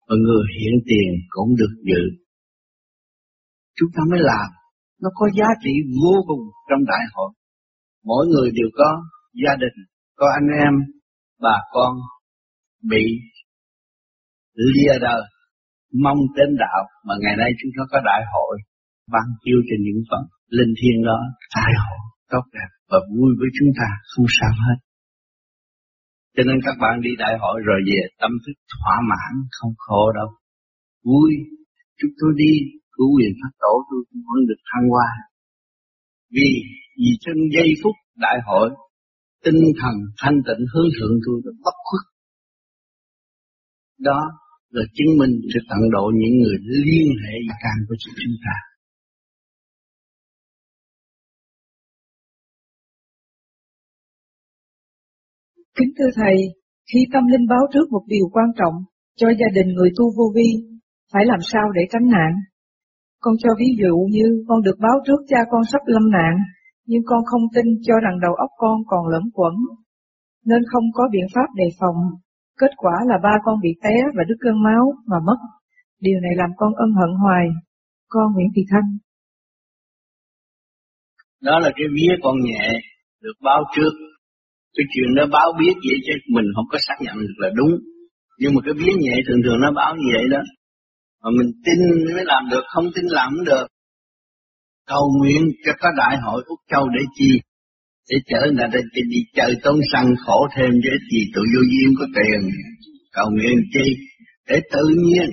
và 0.08 0.16
người 0.24 0.44
hiện 0.58 0.76
tiền 0.88 1.10
cũng 1.28 1.56
được 1.56 1.74
dự. 1.90 2.02
Chúng 3.76 3.90
ta 3.94 4.02
mới 4.10 4.20
làm, 4.30 4.48
nó 5.02 5.08
có 5.14 5.26
giá 5.38 5.48
trị 5.62 5.72
vô 6.02 6.14
cùng 6.28 6.42
trong 6.68 6.82
đại 6.92 7.04
hội. 7.14 7.30
Mỗi 8.04 8.26
người 8.26 8.50
đều 8.58 8.68
có 8.78 8.88
gia 9.44 9.54
đình, 9.62 9.76
có 10.16 10.26
anh 10.38 10.48
em, 10.64 10.72
bà 11.40 11.56
con 11.72 11.92
bị 12.90 13.04
lìa 14.54 14.98
đời, 15.00 15.22
mong 16.04 16.18
đến 16.36 16.50
đạo 16.58 16.82
mà 17.06 17.14
ngày 17.22 17.36
nay 17.36 17.50
chúng 17.60 17.72
ta 17.76 17.82
có 17.90 17.98
đại 18.04 18.22
hội 18.32 18.56
ban 19.12 19.26
chiêu 19.42 19.58
cho 19.68 19.76
những 19.84 20.00
phần 20.10 20.22
linh 20.58 20.72
thiêng 20.78 21.00
đó 21.04 21.18
đại 21.56 21.72
hội 21.82 21.98
tốt 22.32 22.44
đẹp 22.52 22.70
và 22.90 22.98
vui 23.12 23.30
với 23.38 23.48
chúng 23.58 23.70
ta 23.78 23.88
không 24.10 24.26
sao 24.38 24.52
hết. 24.66 24.78
Cho 26.36 26.42
nên 26.48 26.58
các 26.66 26.76
bạn 26.82 27.00
đi 27.00 27.10
đại 27.18 27.34
hội 27.42 27.56
rồi 27.68 27.80
về 27.88 28.00
tâm 28.20 28.30
thức 28.44 28.56
thỏa 28.72 28.96
mãn 29.10 29.32
không 29.58 29.74
khổ 29.76 30.12
đâu. 30.18 30.28
Vui, 31.04 31.30
chúng 31.98 32.10
tôi 32.20 32.32
đi 32.36 32.52
cứu 32.96 33.08
quyền 33.16 33.32
phát 33.40 33.52
tổ 33.62 33.72
tôi 33.88 34.00
cũng 34.08 34.22
vẫn 34.28 34.40
được 34.48 34.60
thăng 34.70 34.86
hoa. 34.92 35.10
Vì 36.34 36.48
vì 37.00 37.10
trong 37.24 37.40
giây 37.54 37.68
phút 37.82 37.96
đại 38.24 38.38
hội 38.46 38.68
tinh 39.44 39.60
thần 39.80 39.94
thanh 40.20 40.38
tịnh 40.46 40.62
hướng 40.72 40.88
thượng 40.96 41.16
tôi 41.24 41.36
đã 41.44 41.52
bất 41.64 41.76
khuất. 41.86 42.04
Đó 43.98 44.20
là 44.74 44.82
chứng 44.96 45.12
minh 45.18 45.34
sự 45.52 45.60
tận 45.70 45.82
độ 45.94 46.04
những 46.20 46.36
người 46.40 46.58
liên 46.86 47.08
hệ 47.22 47.34
càng 47.64 47.80
của 47.88 47.96
chúng 48.02 48.36
ta. 48.44 48.56
Kính 55.78 55.92
thưa 55.98 56.10
Thầy, 56.14 56.36
khi 56.92 57.00
tâm 57.12 57.22
linh 57.32 57.46
báo 57.48 57.64
trước 57.72 57.86
một 57.90 58.04
điều 58.06 58.26
quan 58.32 58.46
trọng 58.58 58.74
cho 59.16 59.28
gia 59.40 59.48
đình 59.54 59.68
người 59.74 59.90
tu 59.96 60.04
vô 60.16 60.32
vi, 60.34 60.48
phải 61.12 61.24
làm 61.26 61.38
sao 61.52 61.62
để 61.74 61.82
tránh 61.90 62.06
nạn? 62.10 62.32
Con 63.26 63.36
cho 63.42 63.50
ví 63.60 63.70
dụ 63.82 63.94
như 64.16 64.26
con 64.48 64.62
được 64.62 64.78
báo 64.84 64.96
trước 65.06 65.20
cha 65.30 65.40
con 65.50 65.62
sắp 65.72 65.82
lâm 65.86 66.10
nạn, 66.10 66.34
nhưng 66.86 67.02
con 67.06 67.20
không 67.30 67.44
tin 67.54 67.66
cho 67.86 67.94
rằng 68.04 68.16
đầu 68.24 68.34
óc 68.34 68.50
con 68.56 68.76
còn 68.86 69.02
lẫm 69.12 69.22
quẩn, 69.34 69.54
nên 70.44 70.62
không 70.72 70.84
có 70.94 71.08
biện 71.12 71.26
pháp 71.34 71.48
đề 71.56 71.68
phòng. 71.80 71.96
Kết 72.60 72.72
quả 72.76 72.92
là 73.10 73.16
ba 73.22 73.34
con 73.44 73.56
bị 73.62 73.70
té 73.82 73.96
và 74.16 74.22
đứt 74.28 74.34
cơn 74.40 74.62
máu 74.62 74.84
mà 75.06 75.16
mất. 75.26 75.38
Điều 76.00 76.20
này 76.20 76.34
làm 76.36 76.50
con 76.56 76.72
ân 76.74 76.90
hận 76.98 77.10
hoài. 77.22 77.46
Con 78.08 78.32
Nguyễn 78.34 78.48
Thị 78.56 78.62
Thanh. 78.70 78.88
Đó 81.42 81.58
là 81.58 81.70
cái 81.76 81.86
vía 81.94 82.14
con 82.22 82.36
nhẹ, 82.40 82.64
được 83.22 83.36
báo 83.44 83.64
trước 83.76 83.92
cái 84.76 84.86
chuyện 84.92 85.08
nó 85.16 85.24
báo 85.36 85.48
biết 85.60 85.74
vậy 85.86 85.98
chứ 86.06 86.12
mình 86.34 86.44
không 86.54 86.68
có 86.72 86.78
xác 86.86 86.96
nhận 87.00 87.16
được 87.20 87.36
là 87.36 87.50
đúng 87.54 87.72
nhưng 88.38 88.54
mà 88.54 88.60
cái 88.64 88.74
vía 88.78 88.92
nhẹ 88.98 89.14
thường 89.26 89.40
thường 89.44 89.60
nó 89.60 89.72
báo 89.72 89.96
như 89.96 90.08
vậy 90.14 90.24
đó 90.30 90.40
mà 91.26 91.30
mình 91.38 91.50
tin 91.64 91.78
mới 92.14 92.24
làm 92.24 92.42
được 92.50 92.64
không 92.74 92.84
tin 92.94 93.04
làm 93.08 93.28
không 93.36 93.44
được. 93.44 93.66
Cầu 94.86 95.04
nguyện 95.18 95.42
cho 95.64 95.72
có 95.80 95.88
đại 95.96 96.16
hội 96.24 96.42
úc 96.46 96.58
châu 96.70 96.88
để 96.88 97.04
chi? 97.14 97.30
Để 98.10 98.16
chở 98.26 98.40
người 98.52 98.68
để 98.72 99.02
đi 99.10 99.20
chơi 99.34 99.54
tốn 99.62 99.78
săn 99.92 100.04
khổ 100.26 100.46
thêm 100.56 100.70
chứ 100.82 100.90
gì 101.12 101.20
tụi 101.34 101.46
vô 101.54 101.62
duyên 101.72 101.94
có 101.98 102.06
tiền. 102.16 102.50
Cầu 103.12 103.26
nguyện 103.30 103.56
chi? 103.72 103.86
Để 104.48 104.60
tự 104.72 104.84
nhiên. 105.04 105.30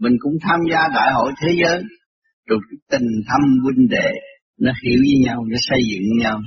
Mình 0.00 0.12
cũng 0.18 0.32
tham 0.42 0.60
gia 0.70 0.88
đại 0.94 1.12
hội 1.14 1.32
thế 1.40 1.48
giới. 1.62 1.82
Rồi 2.48 2.58
tình 2.90 3.08
thâm 3.28 3.40
huynh 3.62 3.88
đệ 3.88 4.10
nó 4.60 4.72
hiểu 4.82 5.00
với 5.06 5.16
nhau 5.24 5.44
nó 5.50 5.56
xây 5.60 5.78
dựng 5.90 6.18
nhau. 6.18 6.40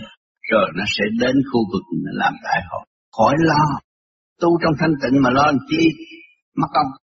Rồi 0.51 0.67
nó 0.75 0.83
sẽ 0.87 1.03
đến 1.19 1.35
khu 1.51 1.59
vực 1.71 1.83
làm 2.13 2.33
đại 2.43 2.61
hội. 2.69 2.85
Khỏi 3.17 3.35
lo, 3.39 3.79
tu 4.41 4.49
trong 4.63 4.73
thanh 4.79 4.93
tịnh 5.03 5.21
mà 5.21 5.29
lo 5.29 5.45
làm 5.45 5.57
chi, 5.69 5.87
mất 6.55 6.67
công. 6.73 7.04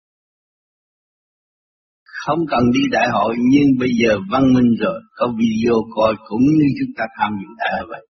Không 2.26 2.38
cần 2.50 2.64
đi 2.74 2.80
đại 2.90 3.08
hội 3.12 3.34
nhưng 3.52 3.68
bây 3.80 3.88
giờ 4.00 4.12
văn 4.32 4.42
minh 4.54 4.70
rồi, 4.82 4.98
có 5.16 5.26
video 5.38 5.76
coi 5.96 6.14
cũng 6.28 6.44
như 6.58 6.66
chúng 6.78 6.92
ta 6.98 7.04
tham 7.18 7.32
dự 7.40 7.48
đại 7.58 7.70
hội 7.76 7.86
vậy. 7.90 8.04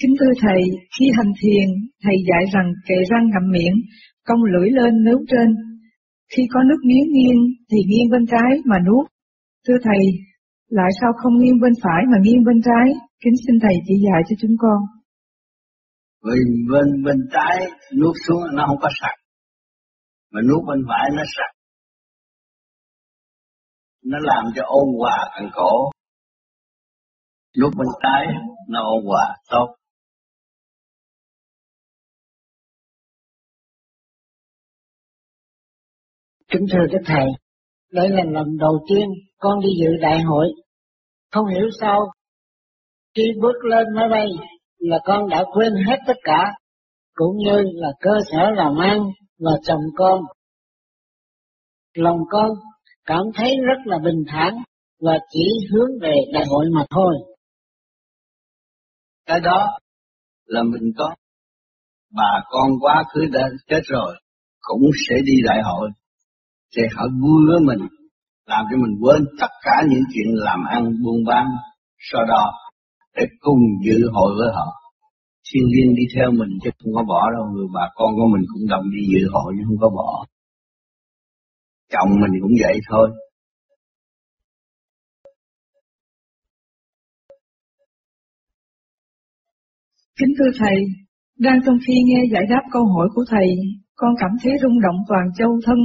Kính 0.00 0.14
thưa 0.20 0.32
Thầy, 0.42 0.62
khi 0.94 1.06
hành 1.16 1.32
thiền, 1.40 1.68
Thầy 2.02 2.16
dạy 2.28 2.44
rằng 2.54 2.68
kề 2.88 2.94
răng 3.10 3.26
ngậm 3.28 3.46
miệng, 3.52 3.76
cong 4.24 4.42
lưỡi 4.52 4.68
lên 4.70 5.04
nướu 5.04 5.20
trên, 5.30 5.48
khi 6.36 6.42
có 6.52 6.60
nước 6.68 6.80
miếng 6.88 7.06
nghiêng 7.12 7.40
thì 7.70 7.78
nghiêng 7.88 8.10
bên 8.12 8.26
trái 8.26 8.50
mà 8.64 8.76
nuốt. 8.86 9.06
Thưa 9.68 9.78
Thầy, 9.82 10.02
lại 10.68 10.90
sao 11.00 11.10
không 11.16 11.38
nghiêng 11.38 11.60
bên 11.60 11.72
phải 11.82 12.02
mà 12.12 12.18
nghiêng 12.22 12.44
bên 12.44 12.58
trái? 12.64 12.86
Kính 13.24 13.34
xin 13.46 13.56
Thầy 13.62 13.74
chỉ 13.86 13.94
dạy 14.06 14.22
cho 14.28 14.36
chúng 14.40 14.56
con. 14.58 14.78
Vì 16.24 16.38
bên 16.72 17.02
bên 17.04 17.16
trái 17.32 17.56
nuốt 18.00 18.14
xuống 18.26 18.42
nó 18.54 18.64
không 18.66 18.78
có 18.80 18.88
sạch. 19.00 19.18
mà 20.30 20.40
nuốt 20.48 20.68
bên 20.68 20.78
phải 20.88 21.10
nó 21.16 21.22
sạch. 21.36 21.54
Nó 24.04 24.18
làm 24.22 24.44
cho 24.56 24.62
ôn 24.66 24.88
hòa 24.98 25.18
càng 25.36 25.50
cổ. 25.54 25.90
Nuốt 27.60 27.72
bên 27.76 27.86
trái 28.02 28.26
nó 28.68 28.80
ôn 28.80 29.04
hòa 29.06 29.36
tốt. 29.50 29.76
Kính 36.48 36.66
thưa 36.72 36.86
các 36.92 37.00
thầy, 37.06 37.26
đây 37.92 38.08
là 38.08 38.22
lần 38.24 38.56
đầu 38.58 38.86
tiên 38.88 39.08
con 39.38 39.60
đi 39.60 39.68
dự 39.80 39.90
đại 40.00 40.22
hội. 40.22 40.46
Không 41.30 41.46
hiểu 41.46 41.68
sao 41.80 42.00
khi 43.14 43.22
bước 43.40 43.64
lên 43.70 43.86
máy 43.96 44.08
bay 44.10 44.26
là 44.84 44.98
con 45.04 45.28
đã 45.28 45.44
quên 45.52 45.72
hết 45.86 45.96
tất 46.06 46.16
cả, 46.24 46.52
cũng 47.14 47.36
như 47.36 47.62
là 47.74 47.88
cơ 48.00 48.10
sở 48.32 48.50
làm 48.50 48.76
ăn 48.76 48.98
và 49.38 49.52
chồng 49.62 49.82
con. 49.96 50.20
Lòng 51.94 52.18
con 52.30 52.50
cảm 53.04 53.22
thấy 53.34 53.56
rất 53.66 53.82
là 53.84 53.98
bình 53.98 54.24
thản 54.28 54.54
và 55.00 55.18
chỉ 55.30 55.44
hướng 55.72 55.90
về 56.00 56.14
đại 56.32 56.44
hội 56.48 56.64
mà 56.74 56.84
thôi. 56.90 57.14
Cái 59.26 59.40
đó 59.40 59.78
là 60.46 60.62
mình 60.62 60.92
có 60.98 61.14
bà 62.12 62.42
con 62.50 62.70
quá 62.80 63.04
khứ 63.08 63.20
đã 63.32 63.48
chết 63.66 63.80
rồi, 63.84 64.14
cũng 64.60 64.82
sẽ 65.08 65.16
đi 65.24 65.32
đại 65.44 65.62
hội 65.64 65.88
thì 66.76 66.82
họ 66.96 67.04
vui 67.22 67.42
với 67.48 67.60
mình, 67.66 67.88
làm 68.46 68.64
cho 68.70 68.76
mình 68.76 68.96
quên 69.02 69.24
tất 69.40 69.50
cả 69.62 69.82
những 69.88 70.02
chuyện 70.14 70.34
làm 70.34 70.64
ăn 70.64 70.84
buôn 71.04 71.24
bán 71.26 71.46
sau 72.12 72.24
đó 72.24 72.52
để 73.16 73.24
cùng 73.40 73.60
dự 73.86 73.98
hội 74.12 74.30
với 74.38 74.48
họ. 74.54 74.68
Thiên 75.48 75.64
liên 75.74 75.94
đi 75.98 76.04
theo 76.14 76.30
mình 76.30 76.52
chứ 76.64 76.70
không 76.78 76.94
có 76.94 77.02
bỏ 77.08 77.30
đâu 77.34 77.44
người 77.52 77.66
bà 77.74 77.86
con 77.94 78.10
của 78.16 78.28
mình 78.32 78.44
cũng 78.52 78.68
đồng 78.68 78.86
đi 78.94 79.02
dự 79.12 79.28
hội 79.32 79.52
nhưng 79.56 79.66
không 79.68 79.80
có 79.80 79.88
bỏ. 79.88 80.26
Chồng 81.92 82.10
mình 82.20 82.40
cũng 82.42 82.52
vậy 82.62 82.80
thôi. 82.90 83.10
Kính 90.18 90.32
thưa 90.38 90.50
Thầy, 90.58 90.76
đang 91.38 91.58
trong 91.66 91.78
khi 91.86 91.94
nghe 92.04 92.20
giải 92.32 92.42
đáp 92.50 92.62
câu 92.72 92.84
hỏi 92.86 93.08
của 93.14 93.24
Thầy, 93.30 93.48
con 93.94 94.14
cảm 94.20 94.30
thấy 94.42 94.52
rung 94.62 94.80
động 94.80 94.96
toàn 95.08 95.26
châu 95.38 95.60
thân 95.66 95.78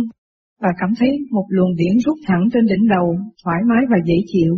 và 0.62 0.70
cảm 0.80 0.90
thấy 1.00 1.10
một 1.32 1.46
luồng 1.50 1.76
điển 1.76 1.98
rút 2.06 2.18
thẳng 2.28 2.44
trên 2.54 2.66
đỉnh 2.66 2.88
đầu, 2.90 3.18
thoải 3.44 3.58
mái 3.70 3.84
và 3.90 3.98
dễ 4.06 4.16
chịu. 4.28 4.54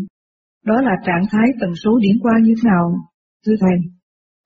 Đó 0.65 0.75
là 0.81 0.95
trạng 1.05 1.25
thái 1.31 1.47
tần 1.59 1.69
số 1.83 1.91
điển 2.01 2.15
qua 2.21 2.33
như 2.43 2.53
thế 2.57 2.63
nào, 2.69 2.85
thưa 3.45 3.55
Thầy? 3.59 3.77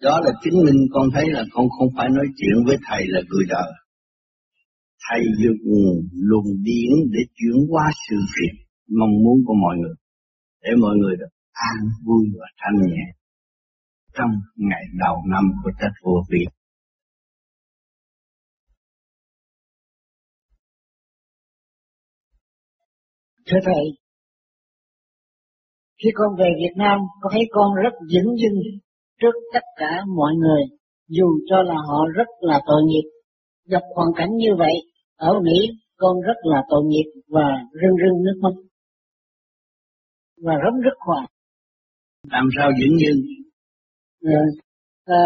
Đó 0.02 0.20
là 0.26 0.32
chứng 0.44 0.58
minh 0.66 0.80
con 0.94 1.08
thấy 1.14 1.26
là 1.30 1.44
con 1.54 1.66
không 1.70 1.88
phải 1.98 2.10
nói 2.10 2.28
chuyện 2.38 2.66
với 2.66 2.78
thầy 2.88 3.02
là 3.08 3.22
người 3.30 3.46
đời. 3.50 3.72
Thầy 5.10 5.22
dùng 5.42 5.62
luồng 6.14 6.50
điển 6.64 6.92
để 7.12 7.20
chuyển 7.36 7.58
qua 7.70 7.86
sự 8.10 8.16
việc 8.36 8.54
mong 9.00 9.14
muốn 9.24 9.38
của 9.46 9.54
mọi 9.64 9.76
người. 9.78 9.96
Để 10.64 10.70
mọi 10.82 10.96
người 10.96 11.16
được 11.20 11.32
an 11.52 11.80
vui 12.06 12.24
và 12.40 12.48
thanh 12.58 12.88
nhẹ 12.88 13.06
trong 14.18 14.32
ngày 14.56 14.84
đầu 15.00 15.16
năm 15.28 15.44
của 15.64 15.72
Tết 15.80 15.92
vô 16.04 16.24
Việt. 16.32 16.48
Thưa 23.48 23.60
Thầy, 23.66 24.05
khi 26.04 26.10
con 26.14 26.36
về 26.40 26.50
Việt 26.58 26.76
Nam, 26.76 27.00
con 27.22 27.32
thấy 27.34 27.42
con 27.52 27.76
rất 27.84 27.94
dững 28.14 28.32
dưng 28.42 28.60
trước 29.22 29.36
tất 29.54 29.66
cả 29.76 30.02
mọi 30.16 30.34
người, 30.36 30.64
dù 31.10 31.26
cho 31.50 31.62
là 31.62 31.76
họ 31.88 32.00
rất 32.16 32.28
là 32.40 32.60
tội 32.68 32.82
nghiệp. 32.86 33.10
Gặp 33.68 33.82
hoàn 33.96 34.10
cảnh 34.16 34.30
như 34.38 34.50
vậy, 34.58 34.76
ở 35.18 35.40
Mỹ 35.44 35.58
con 35.98 36.22
rất 36.22 36.38
là 36.44 36.64
tội 36.70 36.84
nghiệp 36.86 37.08
và 37.28 37.48
rưng 37.72 37.98
rưng 38.02 38.24
nước 38.24 38.40
mắt. 38.42 38.56
Và 40.44 40.54
rất 40.56 40.76
rất 40.84 40.98
hoài. 41.00 41.28
Làm 42.32 42.46
sao 42.58 42.72
dững 42.80 42.98
dưng? 43.02 43.22
À, 44.24 44.42
à, 45.06 45.22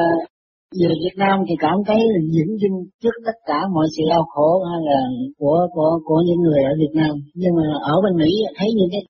về 0.80 0.94
Việt 1.04 1.16
Nam 1.18 1.38
thì 1.48 1.56
cảm 1.60 1.78
thấy 1.88 2.00
là 2.14 2.20
dững 2.36 2.54
dưng 2.62 2.78
trước 3.02 3.16
tất 3.26 3.38
cả 3.46 3.60
mọi 3.74 3.88
sự 3.98 4.04
đau 4.10 4.24
khổ 4.34 4.64
hay 4.70 4.80
là 4.90 5.00
của 5.38 5.60
của 5.74 6.00
của 6.06 6.22
những 6.28 6.42
người 6.46 6.62
ở 6.64 6.74
Việt 6.82 6.94
Nam 6.94 7.14
nhưng 7.34 7.54
mà 7.58 7.64
ở 7.82 7.96
bên 8.04 8.14
Mỹ 8.22 8.32
thấy 8.58 8.68
những 8.78 8.90
cái 8.92 9.02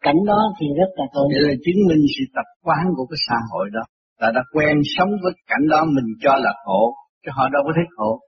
cảnh 0.00 0.20
đó 0.26 0.40
thì 0.60 0.66
rất 0.80 0.90
là 0.98 1.04
tốt. 1.14 1.26
Để 1.32 1.38
là 1.48 1.54
chứng 1.64 1.80
minh 1.88 2.02
sự 2.14 2.24
tập 2.36 2.48
quán 2.66 2.84
của 2.96 3.06
cái 3.10 3.18
xã 3.28 3.38
hội 3.50 3.66
đó 3.76 3.84
là 4.20 4.28
đã 4.34 4.42
quen 4.52 4.76
sống 4.96 5.10
với 5.22 5.32
cảnh 5.46 5.64
đó 5.70 5.80
mình 5.96 6.08
cho 6.22 6.34
là 6.44 6.52
khổ, 6.64 6.94
chứ 7.22 7.30
họ 7.36 7.48
đâu 7.54 7.62
có 7.66 7.72
thấy 7.76 7.84
khổ. 7.96 8.20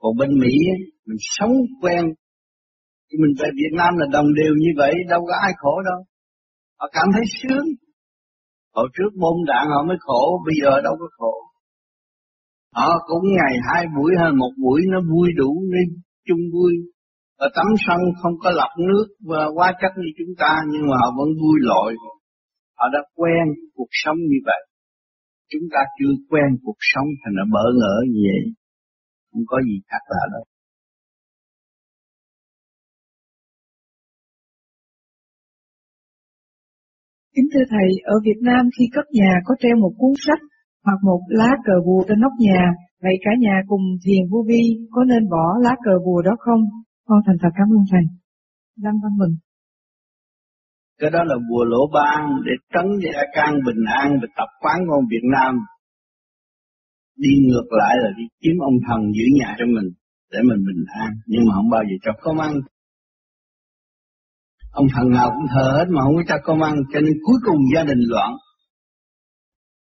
Còn 0.00 0.12
bên 0.18 0.30
Mỹ 0.40 0.54
mình 1.06 1.20
sống 1.36 1.52
quen. 1.82 2.04
Thì 3.08 3.14
mình 3.22 3.34
về 3.40 3.48
Việt 3.60 3.72
Nam 3.80 3.92
là 3.96 4.06
đồng 4.12 4.28
đều 4.40 4.52
như 4.62 4.70
vậy, 4.76 4.94
đâu 5.08 5.20
có 5.28 5.34
ai 5.42 5.52
khổ 5.56 5.74
đâu. 5.90 6.00
Họ 6.80 6.86
cảm 6.92 7.08
thấy 7.14 7.24
sướng. 7.38 7.66
Hồi 8.74 8.88
trước 8.94 9.10
bom 9.20 9.36
đạn 9.46 9.66
họ 9.72 9.84
mới 9.88 9.96
khổ, 10.00 10.42
bây 10.46 10.54
giờ 10.62 10.80
đâu 10.84 10.94
có 11.00 11.08
khổ. 11.18 11.34
Họ 12.74 12.90
cũng 13.06 13.24
ngày 13.36 13.54
hai 13.68 13.84
buổi 13.96 14.12
hay 14.20 14.32
một 14.32 14.52
buổi 14.62 14.80
nó 14.92 14.98
vui 15.12 15.28
đủ 15.36 15.50
nên 15.72 15.86
chung 16.26 16.42
vui 16.52 16.72
và 17.38 17.48
tắm 17.56 17.66
sân 17.86 18.00
không 18.22 18.32
có 18.42 18.50
lọc 18.50 18.72
nước 18.88 19.06
và 19.30 19.42
quá 19.56 19.72
chất 19.80 19.92
như 19.96 20.08
chúng 20.18 20.34
ta 20.38 20.52
nhưng 20.72 20.82
mà 20.90 20.96
họ 21.00 21.08
vẫn 21.18 21.28
vui 21.40 21.58
lội 21.60 21.94
Họ 22.78 22.86
đã 22.94 23.00
quen 23.14 23.44
cuộc 23.74 23.90
sống 24.02 24.18
như 24.30 24.38
vậy. 24.48 24.62
Chúng 25.50 25.66
ta 25.72 25.80
chưa 25.96 26.12
quen 26.30 26.48
cuộc 26.64 26.80
sống 26.92 27.08
thành 27.20 27.34
nó 27.38 27.44
bỡ 27.54 27.64
ngỡ 27.80 27.96
như 28.12 28.20
vậy. 28.28 28.42
Không 29.30 29.42
có 29.46 29.56
gì 29.66 29.76
khác 29.88 30.02
lạ 30.12 30.24
đâu. 30.32 30.44
Kính 37.34 37.48
thưa 37.52 37.64
Thầy, 37.70 37.88
ở 38.04 38.14
Việt 38.24 38.40
Nam 38.42 38.62
khi 38.78 38.84
cất 38.92 39.04
nhà 39.12 39.32
có 39.44 39.54
treo 39.60 39.76
một 39.76 39.92
cuốn 39.98 40.12
sách 40.26 40.42
hoặc 40.84 40.98
một 41.04 41.20
lá 41.28 41.50
cờ 41.64 41.72
bùa 41.86 42.02
trên 42.08 42.20
nóc 42.20 42.32
nhà, 42.38 42.62
vậy 43.02 43.14
cả 43.24 43.30
nhà 43.38 43.56
cùng 43.66 43.82
thiền 44.04 44.22
vô 44.30 44.44
vi 44.48 44.62
có 44.90 45.04
nên 45.04 45.28
bỏ 45.30 45.46
lá 45.62 45.74
cờ 45.84 45.94
bùa 46.06 46.22
đó 46.22 46.36
không? 46.38 46.60
Con 47.08 47.18
thành 47.26 47.36
thật 47.42 47.52
cảm 47.58 47.68
ơn 47.76 47.84
Thầy. 47.90 48.04
Lâm 48.84 48.94
Văn 49.02 49.12
bình, 49.20 49.34
Cái 50.98 51.10
đó 51.10 51.24
là 51.24 51.36
bùa 51.50 51.64
lỗ 51.64 51.82
ban 51.94 52.20
để 52.46 52.52
trấn 52.72 52.86
gia 53.02 53.22
can 53.36 53.54
bình 53.66 53.82
an 54.02 54.18
và 54.20 54.28
tập 54.36 54.50
quán 54.60 54.78
con 54.88 55.00
Việt 55.10 55.24
Nam. 55.34 55.54
Đi 57.16 57.32
ngược 57.48 57.68
lại 57.70 57.94
là 58.02 58.10
đi 58.18 58.24
kiếm 58.40 58.56
ông 58.60 58.78
thần 58.86 59.00
giữ 59.16 59.24
nhà 59.38 59.56
cho 59.58 59.64
mình 59.66 59.88
để 60.32 60.38
mình 60.48 60.60
bình 60.68 60.84
an 61.00 61.10
nhưng 61.26 61.42
mà 61.46 61.54
không 61.54 61.70
bao 61.70 61.82
giờ 61.88 61.96
cho 62.04 62.12
công 62.22 62.38
ăn. 62.38 62.54
Ông 64.70 64.86
thần 64.94 65.10
nào 65.10 65.30
cũng 65.34 65.46
thờ 65.54 65.66
hết 65.78 65.86
mà 65.88 66.00
không 66.04 66.16
có 66.16 66.22
cho 66.28 66.36
công 66.44 66.62
ăn 66.62 66.74
cho 66.92 67.00
nên 67.00 67.14
cuối 67.24 67.38
cùng 67.46 67.60
gia 67.74 67.84
đình 67.84 68.02
loạn. 68.08 68.30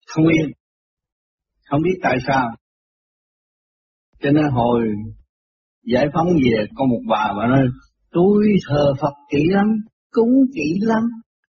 Không 0.07 0.25
yên. 0.27 0.51
Không 1.71 1.83
biết 1.83 1.99
tại 2.03 2.19
sao. 2.27 2.57
Cho 4.21 4.31
nên 4.31 4.45
hồi 4.45 4.81
giải 5.85 6.07
phóng 6.15 6.27
về 6.27 6.67
có 6.75 6.85
một 6.85 7.01
bà 7.09 7.33
bà 7.39 7.47
nói, 7.47 7.67
tôi 8.13 8.47
thờ 8.69 8.93
Phật 9.01 9.15
kỹ 9.31 9.43
lắm, 9.49 9.67
cúng 10.11 10.33
kỹ 10.55 10.79
lắm, 10.81 11.03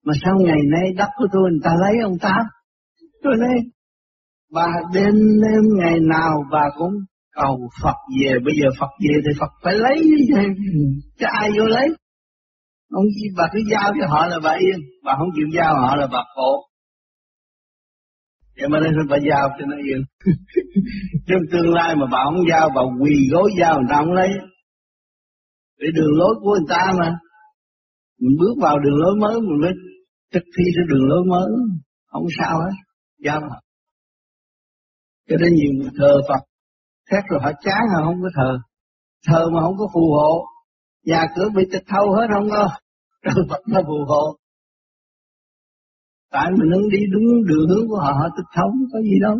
mà 0.05 0.12
sao 0.25 0.35
ngày 0.45 0.61
nay 0.71 0.92
đất 0.97 1.09
của 1.16 1.27
tôi 1.33 1.51
người 1.51 1.61
ta 1.64 1.71
lấy 1.81 1.95
ông 2.03 2.18
ta? 2.21 2.37
Tôi 3.23 3.35
nói, 3.38 3.57
bà 4.55 4.68
đêm 4.95 5.14
đêm 5.42 5.62
ngày 5.79 6.01
nào 6.01 6.45
bà 6.53 6.64
cũng 6.79 6.92
cầu 7.35 7.68
Phật 7.83 7.97
về, 8.21 8.33
bây 8.45 8.55
giờ 8.61 8.68
Phật 8.81 8.90
về 9.01 9.14
thì 9.25 9.33
Phật 9.40 9.51
phải 9.64 9.75
lấy 9.75 10.03
cho 11.21 11.27
ai 11.40 11.51
vô 11.59 11.64
lấy? 11.64 11.88
Ông 12.90 13.05
bà 13.37 13.45
cứ 13.53 13.61
giao 13.71 13.92
cho 14.01 14.07
họ 14.09 14.27
là 14.27 14.38
bà 14.45 14.51
yên, 14.51 14.81
bà 15.05 15.15
không 15.19 15.29
chịu 15.37 15.46
giao 15.54 15.75
họ 15.75 15.96
là 15.96 16.06
bà 16.13 16.19
khổ 16.35 16.71
vậy 18.63 18.69
mà 18.69 18.81
nên 18.81 18.94
bà 19.10 19.17
giao 19.29 19.48
cho 19.58 19.65
nó 19.67 19.77
yên. 19.77 20.00
Trong 21.27 21.42
tương 21.52 21.75
lai 21.75 21.96
mà 21.96 22.06
bà 22.13 22.19
không 22.25 22.44
giao, 22.50 22.71
bà 22.75 22.83
quỳ 23.00 23.15
gối 23.33 23.50
giao 23.60 23.75
người 23.75 23.87
ta 23.90 23.96
không 23.98 24.13
lấy. 24.13 24.31
Để 25.79 25.88
đường 25.94 26.13
lối 26.19 26.35
của 26.40 26.50
người 26.50 26.67
ta 26.69 26.92
mà. 27.00 27.19
Mình 28.21 28.37
bước 28.40 28.54
vào 28.63 28.79
đường 28.79 28.96
lối 28.96 29.15
mới, 29.21 29.40
mình 29.40 29.60
mới 29.63 29.73
thực 30.33 30.42
thi 30.56 30.65
cái 30.77 30.85
đường 30.88 31.08
lối 31.08 31.25
mới. 31.31 31.48
Không 32.06 32.27
sao 32.38 32.58
hết. 32.58 32.77
Giao 33.25 33.40
mà. 33.40 33.56
cho 35.29 35.37
nên 35.40 35.54
nhiều 35.54 35.73
người 35.79 35.90
thờ 35.98 36.21
Phật. 36.29 36.42
Khác 37.10 37.25
rồi 37.31 37.40
họ 37.42 37.50
chán 37.65 37.83
họ 37.94 38.04
không 38.04 38.23
có 38.23 38.29
thờ. 38.37 38.58
Thờ 39.27 39.50
mà 39.54 39.60
không 39.60 39.77
có 39.79 39.87
phù 39.94 40.13
hộ. 40.13 40.44
Nhà 41.04 41.25
cửa 41.37 41.48
bị 41.56 41.63
tịch 41.73 41.83
thâu 41.87 42.13
hết 42.13 42.27
không 42.33 42.50
có. 42.50 42.69
Trời, 43.25 43.44
Phật 43.50 43.60
nó 43.69 43.81
phù 43.87 44.04
hộ 44.08 44.37
tại 46.33 46.48
mình 46.58 46.70
đứng 46.70 46.88
đi 46.94 46.98
đúng 47.12 47.26
đường 47.48 47.68
hướng 47.68 47.88
của 47.88 48.00
họ 48.04 48.12
họ 48.20 48.26
thích 48.37 48.50
thống 48.56 48.72
có 48.92 48.98
gì 49.00 49.16
đâu 49.26 49.37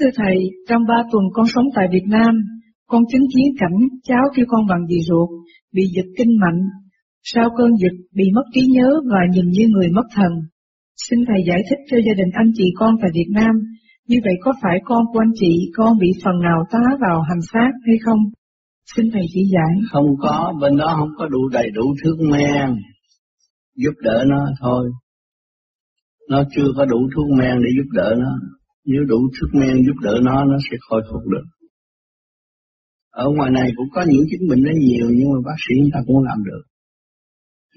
Thưa 0.00 0.10
Thầy, 0.16 0.36
trong 0.68 0.82
ba 0.88 0.98
tuần 1.12 1.24
con 1.32 1.46
sống 1.54 1.64
tại 1.76 1.86
Việt 1.92 2.06
Nam, 2.08 2.34
con 2.86 3.02
chứng 3.12 3.26
kiến 3.32 3.46
cảnh 3.60 3.78
cháu 4.08 4.24
kêu 4.34 4.46
con 4.48 4.66
bằng 4.70 4.86
dì 4.86 4.98
ruột, 5.08 5.28
bị 5.74 5.82
giật 5.94 6.08
kinh 6.18 6.32
mạnh. 6.40 6.60
Sau 7.22 7.48
cơn 7.58 7.70
giật, 7.80 7.96
bị 8.14 8.24
mất 8.34 8.46
trí 8.54 8.60
nhớ 8.76 8.88
và 9.10 9.20
nhìn 9.32 9.48
như 9.50 9.64
người 9.68 9.88
mất 9.96 10.06
thần. 10.14 10.32
Xin 11.08 11.18
Thầy 11.28 11.40
giải 11.48 11.60
thích 11.70 11.78
cho 11.90 11.96
gia 12.06 12.14
đình 12.20 12.30
anh 12.32 12.50
chị 12.54 12.64
con 12.78 12.94
tại 13.02 13.10
Việt 13.14 13.30
Nam, 13.38 13.54
như 14.08 14.16
vậy 14.24 14.34
có 14.44 14.52
phải 14.62 14.78
con 14.84 15.02
của 15.12 15.18
anh 15.18 15.32
chị 15.40 15.70
con 15.76 15.98
bị 15.98 16.08
phần 16.24 16.36
nào 16.42 16.64
tá 16.70 16.84
vào 17.00 17.22
hành 17.28 17.42
xác 17.52 17.72
hay 17.86 17.96
không? 18.04 18.18
Xin 18.96 19.10
Thầy 19.12 19.22
chỉ 19.32 19.40
giải. 19.52 19.72
Không 19.92 20.06
có, 20.22 20.52
bên 20.60 20.76
đó 20.76 20.96
không 20.98 21.08
có 21.18 21.26
đủ 21.28 21.48
đầy 21.48 21.70
đủ 21.74 21.82
thuốc 22.04 22.18
men, 22.30 22.76
giúp 23.76 23.94
đỡ 24.02 24.24
nó 24.28 24.46
thôi. 24.60 24.90
Nó 26.28 26.42
chưa 26.56 26.68
có 26.76 26.84
đủ 26.84 26.98
thuốc 27.14 27.26
men 27.38 27.60
để 27.62 27.68
giúp 27.76 27.90
đỡ 27.92 28.14
nó. 28.18 28.32
Nếu 28.84 29.04
đủ 29.08 29.16
thuốc 29.16 29.60
men 29.60 29.76
giúp 29.86 29.96
đỡ 30.02 30.18
nó, 30.22 30.44
nó 30.44 30.56
sẽ 30.70 30.76
khôi 30.88 31.02
phục 31.12 31.22
được. 31.32 31.46
Ở 33.10 33.26
ngoài 33.36 33.50
này 33.50 33.70
cũng 33.76 33.88
có 33.94 34.04
những 34.08 34.24
chứng 34.30 34.48
bệnh 34.48 34.62
nó 34.62 34.70
nhiều, 34.80 35.06
nhưng 35.10 35.28
mà 35.32 35.38
bác 35.44 35.58
sĩ 35.68 35.74
người 35.80 35.90
ta 35.94 36.00
cũng 36.06 36.24
làm 36.24 36.44
được 36.44 36.62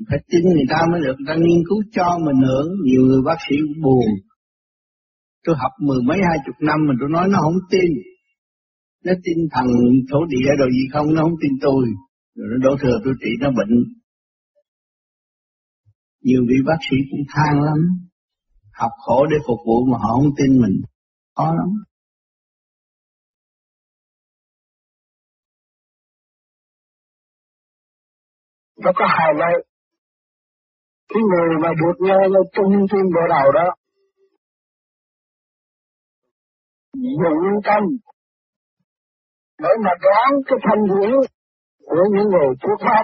phải 0.10 0.20
tin 0.30 0.42
người 0.44 0.70
ta 0.70 0.80
mới 0.92 1.02
được 1.02 1.16
người 1.18 1.28
ta 1.28 1.36
nghiên 1.36 1.62
cứu 1.70 1.80
cho 1.92 2.08
mình 2.26 2.40
hưởng 2.48 2.68
nhiều 2.84 3.02
người 3.02 3.22
bác 3.26 3.40
sĩ 3.50 3.56
cũng 3.64 3.84
buồn 3.84 4.06
tôi 5.46 5.56
học 5.60 5.72
mười 5.82 6.02
mấy 6.08 6.18
hai 6.28 6.38
chục 6.46 6.56
năm 6.62 6.80
mà 6.88 6.94
tôi 7.00 7.10
nói 7.10 7.28
nó 7.32 7.38
không 7.42 7.60
tin 7.72 7.90
nó 9.06 9.14
tin 9.24 9.38
thần 9.52 9.68
thổ 10.12 10.26
địa 10.26 10.52
rồi 10.60 10.70
gì 10.72 10.84
không, 10.94 11.14
nó 11.14 11.22
không 11.22 11.38
tin 11.42 11.52
tôi. 11.62 11.86
Rồi 12.36 12.48
nó 12.52 12.58
đổ 12.70 12.76
thừa 12.82 12.98
tôi 13.04 13.14
trị 13.20 13.30
nó 13.40 13.50
bệnh. 13.50 13.84
Nhiều 16.22 16.42
vị 16.50 16.56
bác 16.66 16.80
sĩ 16.90 16.98
cũng 17.12 17.24
than 17.34 17.62
lắm. 17.62 17.80
Học 18.74 18.92
khổ 19.06 19.26
để 19.32 19.38
phục 19.48 19.60
vụ 19.66 19.86
mà 19.92 19.98
họ 19.98 20.10
không 20.16 20.32
tin 20.38 20.62
mình. 20.62 20.82
Khó 21.36 21.46
lắm. 21.46 21.70
Nó 28.84 28.92
có 28.96 29.06
hai 29.08 29.34
loại 29.38 29.54
cái 31.10 31.22
người 31.30 31.50
mà 31.64 31.70
được 31.82 32.06
nghe 32.06 32.20
lên 32.34 32.44
trung 32.54 32.88
tim 32.92 33.06
bộ 33.16 33.22
đầu 33.30 33.52
đó. 33.52 33.68
Dụng 36.94 37.62
tâm 37.64 37.84
để 39.64 39.70
mà 39.86 39.92
đoán 40.06 40.30
cái 40.48 40.58
thanh 40.66 40.84
điển 40.92 41.12
của 41.90 42.04
những 42.14 42.30
người 42.34 42.50
thuốc 42.62 42.80
pháp 42.86 43.04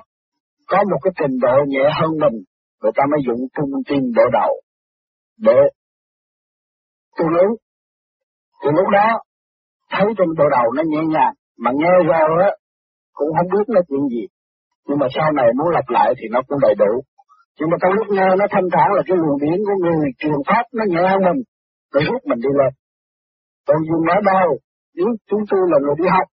có 0.68 0.78
một 0.92 1.00
cái 1.04 1.12
trình 1.20 1.36
độ 1.42 1.56
nhẹ 1.68 1.86
hơn 2.02 2.12
mình 2.22 2.36
người 2.82 2.92
ta 2.96 3.04
mới 3.12 3.20
dụng 3.26 3.42
trung 3.56 3.72
tim 3.88 4.04
bộ 4.16 4.24
đầu 4.34 4.52
để 5.38 5.60
tu 7.18 7.30
lớn 7.30 7.50
thì 8.64 8.70
lúc 8.78 8.88
đó 8.92 9.08
thấy 9.92 10.08
trên 10.18 10.28
bộ 10.38 10.46
đầu 10.52 10.72
nó 10.76 10.84
nhẹ 10.86 11.02
nhàng 11.14 11.34
mà 11.58 11.72
nghe 11.76 11.94
ra 12.10 12.20
á 12.48 12.52
cũng 13.18 13.30
không 13.38 13.50
biết 13.54 13.66
nó 13.76 13.82
chuyện 13.88 14.04
gì. 14.14 14.24
Nhưng 14.88 15.00
mà 15.02 15.08
sau 15.16 15.28
này 15.40 15.48
muốn 15.58 15.70
lặp 15.76 15.88
lại 15.96 16.10
thì 16.18 16.26
nó 16.34 16.40
cũng 16.48 16.60
đầy 16.66 16.76
đủ. 16.82 16.92
Nhưng 17.60 17.70
mà 17.72 17.78
trong 17.82 17.94
lúc 17.98 18.08
nghe 18.16 18.28
nó 18.40 18.46
thanh 18.54 18.68
thản 18.74 18.88
là 18.96 19.02
cái 19.08 19.18
luồng 19.18 19.40
điển 19.44 19.58
của 19.68 19.78
người 19.84 20.00
truyền 20.20 20.40
pháp 20.48 20.64
nó 20.78 20.84
nhẹ 20.88 21.04
hơn 21.12 21.22
mình, 21.28 21.40
rồi 21.94 22.04
rút 22.08 22.22
mình 22.30 22.40
đi 22.46 22.52
lên. 22.60 22.72
Còn 23.68 23.78
dùng 23.88 24.04
nói 24.10 24.20
đâu, 24.32 24.50
nếu 24.96 25.08
chúng 25.30 25.44
tôi 25.50 25.62
là 25.72 25.78
người 25.84 25.96
đi 26.02 26.08
học, 26.16 26.28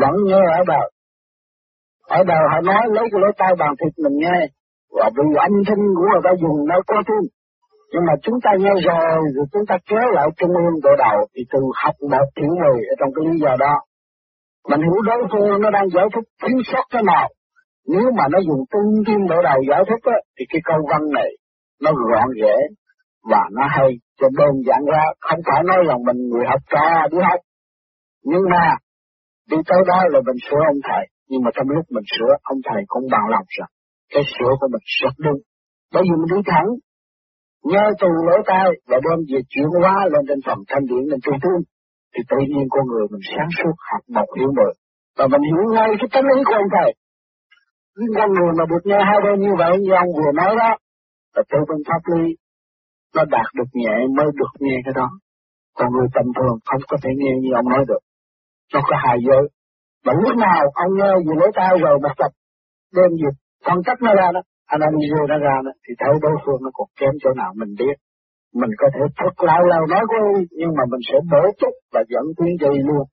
vẫn 0.00 0.14
nghe 0.26 0.42
ở 0.58 0.62
đâu. 0.72 0.86
Ở 2.08 2.24
đâu 2.24 2.42
họ 2.52 2.60
nói 2.60 2.82
lấy 2.94 3.04
cái 3.12 3.20
lỗ 3.22 3.30
tai 3.38 3.52
bằng 3.58 3.74
thịt 3.80 3.92
mình 4.04 4.16
nghe, 4.22 4.38
và 4.96 5.10
vì 5.16 5.24
âm 5.46 5.52
thanh 5.66 5.84
của 5.96 6.06
người 6.10 6.24
ta 6.24 6.30
dùng 6.42 6.58
nó 6.70 6.76
có 6.86 6.96
tim. 7.08 7.24
Nhưng 7.92 8.04
mà 8.08 8.12
chúng 8.22 8.38
ta 8.44 8.50
nghe 8.58 8.74
rồi, 8.88 9.20
rồi 9.34 9.46
chúng 9.52 9.66
ta 9.68 9.76
kéo 9.90 10.06
lại 10.16 10.28
trung 10.36 10.50
ương 10.62 10.80
độ 10.82 10.90
đầu, 10.98 11.18
thì 11.34 11.42
từ 11.52 11.60
học 11.84 11.94
một 12.10 12.26
kiểu 12.36 12.50
người 12.60 12.78
ở 12.92 12.94
trong 13.00 13.10
cái 13.14 13.22
lý 13.28 13.34
do 13.44 13.56
đó. 13.58 13.74
Mình 14.68 14.80
hiểu 14.80 14.98
đối 15.06 15.22
phương 15.32 15.60
nó 15.62 15.70
đang 15.70 15.88
giải 15.94 16.06
thích 16.14 16.28
thiếu 16.42 16.58
sót 16.72 16.84
cái 16.90 17.02
nào, 17.02 17.28
nếu 17.88 18.06
mà 18.16 18.24
nó 18.32 18.38
dùng 18.48 18.62
trung 18.72 19.04
tim 19.06 19.20
đỡ 19.30 19.36
đầu 19.44 19.58
giải 19.70 19.82
thích 19.88 20.02
á, 20.14 20.18
thì 20.38 20.44
cái 20.48 20.60
câu 20.64 20.78
văn 20.90 21.02
này 21.12 21.30
nó 21.82 21.90
gọn 21.92 22.28
dễ 22.42 22.56
và 23.30 23.42
nó 23.52 23.66
hay 23.70 23.88
cho 24.20 24.28
đơn 24.38 24.54
giản 24.66 24.84
ra 24.92 25.04
không 25.20 25.40
phải 25.46 25.62
nói 25.64 25.78
rằng 25.88 25.98
mình 26.06 26.16
người 26.28 26.44
học 26.46 26.60
trò 26.70 27.08
đi 27.10 27.18
học 27.30 27.40
nhưng 28.24 28.42
mà 28.50 28.76
đi 29.52 29.58
tới 29.68 29.80
đó 29.90 29.98
là 30.12 30.20
mình 30.26 30.38
sửa 30.46 30.62
ông 30.72 30.80
thầy. 30.88 31.04
Nhưng 31.30 31.42
mà 31.44 31.50
trong 31.54 31.68
lúc 31.76 31.84
mình 31.96 32.08
sửa, 32.14 32.32
ông 32.52 32.60
thầy 32.68 32.80
cũng 32.92 33.04
bằng 33.12 33.26
lòng 33.34 33.46
rằng 33.56 33.70
cái 34.12 34.22
sửa 34.34 34.52
của 34.60 34.68
mình 34.72 34.84
rất 35.00 35.14
đúng. 35.26 35.40
Bởi 35.92 36.02
vì 36.06 36.14
mình 36.20 36.30
đi 36.34 36.40
thẳng, 36.52 36.68
nhớ 37.70 37.84
từ 38.00 38.08
lỗ 38.28 38.36
tai 38.50 38.68
và 38.88 38.96
đem 39.04 39.18
việc 39.30 39.44
chuyển 39.52 39.68
hóa 39.80 39.94
lên 40.12 40.22
trên 40.28 40.40
phòng 40.46 40.60
thanh 40.68 40.84
điển 40.90 41.02
lên 41.10 41.20
trung 41.24 41.38
tâm 41.42 41.56
thì 42.12 42.20
tự 42.30 42.38
nhiên 42.52 42.66
con 42.74 42.84
người 42.90 43.06
mình 43.12 43.24
sáng 43.32 43.50
suốt, 43.58 43.76
học 43.90 44.02
một 44.16 44.28
hiểu 44.38 44.50
mười. 44.58 44.72
Và 45.18 45.24
mình 45.32 45.44
hiểu 45.50 45.64
ngay 45.74 45.88
cái 46.00 46.08
tánh 46.12 46.26
lý 46.30 46.38
của 46.48 46.56
ông 46.62 46.70
thầy. 46.76 46.90
Những 47.96 48.14
con 48.18 48.28
người 48.36 48.52
mà 48.58 48.64
được 48.70 48.82
nghe 48.88 49.00
hai 49.08 49.18
bên 49.24 49.36
như 49.44 49.52
vậy, 49.60 49.72
như 49.82 49.92
ông 50.02 50.10
vừa 50.18 50.32
nói 50.40 50.52
đó, 50.62 50.70
là 51.34 51.42
tự 51.50 51.58
bên 51.68 51.80
pháp 51.88 52.02
lý, 52.12 52.24
nó 53.14 53.22
đạt 53.34 53.48
được 53.58 53.70
nhẹ 53.80 53.94
mới 54.16 54.28
được 54.40 54.52
nghe 54.64 54.76
cái 54.84 54.94
đó. 55.00 55.08
Còn 55.76 55.88
người 55.92 56.08
tầm 56.14 56.26
thường 56.36 56.56
không 56.68 56.82
có 56.90 56.96
thể 57.02 57.10
nghe 57.20 57.32
như 57.42 57.50
ông 57.60 57.68
nói 57.74 57.84
được 57.88 58.02
nó 58.74 58.80
có 58.88 58.96
hài 59.04 59.18
giới. 59.26 59.44
Và 60.04 60.12
lúc 60.22 60.36
nào 60.36 60.62
ông 60.74 60.92
nghe 60.98 61.10
gì 61.26 61.32
lỗ 61.40 61.46
tai 61.54 61.78
rồi 61.78 61.98
mà 62.02 62.08
tập 62.18 62.32
đem 62.96 63.10
gì 63.20 63.28
phân 63.66 63.78
cách 63.86 63.98
nó 64.02 64.14
ra 64.14 64.28
đó. 64.34 64.40
Analyze 64.74 65.26
nó 65.28 65.38
ra 65.46 65.56
đó, 65.64 65.72
thì 65.84 65.92
thấy 66.00 66.14
đối 66.22 66.36
phương 66.44 66.60
nó 66.64 66.70
còn 66.74 66.88
kém 67.00 67.14
chỗ 67.22 67.30
nào 67.40 67.52
mình 67.60 67.72
biết. 67.78 67.96
Mình 68.60 68.70
có 68.80 68.86
thể 68.94 69.02
thuật 69.18 69.34
lao 69.48 69.62
lao 69.70 69.82
nói 69.92 70.04
của 70.08 70.22
nhưng 70.58 70.72
mà 70.76 70.84
mình 70.90 71.02
sẽ 71.08 71.16
bổ 71.32 71.42
túc 71.60 71.74
và 71.92 72.02
dẫn 72.12 72.26
tiến 72.36 72.52
dây 72.60 72.76
luôn. 72.88 73.04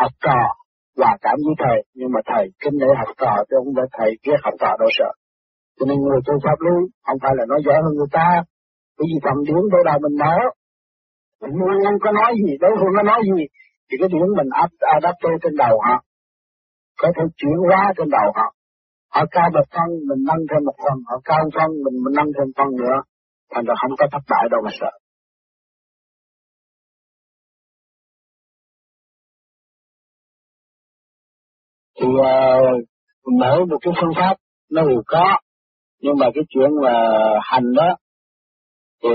Học 0.00 0.12
trò, 0.24 0.40
hòa 0.98 1.16
cảm 1.24 1.36
với 1.44 1.54
thầy, 1.62 1.78
nhưng 1.98 2.10
mà 2.14 2.20
thầy 2.30 2.44
kính 2.62 2.76
nể 2.80 2.90
học 3.00 3.10
trò, 3.20 3.32
chứ 3.48 3.56
không 3.58 3.74
phải 3.76 3.88
thầy 3.98 4.10
ghét 4.24 4.40
học 4.44 4.54
trò 4.60 4.70
đâu 4.80 4.88
sợ. 4.98 5.10
Cho 5.76 5.84
nên 5.88 5.98
người 6.00 6.20
tu 6.26 6.34
pháp 6.44 6.58
lý 6.66 6.76
không 7.06 7.18
phải 7.22 7.32
là 7.38 7.44
nói 7.50 7.60
giỏi 7.66 7.78
hơn 7.84 7.92
người 7.96 8.12
ta. 8.18 8.28
Bởi 8.96 9.06
vì 9.10 9.18
thầm 9.24 9.36
điển 9.46 9.62
đâu 9.72 9.82
đầu 9.88 9.98
mình 10.04 10.16
mở. 10.22 10.36
Mình 11.42 11.52
không 11.84 11.98
có 12.04 12.10
nói 12.12 12.30
gì, 12.44 12.52
đối 12.60 12.72
phương 12.78 12.94
nó 12.96 13.02
nói 13.02 13.20
gì 13.28 13.44
thì 13.90 13.96
cái 14.00 14.08
điển 14.08 14.28
mình 14.36 14.48
áp 14.50 14.70
adapter 14.80 15.32
trên 15.42 15.56
đầu 15.56 15.80
họ. 15.86 16.02
Có 16.98 17.08
thể 17.16 17.22
chuyển 17.36 17.58
hóa 17.68 17.92
trên 17.96 18.08
đầu 18.10 18.32
họ. 18.36 18.54
Họ 19.14 19.24
cao 19.30 19.50
một 19.54 19.66
phân 19.70 19.88
mình 20.08 20.24
nâng 20.28 20.42
thêm 20.50 20.64
một 20.64 20.74
phần. 20.84 20.98
Họ 21.06 21.20
cao 21.24 21.38
phân 21.54 21.70
mình 21.84 21.96
mình 22.04 22.14
nâng 22.16 22.30
thêm 22.38 22.48
phân 22.56 22.68
nữa. 22.80 22.96
Thành 23.54 23.64
ra 23.64 23.74
không 23.80 23.90
có 23.98 24.06
thất 24.12 24.22
bại 24.30 24.48
đâu 24.50 24.60
mà 24.64 24.70
sợ. 24.80 24.90
Thì 32.00 32.06
uh, 32.06 32.84
mở 33.40 33.64
một 33.70 33.78
cái 33.80 33.94
phương 34.00 34.12
pháp 34.16 34.36
nó 34.70 34.82
đều 34.82 35.02
có 35.06 35.38
nhưng 36.00 36.18
mà 36.18 36.26
cái 36.34 36.44
chuyện 36.48 36.70
mà 36.82 36.92
hành 37.42 37.72
đó 37.76 37.96
thì 39.02 39.10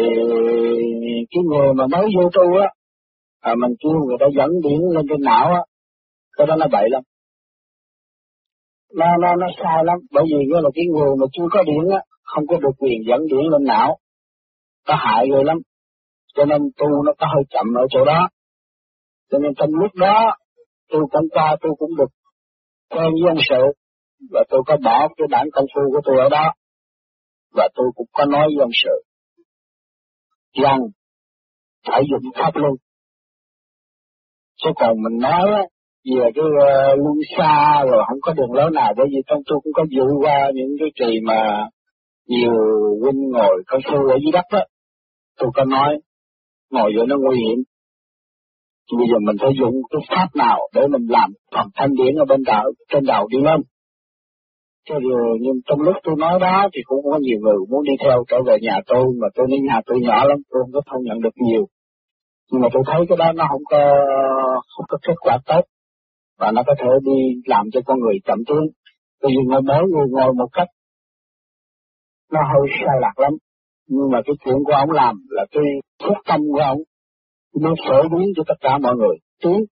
cái 1.32 1.44
người 1.50 1.74
mà 1.74 1.88
mới 1.88 2.06
vô 2.18 2.30
tu 2.34 2.58
á 2.62 2.68
à, 3.50 3.52
mình 3.62 3.74
kêu 3.82 3.98
người 4.08 4.18
ta 4.20 4.28
dẫn 4.38 4.50
điển 4.64 4.80
lên 4.96 5.06
trên 5.10 5.22
não 5.22 5.46
á 5.60 5.62
cái 6.38 6.48
đó 6.48 6.56
nó 6.56 6.68
bậy 6.72 6.86
lắm. 6.90 7.04
Nó 9.00 9.06
nó 9.22 9.36
nó 9.36 9.48
sai 9.58 9.84
lắm 9.86 9.98
bởi 10.12 10.24
vì 10.32 10.40
cái 10.52 10.62
là 10.64 10.70
cái 10.76 10.86
người 10.94 11.12
mà 11.20 11.26
chưa 11.34 11.48
có 11.52 11.64
điển 11.64 11.84
á 11.98 12.00
không 12.24 12.44
có 12.48 12.58
được 12.58 12.76
quyền 12.78 13.00
dẫn 13.08 13.20
điển 13.32 13.46
lên 13.52 13.64
não. 13.64 13.98
Nó 14.88 14.96
hại 14.96 15.28
người 15.28 15.44
lắm 15.44 15.58
cho 16.36 16.46
nên 16.46 16.62
tu 16.78 17.04
nó 17.06 17.12
có 17.18 17.28
hơi 17.34 17.44
chậm 17.50 17.66
ở 17.78 17.86
chỗ 17.90 18.06
đó. 18.06 18.30
Cho 19.32 19.38
nên 19.38 19.52
trong 19.58 19.70
lúc 19.70 19.96
đó 19.96 20.36
tôi 20.90 21.02
cũng 21.12 21.28
qua 21.32 21.56
tôi 21.62 21.72
cũng 21.80 21.96
được 21.98 22.12
quen 22.90 23.10
với 23.22 23.32
ông 23.32 23.44
sự 23.50 23.64
và 24.32 24.44
tôi 24.50 24.62
có 24.66 24.78
bỏ 24.84 25.08
cái 25.18 25.28
bản 25.32 25.48
công 25.54 25.66
phu 25.76 25.82
của 25.92 26.02
tôi 26.06 26.16
ở 26.20 26.30
đó 26.30 26.54
và 27.54 27.70
tôi 27.76 27.88
cũng 27.96 28.08
có 28.14 28.26
nói 28.26 28.48
với 28.48 28.64
ông 28.64 28.76
sự 28.84 29.04
rằng 30.64 30.80
phải 31.88 32.04
dùng 32.12 32.32
pháp 32.36 32.52
luân 32.56 32.74
chứ 34.64 34.70
còn 34.76 34.96
mình 35.04 35.18
nói 35.20 35.48
về 36.20 36.30
cái 36.36 36.46
uh, 36.46 36.98
luân 36.98 37.18
xa 37.38 37.84
rồi 37.84 38.04
không 38.08 38.20
có 38.22 38.34
đường 38.34 38.54
lối 38.54 38.72
nào 38.72 38.94
bởi 38.98 39.08
vì 39.10 39.18
trong 39.28 39.40
tôi 39.46 39.60
cũng 39.64 39.74
có 39.74 39.84
vụ 39.98 40.20
qua 40.22 40.52
những 40.54 40.76
cái 40.80 40.90
kỳ 41.00 41.20
mà 41.24 41.68
nhiều 42.28 42.54
huynh 43.02 43.30
ngồi 43.32 43.64
có 43.68 43.80
phu 43.86 44.08
ở 44.08 44.18
dưới 44.24 44.32
đất 44.34 44.46
đó 44.52 44.60
tôi 45.40 45.50
có 45.54 45.66
nói 45.66 45.98
ngồi 46.72 46.92
vậy 46.96 47.06
nó 47.08 47.16
nguy 47.20 47.38
hiểm 47.38 47.64
Bây 48.94 49.08
giờ 49.12 49.18
mình 49.28 49.36
phải 49.42 49.52
dùng 49.60 49.76
cái 49.92 50.02
pháp 50.10 50.28
nào 50.36 50.60
để 50.76 50.82
mình 50.88 51.06
làm 51.10 51.30
phần 51.56 51.68
thanh 51.76 51.94
điển 51.98 52.16
ở 52.16 52.26
bên 52.26 52.42
đạo 52.46 52.66
trên 52.90 53.04
đầu 53.06 53.28
đi 53.28 53.38
lên. 53.38 53.62
Cho 54.90 54.96
rồi, 55.00 55.38
nhưng 55.42 55.54
trong 55.66 55.82
lúc 55.82 55.96
tôi 56.04 56.16
nói 56.18 56.40
đó 56.40 56.68
thì 56.74 56.82
cũng 56.86 57.00
có 57.12 57.20
nhiều 57.22 57.40
người 57.42 57.58
muốn 57.70 57.84
đi 57.84 57.94
theo 58.04 58.24
trở 58.28 58.38
về 58.48 58.58
nhà 58.62 58.80
tôi, 58.88 59.06
mà 59.22 59.28
tôi 59.36 59.48
đến 59.50 59.66
nhà 59.66 59.82
tôi 59.86 59.98
nhỏ 60.02 60.26
lắm, 60.26 60.38
tôi 60.50 60.62
không 60.64 60.72
có 60.74 60.82
thông 60.92 61.04
nhận 61.04 61.22
được 61.22 61.36
nhiều. 61.36 61.66
Nhưng 62.52 62.62
mà 62.62 62.68
tôi 62.74 62.84
thấy 62.86 63.00
cái 63.10 63.18
đó 63.18 63.32
nó 63.32 63.46
không 63.52 63.62
có, 63.72 63.82
không 64.76 64.86
có 64.90 64.98
kết 65.02 65.14
quả 65.20 65.38
tốt, 65.46 65.62
và 66.40 66.52
nó 66.52 66.64
có 66.68 66.76
thể 66.80 66.90
đi 67.04 67.42
làm 67.46 67.66
cho 67.74 67.80
con 67.86 68.00
người 68.00 68.16
chậm 68.26 68.40
tiến. 68.48 68.64
Bởi 69.22 69.32
vì 69.32 69.44
ngồi 69.48 69.62
mới 69.62 69.82
người 69.92 70.08
ngồi 70.10 70.34
một 70.34 70.48
cách, 70.52 70.68
nó 72.32 72.40
hơi 72.54 72.68
sai 72.80 72.96
lạc 73.02 73.20
lắm. 73.20 73.34
Nhưng 73.88 74.12
mà 74.12 74.20
cái 74.26 74.36
chuyện 74.46 74.56
của 74.66 74.74
ông 74.74 74.92
làm 74.92 75.16
là 75.30 75.46
cái 75.52 75.64
quyết 76.00 76.20
tâm 76.26 76.40
của 76.54 76.60
ông, 76.60 76.78
nó 77.62 77.74
phổ 77.88 78.18
biến 78.18 78.28
cho 78.36 78.44
tất 78.48 78.56
cả 78.62 78.78
mọi 78.78 78.96
người 78.96 79.18
tiến 79.44 79.66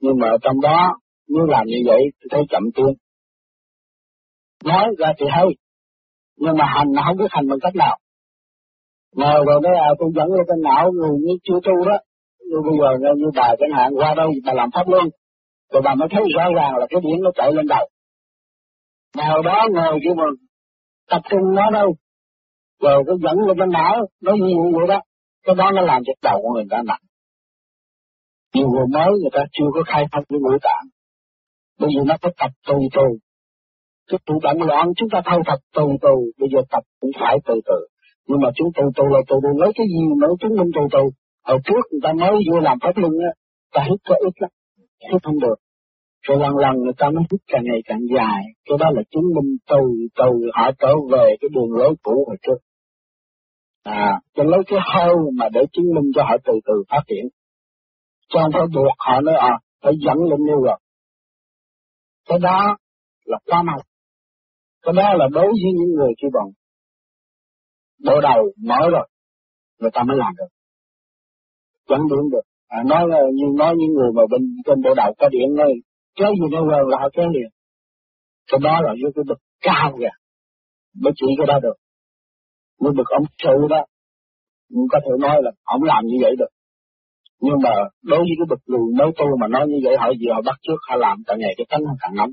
nhưng 0.00 0.18
mà 0.18 0.28
trong 0.42 0.60
đó 0.60 0.98
nếu 1.28 1.46
làm 1.46 1.66
như 1.66 1.76
vậy 1.86 2.00
thì 2.20 2.28
thấy 2.30 2.42
chậm 2.48 2.62
tiến 2.74 2.86
nói 4.64 4.86
ra 4.98 5.12
thì 5.18 5.26
hay 5.30 5.46
nhưng 6.36 6.56
mà 6.56 6.64
hành 6.76 6.92
là 6.92 7.02
không 7.06 7.16
biết 7.16 7.26
hành 7.30 7.48
bằng 7.48 7.58
cách 7.62 7.76
nào. 7.76 7.98
Ngồi 9.14 9.44
rồi 9.46 9.60
nói 9.62 9.76
à 9.76 9.88
tôi 9.98 10.10
dẫn 10.16 10.26
lên 10.26 10.44
cái 10.48 10.56
não 10.62 10.90
người 10.92 11.18
như 11.20 11.34
chưa 11.42 11.60
tu 11.64 11.84
đó 11.84 11.98
như 12.48 12.58
bây 12.66 12.74
giờ 12.80 13.12
như 13.16 13.28
bà 13.34 13.54
chẳng 13.58 13.78
hạn, 13.78 13.92
qua 13.94 14.14
đây 14.14 14.26
bà 14.44 14.52
làm 14.52 14.70
pháp 14.74 14.88
luôn 14.88 15.08
rồi 15.72 15.82
bà 15.82 15.94
mới 15.94 16.08
thấy 16.10 16.22
rõ 16.34 16.44
ràng 16.56 16.76
là 16.76 16.86
cái 16.90 17.00
điểm 17.00 17.16
nó 17.22 17.30
chạy 17.34 17.52
lên 17.52 17.66
đầu. 17.66 17.88
Nào 19.16 19.42
đó 19.42 19.66
ngồi 19.74 19.98
kêu 20.04 20.14
mà 20.14 20.24
tập 21.10 21.22
trung 21.30 21.54
nó 21.54 21.70
đâu, 21.70 21.94
rồi 22.82 23.04
cứ 23.06 23.12
dẫn 23.22 23.36
lên 23.46 23.58
bên 23.58 23.70
não 23.70 24.06
nó 24.22 24.32
nhiều 24.32 24.62
vậy 24.78 24.86
đó. 24.88 25.00
Cái 25.46 25.54
đó 25.54 25.70
nó 25.70 25.82
làm 25.82 26.02
cho 26.06 26.12
đầu 26.22 26.40
của 26.42 26.52
người 26.54 26.64
ta 26.70 26.82
nặng. 26.86 27.00
Nhiều 28.54 28.68
người 28.68 28.86
mới 28.92 29.10
người 29.10 29.30
ta 29.32 29.44
chưa 29.52 29.66
có 29.74 29.82
khai 29.86 30.04
thông 30.12 30.24
cái 30.28 30.38
ngũ 30.40 30.58
tạng, 30.62 30.86
bây 31.78 31.90
giờ 31.94 32.02
nó 32.06 32.16
phải 32.22 32.32
tập 32.38 32.50
từ 32.66 32.74
từ. 32.96 33.06
Cái 34.10 34.18
tụ 34.26 34.34
động 34.42 34.62
loạn 34.62 34.92
chúng 34.96 35.08
ta 35.08 35.22
thâu 35.24 35.42
tập 35.46 35.58
từ 35.74 35.82
từ, 36.02 36.14
bây 36.38 36.48
giờ 36.52 36.60
tập 36.70 36.82
cũng 37.00 37.10
phải 37.20 37.36
từ 37.46 37.54
từ. 37.66 37.86
Nhưng 38.26 38.40
mà 38.40 38.48
chúng 38.54 38.68
từ 38.76 38.82
từ 38.96 39.04
là 39.10 39.20
từ 39.28 39.36
từ 39.42 39.48
lấy 39.60 39.72
cái 39.74 39.86
gì 39.86 40.00
nữa 40.20 40.32
chứng 40.40 40.56
minh 40.56 40.70
từ 40.74 40.80
từ 40.92 41.02
hồi 41.48 41.58
trước 41.64 41.82
người 41.90 42.00
ta 42.02 42.12
mới 42.20 42.30
vô 42.50 42.60
làm 42.60 42.76
pháp 42.82 42.92
luân 42.96 43.12
á, 43.28 43.30
ta 43.74 43.80
hít 43.88 44.00
có 44.08 44.14
ít 44.28 44.34
lắm, 44.42 44.50
hít 45.12 45.22
không 45.22 45.40
được. 45.40 45.58
Rồi 46.22 46.38
lần 46.38 46.56
lần 46.56 46.74
người 46.84 46.96
ta 46.98 47.06
mới 47.14 47.24
hít 47.30 47.40
càng 47.46 47.62
ngày 47.64 47.80
càng 47.84 48.00
dài, 48.16 48.42
cái 48.64 48.78
đó 48.80 48.86
là 48.94 49.02
chứng 49.10 49.28
minh 49.36 49.50
từ 49.70 49.82
từ 50.18 50.30
họ 50.54 50.70
trở 50.78 50.92
về 51.12 51.36
cái 51.40 51.48
đường 51.54 51.72
lối 51.78 51.94
cũ 52.02 52.24
hồi 52.28 52.36
trước. 52.42 52.58
À 53.82 54.20
cho 54.34 54.42
lấy 54.44 54.60
cái 54.66 54.78
hơi 54.94 55.14
mà 55.38 55.48
để 55.52 55.60
chứng 55.72 55.94
minh 55.94 56.10
cho 56.14 56.22
họ 56.22 56.36
từ 56.44 56.52
từ 56.66 56.74
phát 56.90 57.02
triển. 57.08 57.24
Cho 58.28 58.40
không 58.42 58.52
phải 58.52 58.66
buộc 58.74 58.94
họ 58.98 59.20
nói 59.20 59.34
à 59.34 59.58
phải 59.82 59.92
dẫn 60.06 60.16
lên 60.30 60.40
như 60.46 60.54
rồi 60.64 60.78
cái 62.28 62.38
đó 62.38 62.76
là 63.24 63.38
quá 63.46 63.62
mạnh 63.62 63.80
cái 64.82 64.92
đó 64.96 65.14
là 65.14 65.26
đối 65.32 65.46
với 65.46 65.72
những 65.78 65.94
người 65.96 66.12
kia 66.22 66.28
bằng 66.32 66.50
bộ 68.04 68.20
đầu 68.20 68.52
mở 68.64 68.88
rồi, 68.92 69.08
người 69.80 69.90
ta 69.94 70.02
mới 70.02 70.16
làm 70.16 70.32
được 70.38 70.57
chẳng 71.88 72.08
điện 72.10 72.24
được. 72.32 72.44
À, 72.68 72.78
nói 72.86 73.02
như 73.34 73.46
nói 73.58 73.74
những 73.78 73.92
người 73.96 74.10
mà 74.16 74.22
bên 74.30 74.42
trên 74.66 74.82
bộ 74.84 74.94
đầu 74.94 75.14
có 75.18 75.28
điện 75.28 75.54
này 75.54 75.72
kéo 76.16 76.30
gì 76.38 76.46
nó 76.50 76.60
quên 76.60 76.88
là 76.90 76.96
họ 77.00 77.08
kéo 77.12 77.28
liền. 77.34 77.50
Cái 78.50 78.60
đó 78.62 78.80
là 78.84 78.92
với 79.02 79.12
cái 79.14 79.24
bậc 79.28 79.38
cao 79.60 79.96
kìa 79.98 80.14
mới 81.02 81.12
chỉ 81.16 81.26
cái 81.38 81.46
đó 81.46 81.60
được. 81.62 81.76
Nhưng 82.80 82.94
bậc 82.96 83.06
ông 83.06 83.24
sự 83.42 83.54
đó 83.70 83.84
cũng 84.68 84.86
có 84.90 84.98
thể 85.04 85.10
nói 85.20 85.36
là 85.42 85.50
ông 85.64 85.82
làm 85.82 86.06
như 86.06 86.16
vậy 86.22 86.34
được. 86.38 86.52
Nhưng 87.40 87.58
mà 87.64 87.70
đối 88.02 88.18
với 88.18 88.34
cái 88.38 88.46
bậc 88.48 88.58
lùi 88.66 88.94
mới 88.98 89.10
tu 89.18 89.26
mà 89.40 89.48
nói 89.48 89.66
như 89.68 89.78
vậy 89.84 89.96
họ 89.98 90.10
gì 90.20 90.26
họ 90.34 90.42
bắt 90.46 90.56
trước 90.62 90.78
họ 90.88 90.96
làm 90.96 91.16
càng 91.26 91.38
ngày 91.38 91.54
cái 91.56 91.66
tánh 91.70 91.84
họ 91.84 91.94
càng 92.00 92.14
nóng. 92.14 92.30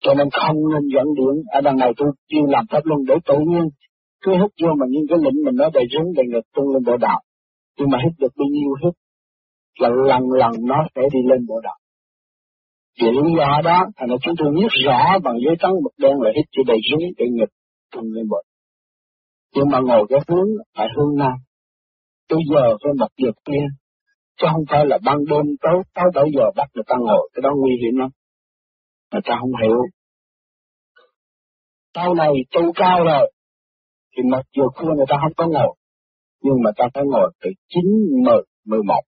Cho 0.00 0.14
nên 0.14 0.28
không 0.32 0.56
nên 0.72 0.82
dẫn 0.94 1.06
điện 1.16 1.42
ở 1.52 1.60
đằng 1.60 1.76
này 1.76 1.92
tôi 1.96 2.08
chuyên 2.28 2.44
làm 2.48 2.64
pháp 2.70 2.80
luân 2.84 3.00
để 3.08 3.14
tự 3.26 3.34
nhiên 3.48 3.64
cứ 4.22 4.32
hút 4.40 4.52
vô 4.62 4.68
mà 4.78 4.86
những 4.88 5.06
cái 5.08 5.18
lĩnh 5.24 5.44
mình 5.44 5.56
nói 5.56 5.70
đầy 5.74 5.84
rúng 5.92 6.14
đầy 6.16 6.26
ngực 6.28 6.46
tung 6.54 6.68
lên 6.72 6.82
bộ 6.86 6.96
đạo 6.96 7.20
nhưng 7.76 7.90
mà 7.90 7.98
hít 8.04 8.12
được 8.18 8.32
bao 8.36 8.46
nhiêu 8.50 8.72
hít 8.84 8.94
là 9.78 9.88
lần 9.88 10.22
lần 10.30 10.52
nó 10.60 10.76
sẽ 10.94 11.02
đi 11.12 11.20
lên 11.30 11.46
bộ 11.48 11.60
đạo. 11.62 11.78
Vì 13.00 13.06
lý 13.10 13.34
do 13.38 13.60
đó, 13.64 13.86
thành 13.96 14.08
ra 14.08 14.16
chúng 14.22 14.34
tôi 14.38 14.48
biết 14.54 14.68
rõ 14.86 15.18
bằng 15.24 15.36
giấy 15.44 15.54
trắng 15.58 15.72
mực 15.84 15.92
đen 15.98 16.20
là 16.20 16.30
hít 16.36 16.46
cho 16.52 16.62
đầy 16.66 16.78
dưới 16.90 17.10
để 17.16 17.24
nghịch 17.30 17.52
tung 17.92 18.12
lên 18.12 18.28
bộ. 18.28 18.42
Nhưng 19.54 19.68
mà 19.70 19.80
ngồi 19.80 20.06
cái 20.08 20.20
hướng 20.28 20.48
phải 20.76 20.88
hướng 20.96 21.16
nam. 21.18 21.32
Tôi 22.28 22.40
giờ 22.50 22.76
phải 22.84 22.92
mặt 22.98 23.12
dược 23.22 23.34
kia, 23.44 23.66
chứ 24.40 24.46
không 24.52 24.64
phải 24.70 24.86
là 24.86 24.98
ban 25.04 25.18
đêm 25.30 25.44
tối 25.62 25.82
tối 25.94 26.04
bảy 26.14 26.24
giờ 26.34 26.44
bắt 26.56 26.68
người 26.74 26.84
ta 26.86 26.96
ngồi, 27.00 27.30
cái 27.34 27.40
đó 27.42 27.50
nguy 27.56 27.72
hiểm 27.82 27.96
lắm. 28.00 28.10
Mà 29.12 29.20
ta 29.24 29.36
không 29.40 29.52
hiểu. 29.62 29.76
Sau 31.94 32.14
này 32.14 32.32
tu 32.50 32.72
cao 32.74 33.04
rồi, 33.04 33.32
thì 34.16 34.22
mặt 34.30 34.42
giờ 34.56 34.64
kia 34.78 34.88
người 34.96 35.06
ta 35.08 35.16
không 35.22 35.32
có 35.36 35.46
ngồi 35.46 35.76
nhưng 36.42 36.56
mà 36.64 36.70
ta 36.76 36.84
phải 36.94 37.04
ngồi 37.06 37.32
từ 37.42 37.50
chín, 37.68 37.84
mười 38.24 38.42
mười 38.66 38.82
một. 38.82 39.02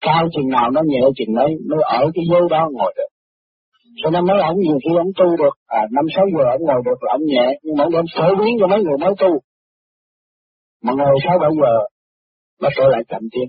Cao 0.00 0.28
chừng 0.32 0.48
nào 0.48 0.70
nó 0.70 0.80
nhẹ 0.86 1.00
chừng 1.16 1.34
đấy 1.34 1.50
mới 1.70 1.82
ở 1.82 2.10
cái 2.14 2.24
giới 2.30 2.40
đó 2.50 2.68
ngồi 2.72 2.92
được. 2.96 3.10
Cho 4.02 4.10
nên 4.10 4.26
mấy 4.26 4.40
ông 4.40 4.56
nhiều 4.58 4.78
khi 4.84 4.96
ông 4.98 5.12
tu 5.16 5.36
được 5.36 5.54
à 5.66 5.82
năm, 5.90 6.04
sáu 6.16 6.26
giờ 6.34 6.44
ông 6.50 6.62
ngồi 6.68 6.82
được 6.84 6.98
là 7.00 7.12
ông 7.12 7.24
nhẹ, 7.24 7.46
nhưng 7.62 7.76
mà 7.76 7.84
ông 7.84 8.04
phổ 8.16 8.44
biến 8.44 8.56
cho 8.60 8.66
mấy 8.66 8.82
người 8.84 8.98
mới 9.00 9.14
tu. 9.18 9.28
Mà 10.82 10.92
ngồi 10.96 11.14
sáu, 11.24 11.38
bảy 11.38 11.50
giờ 11.60 11.72
nó 12.60 12.68
trở 12.76 12.84
lại 12.88 13.02
chậm 13.08 13.22
tiến. 13.32 13.48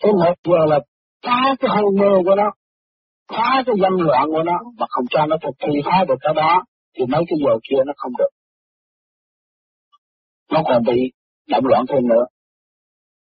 Cái 0.00 0.12
một 0.12 0.34
giờ 0.44 0.66
là 0.68 0.78
phá 1.26 1.54
cái 1.60 1.70
hôn 1.74 1.94
mê 2.00 2.22
của 2.24 2.34
nó, 2.34 2.50
phá 3.28 3.62
cái 3.66 3.74
dâm 3.82 3.92
loạn 4.06 4.26
của 4.26 4.42
nó, 4.42 4.58
mà 4.78 4.86
không 4.90 5.04
cho 5.10 5.26
nó 5.26 5.36
thực 5.42 5.54
thi 5.60 5.80
phá 5.84 6.04
được 6.08 6.14
cái 6.20 6.34
đó, 6.34 6.62
thì 6.96 7.04
mấy 7.08 7.22
cái 7.28 7.38
giờ 7.44 7.58
kia 7.68 7.82
nó 7.86 7.92
không 7.96 8.12
được 8.18 8.41
nó 10.52 10.62
còn 10.68 10.82
bị 10.86 11.12
động 11.48 11.66
loạn 11.66 11.84
thêm 11.88 12.08
nữa. 12.08 12.24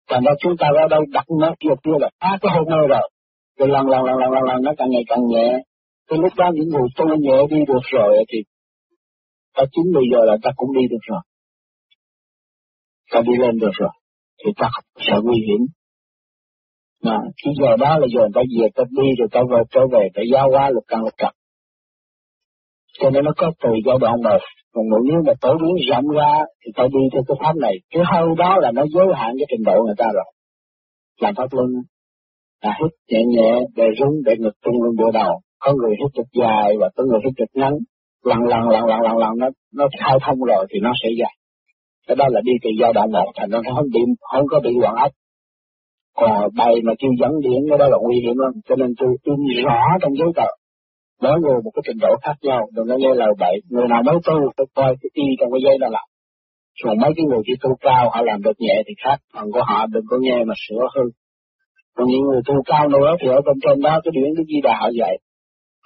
Thành 0.09 0.23
ra 0.23 0.31
chúng 0.39 0.57
ta 0.59 0.67
ra 0.75 0.87
đây 0.89 0.99
đặt 1.11 1.25
nó 1.39 1.55
kia 1.59 1.75
kia 1.83 1.97
là 1.99 2.09
phá 2.19 2.37
cái 2.41 2.51
hôn 2.55 2.65
mê 2.69 2.87
rồi. 2.89 3.09
Rồi 3.57 3.69
lần 3.69 3.87
lần 3.87 4.03
lần 4.03 4.17
lần 4.17 4.31
lần 4.31 4.43
lần 4.43 4.61
nó 4.63 4.71
càng 4.77 4.89
ngày 4.89 5.03
càng 5.07 5.19
nhẹ. 5.27 5.49
Cái 6.07 6.19
lúc 6.19 6.33
đó 6.37 6.51
những 6.53 6.69
người 6.69 6.87
tu 6.97 7.05
nhẹ 7.19 7.37
đi 7.49 7.57
được 7.67 7.83
rồi 7.91 8.17
thì 8.29 8.39
ta 9.55 9.63
chín 9.71 9.85
bây 9.93 10.03
giờ 10.11 10.19
là 10.25 10.37
ta 10.43 10.49
cũng 10.55 10.69
đi 10.73 10.81
được 10.89 11.03
rồi. 11.09 11.21
Ta 13.11 13.21
đi 13.21 13.33
lên 13.39 13.59
được 13.59 13.73
rồi. 13.73 13.89
Thì 14.45 14.51
ta 14.57 14.69
không 14.73 14.83
sợ 14.95 15.17
nguy 15.23 15.37
hiểm. 15.47 15.61
Mà 17.03 17.17
cái 17.43 17.53
giờ 17.59 17.77
đó 17.79 17.97
là 17.97 18.07
giờ 18.15 18.21
ta 18.35 18.41
về 18.59 18.67
ta 18.75 18.83
đi 18.89 19.07
rồi 19.19 19.27
ta 19.31 19.41
về, 19.51 19.61
trở 19.71 19.81
về, 19.91 20.07
ta 20.13 20.21
giao 20.31 20.49
qua 20.51 20.69
lục 20.69 20.83
căn 20.87 21.01
lục 21.01 21.13
trật 21.17 21.33
cho 22.99 23.09
nên 23.09 23.25
nó 23.25 23.31
có 23.37 23.51
từ 23.63 23.69
giai 23.85 23.97
đoạn 24.01 24.13
một 24.23 24.39
còn 24.73 24.85
nếu 25.09 25.21
mà 25.27 25.33
tổ 25.41 25.57
biến 25.61 25.75
rộng 25.89 26.07
ra 26.17 26.33
thì 26.65 26.71
tôi 26.75 26.87
đi 26.89 26.99
theo 27.13 27.21
cái 27.27 27.37
pháp 27.39 27.55
này. 27.55 27.75
Cái 27.91 28.03
hơi 28.11 28.27
đó 28.37 28.57
là 28.59 28.71
nó 28.71 28.83
giới 28.93 29.05
hạn 29.15 29.31
cái 29.39 29.45
trình 29.49 29.63
độ 29.65 29.83
người 29.85 29.95
ta 29.97 30.05
rồi. 30.13 30.29
Làm 31.21 31.35
pháp 31.35 31.47
luân. 31.51 31.67
Là 32.63 32.77
hít 32.79 32.91
nhẹ 33.09 33.21
nhẹ 33.27 33.59
để 33.75 33.85
rung 33.99 34.15
để 34.25 34.33
ngực 34.39 34.55
trung 34.65 34.83
lên 34.83 34.95
bộ 34.97 35.11
đầu. 35.11 35.33
Có 35.59 35.73
người 35.73 35.95
hít 35.99 36.11
được 36.17 36.29
dài 36.41 36.77
và 36.79 36.89
có 36.95 37.03
người 37.03 37.19
hít 37.25 37.33
được 37.37 37.51
ngắn. 37.53 37.73
Lần 38.25 38.39
lần 38.39 38.69
lần 38.69 38.85
lần 38.85 39.01
lần 39.01 39.17
lần, 39.17 39.31
nó 39.37 39.47
nó 39.75 39.87
khai 39.99 40.17
thông 40.25 40.39
rồi 40.47 40.65
thì 40.73 40.79
nó 40.79 40.91
sẽ 41.03 41.09
dài. 41.19 41.35
Cái 42.07 42.15
đó 42.15 42.25
là 42.29 42.41
đi 42.43 42.51
từ 42.63 42.69
giai 42.81 42.93
đoạn 42.93 43.11
một, 43.11 43.31
thành 43.35 43.49
nó 43.49 43.61
không 43.75 43.85
bị, 43.93 43.99
không 44.31 44.45
có 44.51 44.59
bị 44.63 44.71
loạn 44.81 44.95
ách 44.95 45.11
còn 46.21 46.49
bài 46.57 46.73
mà 46.83 46.93
kêu 46.99 47.11
dẫn 47.19 47.31
điện 47.43 47.59
cái 47.69 47.77
đó 47.77 47.85
là 47.89 47.97
nguy 48.01 48.17
hiểm 48.23 48.37
lắm. 48.37 48.51
Cho 48.69 48.75
nên 48.75 48.93
tôi 48.99 49.09
in 49.23 49.35
rõ 49.65 49.81
trong 50.01 50.13
giấy 50.17 50.27
tờ 50.35 50.49
mỗi 51.21 51.39
người 51.41 51.57
một 51.63 51.71
cái 51.75 51.83
trình 51.85 51.97
độ 52.01 52.11
khác 52.23 52.35
nhau, 52.41 52.61
đừng 52.75 52.87
có 52.89 52.95
nghe 52.97 53.13
lời 53.15 53.33
bậy. 53.39 53.55
Người 53.69 53.87
nào 53.87 54.01
mới 54.03 54.15
tu 54.25 54.33
phải 54.57 54.65
coi 54.75 54.95
cái 55.01 55.09
y 55.13 55.23
trong 55.39 55.51
cái 55.51 55.61
giấy 55.65 55.77
đó 55.81 55.87
làm 55.91 56.05
còn 56.83 56.97
mấy 57.01 57.11
cái 57.15 57.25
người 57.25 57.41
chỉ 57.45 57.53
tu 57.61 57.75
cao, 57.79 58.09
họ 58.13 58.21
làm 58.21 58.41
được 58.41 58.57
nhẹ 58.59 58.83
thì 58.87 58.93
khác. 59.03 59.17
Phần 59.33 59.51
của 59.53 59.63
họ 59.69 59.85
đừng 59.93 60.03
có 60.09 60.17
nghe 60.21 60.43
mà 60.47 60.53
sửa 60.67 60.85
hư. 60.95 61.03
Còn 61.95 62.07
những 62.07 62.21
người 62.21 62.41
tu 62.45 62.55
cao 62.65 62.89
nữa 62.89 63.15
thì 63.21 63.27
ở 63.27 63.41
bên 63.45 63.55
trên 63.63 63.81
đó 63.81 63.99
cái 64.03 64.11
điển 64.15 64.29
cái 64.37 64.45
di 64.47 64.61
đà 64.63 64.77
họ 64.81 64.89
dạy. 64.99 65.17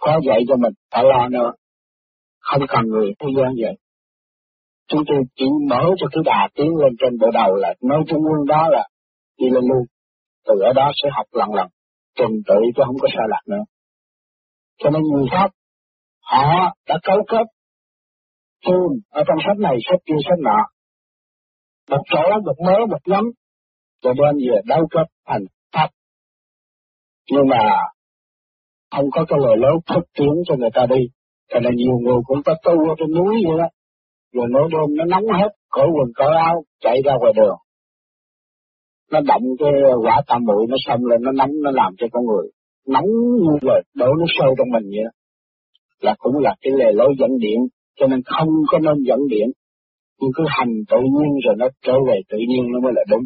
Có 0.01 0.19
dạy 0.27 0.39
cho 0.47 0.55
mình 0.55 0.73
phải 0.91 1.03
lo 1.03 1.27
nữa. 1.27 1.51
Không 2.39 2.61
cần 2.69 2.83
người 2.85 3.13
thế 3.19 3.27
gian 3.37 3.53
vậy 3.61 3.75
chúng 4.87 5.03
tôi 5.07 5.17
chỉ 5.35 5.45
mở 5.69 5.83
cho 5.97 6.07
cái 6.11 6.23
đà 6.25 6.47
tiến 6.55 6.75
lên 6.75 6.93
trên 6.99 7.17
bộ 7.21 7.27
đầu 7.33 7.55
là 7.55 7.73
nói 7.81 8.03
trung 8.07 8.21
quân 8.23 8.45
đó 8.47 8.67
là 8.71 8.87
đi 9.39 9.45
lên 9.49 9.63
luôn. 9.69 9.83
Từ 10.47 10.53
ở 10.59 10.73
đó 10.73 10.91
sẽ 11.03 11.09
học 11.11 11.25
lần 11.31 11.53
lần. 11.53 11.67
Tuần 12.15 12.31
tự 12.47 12.55
chứ 12.75 12.83
không 12.85 12.95
có 13.01 13.07
sai 13.11 13.25
lạc 13.29 13.41
nữa 13.47 13.63
cho 14.77 14.89
nên 14.89 15.01
người 15.01 15.25
pháp 15.31 15.49
họ 16.21 16.73
đã 16.87 16.99
cấu 17.03 17.17
kết 17.27 17.45
tuôn 18.65 18.99
ở 19.09 19.23
trong 19.27 19.37
sách 19.45 19.57
này 19.59 19.75
sách 19.89 19.99
kia 20.05 20.19
sách 20.29 20.39
nọ. 20.39 20.59
Một 21.89 22.03
chỗ 22.09 22.39
một 22.45 22.55
mớ 22.65 22.85
một 22.89 22.97
nhóm, 23.05 23.23
rồi 24.03 24.13
đem 24.17 24.35
về 24.37 24.61
đấu 24.65 24.87
kết 24.91 25.07
thành 25.27 25.43
pháp. 25.73 25.89
Nhưng 27.31 27.47
mà 27.49 27.69
không 28.91 29.05
có 29.11 29.25
cái 29.27 29.39
lời 29.41 29.57
lớn 29.57 29.75
thức 29.87 30.03
tiếng 30.17 30.35
cho 30.45 30.55
người 30.55 30.69
ta 30.73 30.85
đi. 30.89 31.01
Cho 31.49 31.59
nên 31.59 31.75
nhiều 31.75 31.97
người 32.03 32.19
cũng 32.25 32.43
có 32.45 32.55
tu 32.63 32.89
ở 32.89 32.95
trên 32.97 33.11
núi 33.15 33.35
vậy 33.47 33.57
đó. 33.57 33.67
Rồi 34.33 34.47
nỗi 34.49 34.69
đêm 34.71 34.95
nó 34.97 35.05
nóng 35.05 35.39
hết 35.39 35.49
cởi 35.71 35.87
quần 35.95 36.11
cởi 36.15 36.35
áo 36.37 36.63
chạy 36.79 36.97
ra 37.05 37.13
ngoài 37.19 37.33
đường. 37.35 37.57
Nó 39.11 39.19
động 39.19 39.43
cái 39.59 39.71
quả 40.03 40.21
tam 40.27 40.41
muội 40.45 40.65
nó 40.69 40.75
xông 40.87 41.05
lên 41.05 41.21
nó 41.21 41.31
nóng 41.31 41.51
nó 41.63 41.71
làm 41.71 41.93
cho 41.97 42.07
con 42.11 42.25
người 42.25 42.47
nóng 42.87 43.09
như 43.45 43.55
vậy, 43.61 43.81
đổ 43.95 44.07
nó 44.19 44.25
sâu 44.39 44.55
trong 44.57 44.69
mình 44.71 44.89
vậy 44.89 45.11
là 45.99 46.15
cũng 46.19 46.37
là 46.39 46.55
cái 46.61 46.73
lề 46.79 46.91
lối 46.93 47.15
dẫn 47.19 47.29
điện 47.39 47.59
cho 47.95 48.07
nên 48.07 48.21
không 48.25 48.49
có 48.67 48.79
nên 48.79 49.03
dẫn 49.07 49.19
điện. 49.29 49.47
Nhưng 50.19 50.31
cứ 50.35 50.43
hành 50.47 50.73
tự 50.89 50.97
nhiên 50.97 51.29
rồi 51.45 51.55
nó 51.57 51.67
trở 51.81 51.93
về 52.07 52.19
tự 52.29 52.37
nhiên 52.49 52.63
nó 52.73 52.79
mới 52.79 52.93
là 52.95 53.03
đúng. 53.09 53.23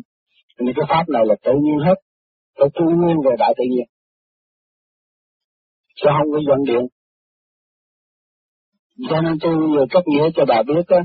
Nên 0.60 0.76
cái 0.76 0.86
pháp 0.89 1.03
này 1.14 1.24
là 1.26 1.36
tự 1.43 1.51
nhiên 1.64 1.78
hết 1.86 1.95
nó 2.60 2.66
tự 2.74 2.86
nhiên 2.86 3.18
về 3.26 3.32
đại 3.39 3.53
tự 3.57 3.64
nhiên. 3.70 3.86
Chứ 5.95 6.07
không 6.18 6.32
có 6.34 6.39
dẫn 6.47 6.64
điện. 6.68 6.88
Cho 9.10 9.22
nên 9.22 9.34
tôi 9.41 9.55
vừa 9.55 9.86
cấp 9.89 10.03
nghĩa 10.07 10.30
cho 10.36 10.45
bà 10.47 10.64
biết 10.68 10.88
á, 10.88 10.97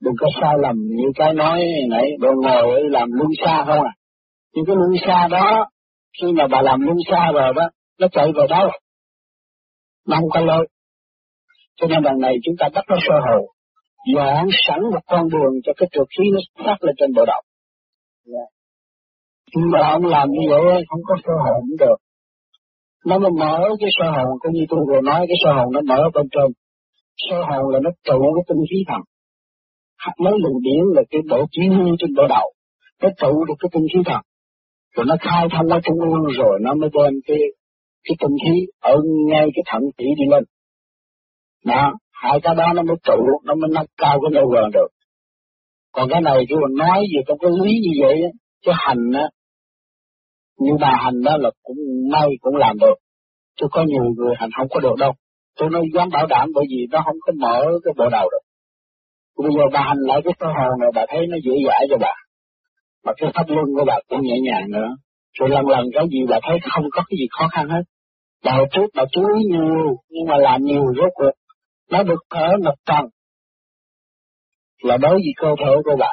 đừng 0.00 0.14
có 0.18 0.26
sai 0.40 0.54
lầm 0.62 0.76
như 0.76 1.04
cái 1.14 1.34
nói 1.34 1.62
nãy, 1.90 2.10
bà 2.20 2.28
ngồi 2.42 2.80
làm 2.90 3.08
luân 3.12 3.28
xa 3.44 3.64
không 3.66 3.84
à. 3.84 3.92
Nhưng 4.54 4.64
cái 4.66 4.76
luân 4.76 4.90
xa 5.06 5.28
đó, 5.30 5.66
khi 6.20 6.32
mà 6.32 6.46
bà 6.46 6.62
làm 6.62 6.80
luân 6.80 6.96
xa 7.10 7.32
rồi 7.32 7.52
đó, 7.56 7.70
nó 8.00 8.08
chạy 8.12 8.26
về 8.36 8.46
đâu? 8.48 8.68
Nó 10.08 10.16
không 10.16 10.30
có 10.32 10.40
lối. 10.40 10.68
Cho 11.76 11.86
nên 11.86 12.02
lần 12.02 12.18
này 12.20 12.34
chúng 12.44 12.54
ta 12.58 12.68
bắt 12.74 12.84
nó 12.88 12.96
sơ 13.08 13.14
hồ, 13.26 13.46
dọn 14.14 14.46
sẵn 14.68 14.80
một 14.82 15.00
con 15.06 15.28
đường 15.28 15.54
cho 15.64 15.72
cái 15.76 15.88
trượt 15.92 16.06
khí 16.18 16.24
nó 16.32 16.64
phát 16.64 16.76
lên 16.84 16.94
trên 16.98 17.14
bộ 17.16 17.24
đầu. 17.26 17.42
Yeah. 18.26 18.48
Nhưng 19.56 19.70
mà 19.70 19.88
ông 19.88 20.04
làm 20.04 20.28
như 20.30 20.48
vậy 20.50 20.84
không 20.88 21.00
có 21.08 21.14
sơ 21.24 21.32
hồn 21.44 21.62
được. 21.78 21.96
Nó 23.06 23.18
mà 23.18 23.28
mở 23.40 23.58
cái 23.80 23.90
sơ 23.98 24.10
hồn, 24.10 24.38
cũng 24.40 24.52
như 24.52 24.64
tôi 24.68 24.80
vừa 24.88 25.00
nói, 25.00 25.26
cái 25.28 25.36
sơ 25.44 25.52
hồn 25.52 25.72
nó 25.72 25.80
mở 25.80 26.02
bên 26.14 26.26
trên. 26.30 26.52
Sơ 27.16 27.36
hồn 27.36 27.68
là 27.72 27.78
nó 27.82 27.90
trụ 28.04 28.18
cái 28.34 28.44
tinh 28.48 28.64
khí 28.70 28.84
thần. 28.88 29.00
Mấy 30.18 30.32
luồng 30.42 30.62
điển 30.62 30.84
là 30.94 31.02
cái 31.10 31.20
độ 31.24 31.46
chỉ 31.50 31.62
huy 31.68 31.90
trên 31.98 32.14
bộ 32.16 32.26
đầu. 32.28 32.52
Nó 33.02 33.08
trụ 33.20 33.44
được 33.44 33.54
cái 33.58 33.68
tinh 33.72 33.86
khí 33.94 34.00
thần. 34.06 34.20
Rồi 34.96 35.06
nó 35.08 35.16
khai 35.20 35.48
thông 35.52 35.66
qua 35.70 35.80
trung 35.84 35.98
ương 36.00 36.26
rồi 36.38 36.58
nó 36.62 36.74
mới 36.74 36.90
đem 36.94 37.12
cái 37.26 37.38
cái 38.04 38.16
tinh 38.20 38.36
khí 38.44 38.66
ở 38.80 38.94
ngay 39.28 39.46
cái 39.54 39.62
thận 39.66 39.82
tỷ 39.96 40.04
đi 40.04 40.24
lên. 40.30 40.44
Đó, 41.64 41.92
hai 42.12 42.40
cái 42.42 42.54
đó 42.54 42.72
nó 42.74 42.82
mới 42.82 42.96
trụ, 43.02 43.18
nó 43.44 43.54
mới 43.54 43.70
nâng 43.74 43.86
cao 43.96 44.20
cái 44.22 44.30
level 44.32 44.70
được. 44.72 44.88
Còn 45.92 46.08
cái 46.10 46.20
này 46.20 46.44
cứ 46.48 46.56
nói 46.76 47.04
gì 47.12 47.18
trong 47.26 47.38
cái 47.38 47.50
lý 47.62 47.72
như 47.72 47.90
vậy, 48.02 48.22
chứ 48.64 48.70
hành 48.74 49.12
á, 49.14 49.28
như 50.58 50.72
bà 50.80 50.92
hành 51.04 51.22
đó 51.24 51.36
là 51.36 51.50
cũng 51.62 51.76
may 52.12 52.28
cũng 52.40 52.56
làm 52.56 52.76
được. 52.80 52.94
Chứ 53.60 53.66
có 53.70 53.82
nhiều 53.82 54.04
người 54.16 54.34
hành 54.38 54.50
không 54.56 54.66
có 54.70 54.80
được 54.80 54.94
đâu. 54.98 55.12
Tôi 55.58 55.70
nói 55.70 55.82
dám 55.94 56.08
bảo 56.12 56.26
đảm 56.26 56.48
bởi 56.54 56.64
vì 56.70 56.86
nó 56.90 57.02
không 57.04 57.16
có 57.20 57.32
mở 57.38 57.64
cái 57.84 57.94
bộ 57.96 58.08
đầu 58.08 58.28
được. 58.32 58.44
Bây 59.42 59.52
giờ 59.56 59.62
bà 59.72 59.80
hành 59.80 59.98
lại 59.98 60.20
cái 60.24 60.32
sơ 60.40 60.46
hồn 60.46 60.80
này 60.80 60.90
bà 60.94 61.06
thấy 61.08 61.26
nó 61.26 61.36
dễ 61.44 61.52
dãi 61.66 61.86
cho 61.90 61.96
bà. 62.00 62.14
Mà 63.04 63.12
cái 63.16 63.30
pháp 63.34 63.44
luân 63.48 63.66
của 63.76 63.84
bà 63.86 63.96
cũng 64.08 64.22
nhẹ 64.22 64.36
nhàng 64.42 64.70
nữa. 64.70 64.88
Rồi 65.38 65.48
lần 65.50 65.66
lần 65.66 65.86
cái 65.94 66.04
gì 66.12 66.18
bà 66.28 66.38
thấy 66.42 66.58
không 66.72 66.84
có 66.92 67.02
cái 67.08 67.16
gì 67.18 67.26
khó 67.30 67.48
khăn 67.52 67.68
hết 67.68 67.82
đầu 68.44 68.66
trước 68.72 68.86
bà 68.94 69.04
chú 69.12 69.20
ý 69.20 69.44
nhiều, 69.44 69.96
nhưng 70.08 70.26
mà 70.28 70.36
làm 70.36 70.62
nhiều 70.64 70.84
rốt 70.96 71.12
cuộc. 71.14 71.30
Nó 71.90 72.02
được 72.02 72.20
thở 72.30 72.48
ngập 72.60 72.74
tầng. 72.86 73.06
Là 74.82 74.96
đối 74.96 75.12
với 75.12 75.32
cơ 75.36 75.48
thể 75.58 75.72
của 75.84 75.96
bà. 75.98 76.12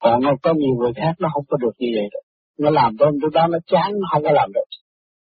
Còn 0.00 0.22
nó 0.22 0.32
có 0.42 0.54
nhiều 0.54 0.74
người 0.78 0.92
khác 0.96 1.12
nó 1.18 1.28
không 1.32 1.44
có 1.48 1.56
được 1.56 1.72
như 1.78 1.88
vậy 1.96 2.08
được. 2.12 2.24
Nó 2.58 2.70
làm 2.70 2.96
cho 2.98 3.06
lúc 3.22 3.32
đó 3.32 3.46
nó 3.46 3.58
chán, 3.66 3.92
nó 4.00 4.08
không 4.12 4.22
có 4.22 4.32
làm 4.32 4.52
được. 4.54 4.68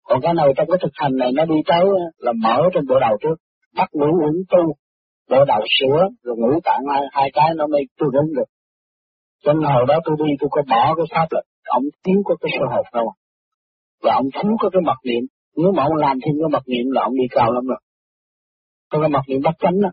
Còn 0.03 0.21
cái 0.21 0.33
này 0.33 0.47
trong 0.57 0.67
cái 0.69 0.77
thực 0.81 0.91
hành 0.93 1.17
này 1.17 1.31
nó 1.35 1.45
đi 1.45 1.55
tới 1.65 1.85
là 2.17 2.33
mở 2.43 2.69
trên 2.73 2.87
bộ 2.87 2.99
đầu 2.99 3.17
trước. 3.21 3.35
Bắt 3.75 3.89
ngủ 3.93 4.05
uống 4.05 4.37
tu, 4.49 4.73
bộ 5.29 5.45
đầu 5.45 5.61
sửa, 5.79 6.07
rồi 6.23 6.35
ngủ 6.37 6.59
tạng 6.63 6.81
hai, 6.89 7.01
hai 7.11 7.29
cái 7.33 7.49
nó 7.55 7.67
mới 7.67 7.81
tôi 7.97 8.09
ứng 8.13 8.33
được. 8.35 8.49
Cho 9.43 9.53
nên 9.53 9.63
hồi 9.63 9.85
đó 9.87 9.99
tôi 10.05 10.15
đi 10.19 10.33
tôi 10.39 10.49
có 10.51 10.61
bỏ 10.69 10.95
cái 10.95 11.05
pháp 11.11 11.27
lực, 11.31 11.43
ông 11.63 11.83
tiến 12.03 12.15
có 12.25 12.35
cái 12.41 12.51
sơ 12.53 12.65
hồn 12.75 12.85
đâu. 12.93 13.13
Và 14.03 14.13
ông 14.13 14.25
thiếu 14.33 14.51
có 14.59 14.69
cái 14.69 14.81
mặt 14.85 14.97
niệm. 15.05 15.23
Nếu 15.61 15.71
mà 15.71 15.83
ông 15.83 15.95
làm 15.95 16.17
thêm 16.25 16.35
cái 16.39 16.49
mặt 16.51 16.63
niệm 16.67 16.85
là 16.91 17.01
ông 17.03 17.15
đi 17.15 17.27
cao 17.31 17.51
lắm 17.51 17.65
rồi. 17.65 17.79
Còn 18.89 19.01
cái 19.01 19.09
mặt 19.09 19.21
niệm 19.27 19.41
bắt 19.43 19.55
chánh 19.59 19.81
đó. 19.81 19.89